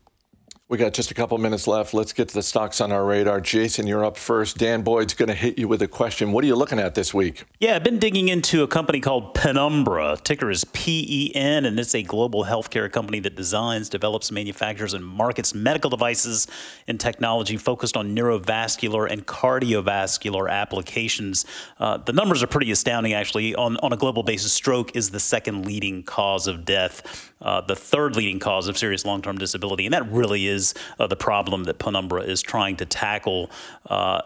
We 0.70 0.76
got 0.76 0.92
just 0.92 1.10
a 1.10 1.14
couple 1.14 1.38
minutes 1.38 1.66
left. 1.66 1.94
Let's 1.94 2.12
get 2.12 2.28
to 2.28 2.34
the 2.34 2.42
stocks 2.42 2.82
on 2.82 2.92
our 2.92 3.02
radar. 3.02 3.40
Jason, 3.40 3.86
you're 3.86 4.04
up 4.04 4.18
first. 4.18 4.58
Dan 4.58 4.82
Boyd's 4.82 5.14
going 5.14 5.30
to 5.30 5.34
hit 5.34 5.58
you 5.58 5.66
with 5.66 5.80
a 5.80 5.88
question. 5.88 6.30
What 6.30 6.44
are 6.44 6.46
you 6.46 6.56
looking 6.56 6.78
at 6.78 6.94
this 6.94 7.14
week? 7.14 7.44
Yeah, 7.58 7.76
I've 7.76 7.84
been 7.84 7.98
digging 7.98 8.28
into 8.28 8.62
a 8.62 8.68
company 8.68 9.00
called 9.00 9.32
Penumbra. 9.32 10.18
Ticker 10.22 10.50
is 10.50 10.64
PEN, 10.64 11.64
and 11.64 11.80
it's 11.80 11.94
a 11.94 12.02
global 12.02 12.44
healthcare 12.44 12.92
company 12.92 13.18
that 13.20 13.34
designs, 13.34 13.88
develops, 13.88 14.30
manufactures, 14.30 14.92
and 14.92 15.06
markets 15.06 15.54
medical 15.54 15.88
devices 15.88 16.46
and 16.86 17.00
technology 17.00 17.56
focused 17.56 17.96
on 17.96 18.14
neurovascular 18.14 19.10
and 19.10 19.26
cardiovascular 19.26 20.50
applications. 20.50 21.46
Uh, 21.78 21.96
the 21.96 22.12
numbers 22.12 22.42
are 22.42 22.46
pretty 22.46 22.70
astounding, 22.70 23.14
actually. 23.14 23.54
On, 23.54 23.78
on 23.78 23.94
a 23.94 23.96
global 23.96 24.22
basis, 24.22 24.52
stroke 24.52 24.94
is 24.94 25.08
the 25.08 25.20
second 25.20 25.64
leading 25.64 26.02
cause 26.02 26.46
of 26.46 26.66
death, 26.66 27.32
uh, 27.40 27.62
the 27.62 27.76
third 27.76 28.16
leading 28.16 28.38
cause 28.38 28.68
of 28.68 28.76
serious 28.76 29.06
long 29.06 29.22
term 29.22 29.38
disability, 29.38 29.86
and 29.86 29.94
that 29.94 30.06
really 30.12 30.46
is 30.46 30.57
is 30.58 30.74
uh, 30.98 31.06
the 31.06 31.16
problem 31.16 31.64
that 31.64 31.78
Penumbra 31.78 32.22
is 32.22 32.42
trying 32.42 32.76
to 32.76 32.84
tackle. 32.84 33.50
Uh, 33.86 34.20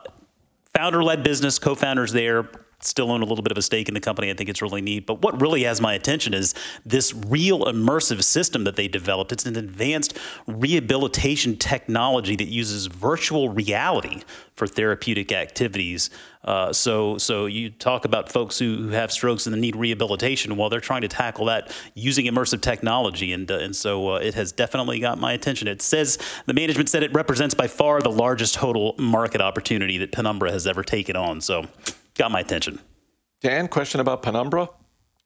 founder 0.74 1.04
led 1.04 1.22
business, 1.22 1.58
co 1.58 1.74
founders 1.74 2.12
there, 2.12 2.48
still 2.84 3.10
own 3.10 3.22
a 3.22 3.24
little 3.24 3.42
bit 3.42 3.52
of 3.52 3.58
a 3.58 3.62
stake 3.62 3.88
in 3.88 3.94
the 3.94 4.00
company. 4.00 4.30
I 4.30 4.34
think 4.34 4.48
it's 4.48 4.62
really 4.62 4.82
neat. 4.82 5.06
But 5.06 5.22
what 5.22 5.40
really 5.40 5.64
has 5.64 5.80
my 5.80 5.94
attention 5.94 6.34
is 6.34 6.54
this 6.84 7.14
real 7.14 7.64
immersive 7.64 8.22
system 8.22 8.64
that 8.64 8.76
they 8.76 8.88
developed. 8.88 9.32
It's 9.32 9.46
an 9.46 9.56
advanced 9.56 10.16
rehabilitation 10.46 11.56
technology 11.56 12.36
that 12.36 12.48
uses 12.48 12.86
virtual 12.86 13.48
reality 13.48 14.22
for 14.54 14.66
therapeutic 14.66 15.32
activities. 15.32 16.10
Uh, 16.44 16.72
so, 16.72 17.18
so 17.18 17.46
you 17.46 17.70
talk 17.70 18.04
about 18.04 18.30
folks 18.30 18.58
who, 18.58 18.76
who 18.76 18.88
have 18.88 19.10
strokes 19.12 19.46
and 19.46 19.58
need 19.60 19.76
rehabilitation. 19.76 20.56
Well, 20.56 20.68
they're 20.68 20.80
trying 20.80 21.02
to 21.02 21.08
tackle 21.08 21.46
that 21.46 21.74
using 21.94 22.26
immersive 22.26 22.60
technology, 22.60 23.32
and 23.32 23.50
uh, 23.50 23.58
and 23.58 23.74
so 23.74 24.14
uh, 24.14 24.16
it 24.16 24.34
has 24.34 24.52
definitely 24.52 24.98
got 24.98 25.18
my 25.18 25.32
attention. 25.32 25.68
It 25.68 25.82
says 25.82 26.18
the 26.46 26.54
management 26.54 26.88
said 26.88 27.02
it 27.02 27.12
represents 27.14 27.54
by 27.54 27.68
far 27.68 28.00
the 28.00 28.10
largest 28.10 28.54
total 28.54 28.94
market 28.98 29.40
opportunity 29.40 29.98
that 29.98 30.12
Penumbra 30.12 30.50
has 30.50 30.66
ever 30.66 30.82
taken 30.82 31.16
on. 31.16 31.40
So, 31.40 31.66
got 32.14 32.30
my 32.30 32.40
attention. 32.40 32.80
Dan, 33.40 33.68
question 33.68 34.00
about 34.00 34.22
Penumbra. 34.22 34.68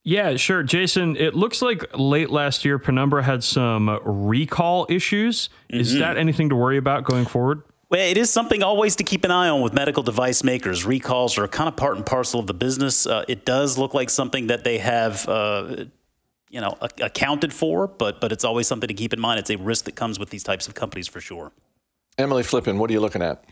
Yeah, 0.03 0.37
sure. 0.37 0.62
Jason, 0.62 1.16
it 1.16 1.34
looks 1.34 1.61
like 1.61 1.84
late 1.99 2.30
last 2.30 2.64
year 2.64 2.78
Penumbra 2.78 3.24
had 3.24 3.43
some 3.43 3.99
recall 4.05 4.87
issues. 4.89 5.49
Mm-hmm. 5.70 5.80
Is 5.80 5.95
that 5.99 6.16
anything 6.16 6.49
to 6.51 6.55
worry 6.57 6.78
about 6.78 7.05
going 7.05 7.26
forward? 7.26 7.62
Well, 7.89 8.09
it 8.09 8.16
is 8.16 8.30
something 8.30 8.62
always 8.62 8.97
to 8.97 9.05
keep 9.05 9.24
an 9.24 9.30
eye 9.30 9.49
on 9.49 9.62
with 9.62 9.72
medical 9.72 10.03
device 10.03 10.43
makers. 10.43 10.84
Recalls 10.84 11.39
are 11.39 11.47
kind 11.47 11.68
of 11.68 11.76
part 11.76 11.97
and 11.97 12.07
parcel 12.07 12.41
of 12.41 12.47
the 12.47 12.55
business. 12.55 13.07
Uh, 13.07 13.24
it 13.28 13.45
does 13.45 13.78
look 13.78 13.95
like 13.95 14.11
something 14.11 14.47
that 14.47 14.64
they 14.64 14.78
have, 14.78 15.28
uh, 15.28 15.84
you 16.51 16.61
know, 16.61 16.76
a- 16.80 17.05
accounted 17.05 17.53
for, 17.53 17.87
but 17.87 18.20
but 18.20 18.32
it's 18.32 18.45
always 18.45 18.66
something 18.66 18.89
to 18.89 18.95
keep 18.95 19.12
in 19.12 19.20
mind. 19.20 19.39
It's 19.41 19.51
a 19.51 19.57
risk 19.57 19.84
that 19.84 19.95
comes 19.97 20.18
with 20.18 20.30
these 20.30 20.43
types 20.43 20.66
of 20.66 20.74
companies 20.74 21.07
for 21.07 21.20
sure. 21.20 21.53
Emily 22.18 22.43
Flippen, 22.43 22.78
what 22.78 22.91
are 22.91 22.93
you 22.93 23.01
looking 23.01 23.22
at? 23.22 23.45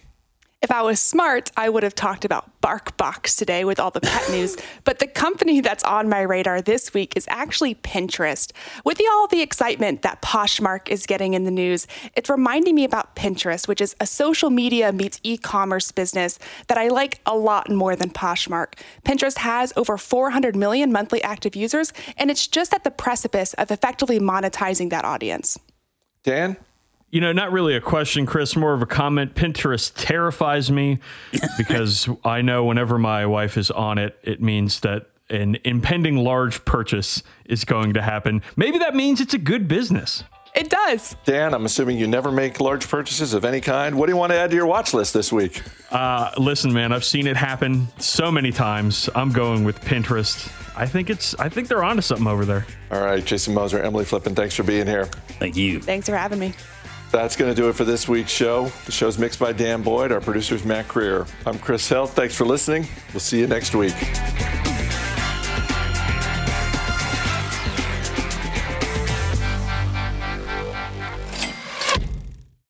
If 0.65 0.71
I 0.71 0.81
was 0.81 0.99
smart, 0.99 1.51
I 1.59 1.69
would 1.69 1.83
have 1.83 1.95
talked 1.95 2.25
about 2.25 2.59
BarkBox 2.63 3.37
today 3.37 3.67
with 3.67 3.79
all 3.79 3.91
the 3.91 4.01
pet 4.01 4.31
news. 4.31 4.57
But 4.85 4.99
the 4.99 5.07
company 5.07 5.61
that's 5.61 5.85
on 5.85 6.09
my 6.09 6.23
radar 6.23 6.63
this 6.63 6.95
week 6.95 7.15
is 7.17 7.27
actually 7.29 7.75
Pinterest. 7.75 8.51
With 8.83 8.97
the, 8.97 9.07
all 9.13 9.27
the 9.27 9.43
excitement 9.43 10.01
that 10.03 10.23
Poshmark 10.23 10.89
is 10.89 11.05
getting 11.05 11.35
in 11.35 11.45
the 11.45 11.51
news, 11.51 11.87
it's 12.17 12.31
reminding 12.31 12.75
me 12.75 12.85
about 12.85 13.15
Pinterest, 13.15 13.69
which 13.69 13.83
is 13.83 13.95
a 14.01 14.07
social 14.07 14.49
media 14.49 14.91
meets 14.91 15.21
e 15.23 15.37
commerce 15.37 15.93
business 15.93 16.39
that 16.69 16.79
I 16.79 16.89
like 16.89 17.21
a 17.27 17.37
lot 17.37 17.71
more 17.71 17.95
than 17.95 18.09
Poshmark. 18.09 18.79
Pinterest 19.05 19.39
has 19.39 19.71
over 19.77 19.99
400 19.99 20.57
million 20.57 20.91
monthly 20.91 21.23
active 21.23 21.55
users, 21.55 21.93
and 22.17 22.31
it's 22.31 22.47
just 22.47 22.73
at 22.73 22.85
the 22.85 22.91
precipice 22.91 23.53
of 23.55 23.71
effectively 23.71 24.19
monetizing 24.19 24.89
that 24.91 25.05
audience. 25.05 25.59
Dan? 26.23 26.57
You 27.15 27.21
know, 27.21 27.31
not 27.31 27.53
really 27.53 27.77
a 27.77 27.81
question, 27.81 28.27
Chris, 28.27 28.57
more 28.57 28.75
of 28.75 28.83
a 28.83 28.87
comment. 28.87 29.37
Pinterest 29.37 29.93
terrifies 29.95 30.69
me 30.69 30.99
because 31.57 32.09
I 32.25 32.43
know 32.43 32.65
whenever 32.65 32.99
my 32.99 33.25
wife 33.25 33.57
is 33.57 33.71
on 33.71 33.99
it, 33.99 34.19
it 34.25 34.43
means 34.43 34.81
that 34.81 35.07
an 35.31 35.57
impending 35.63 36.17
large 36.17 36.65
purchase 36.65 37.23
is 37.45 37.65
going 37.65 37.95
to 37.95 38.03
happen. 38.03 38.43
Maybe 38.57 38.79
that 38.79 38.97
means 38.97 39.21
it's 39.21 39.33
a 39.33 39.39
good 39.39 39.69
business. 39.69 40.25
It 40.57 40.71
does. 40.71 41.15
Dan, 41.25 41.55
I'm 41.55 41.65
assuming 41.67 41.99
you 41.99 42.09
never 42.09 42.33
make 42.33 42.59
large 42.59 42.89
purchases 42.89 43.33
of 43.33 43.45
any 43.45 43.61
kind. 43.61 43.97
What 43.97 44.07
do 44.07 44.13
you 44.13 44.17
want 44.17 44.33
to 44.33 44.39
add 44.39 44.51
to 44.51 44.57
your 44.57 44.67
watch 44.67 44.93
list 44.93 45.15
this 45.15 45.33
week? 45.33 45.63
Uh, 45.93 46.33
listen, 46.37 46.73
man, 46.73 46.93
I've 46.93 47.05
seen 47.05 47.29
it 47.29 47.37
happen 47.37 47.87
so 47.99 48.33
many 48.33 48.51
times. 48.51 49.09
I'm 49.15 49.31
going 49.31 49.63
with 49.63 49.81
Pinterest. 49.83 50.51
I 50.77 50.87
think 50.87 51.11
it's. 51.11 51.37
I 51.37 51.49
think 51.49 51.69
they're 51.69 51.85
onto 51.85 52.03
something 52.03 52.27
over 52.27 52.45
there. 52.45 52.67
All 52.91 53.03
right, 53.03 53.25
Jason 53.25 53.55
Moser, 53.55 53.81
Emily 53.81 54.05
Flippen, 54.05 54.35
thanks 54.35 54.57
for 54.57 54.65
being 54.65 54.89
here. 54.89 55.05
Thank 55.39 55.57
you. 55.57 55.79
Thanks 55.79 56.09
for 56.09 56.17
having 56.17 56.41
me. 56.41 56.55
That's 57.11 57.37
going 57.37 57.55
to 57.55 57.55
do 57.55 57.69
it 57.69 57.75
for 57.75 57.85
this 57.85 58.09
week's 58.09 58.33
show. 58.33 58.73
The 58.87 58.93
show's 58.93 59.19
mixed 59.19 59.39
by 59.39 59.53
Dan 59.53 59.83
Boyd. 59.83 60.11
Our 60.11 60.21
producer's 60.21 60.65
Mac 60.65 60.89
Greer. 60.89 61.27
I'm 61.47 61.59
Chris 61.59 61.89
Hill. 61.89 62.07
Thanks 62.07 62.35
for 62.35 62.45
listening. 62.45 62.87
We'll 63.13 63.21
see 63.21 63.39
you 63.39 63.47
next 63.47 63.75
week. 63.75 63.95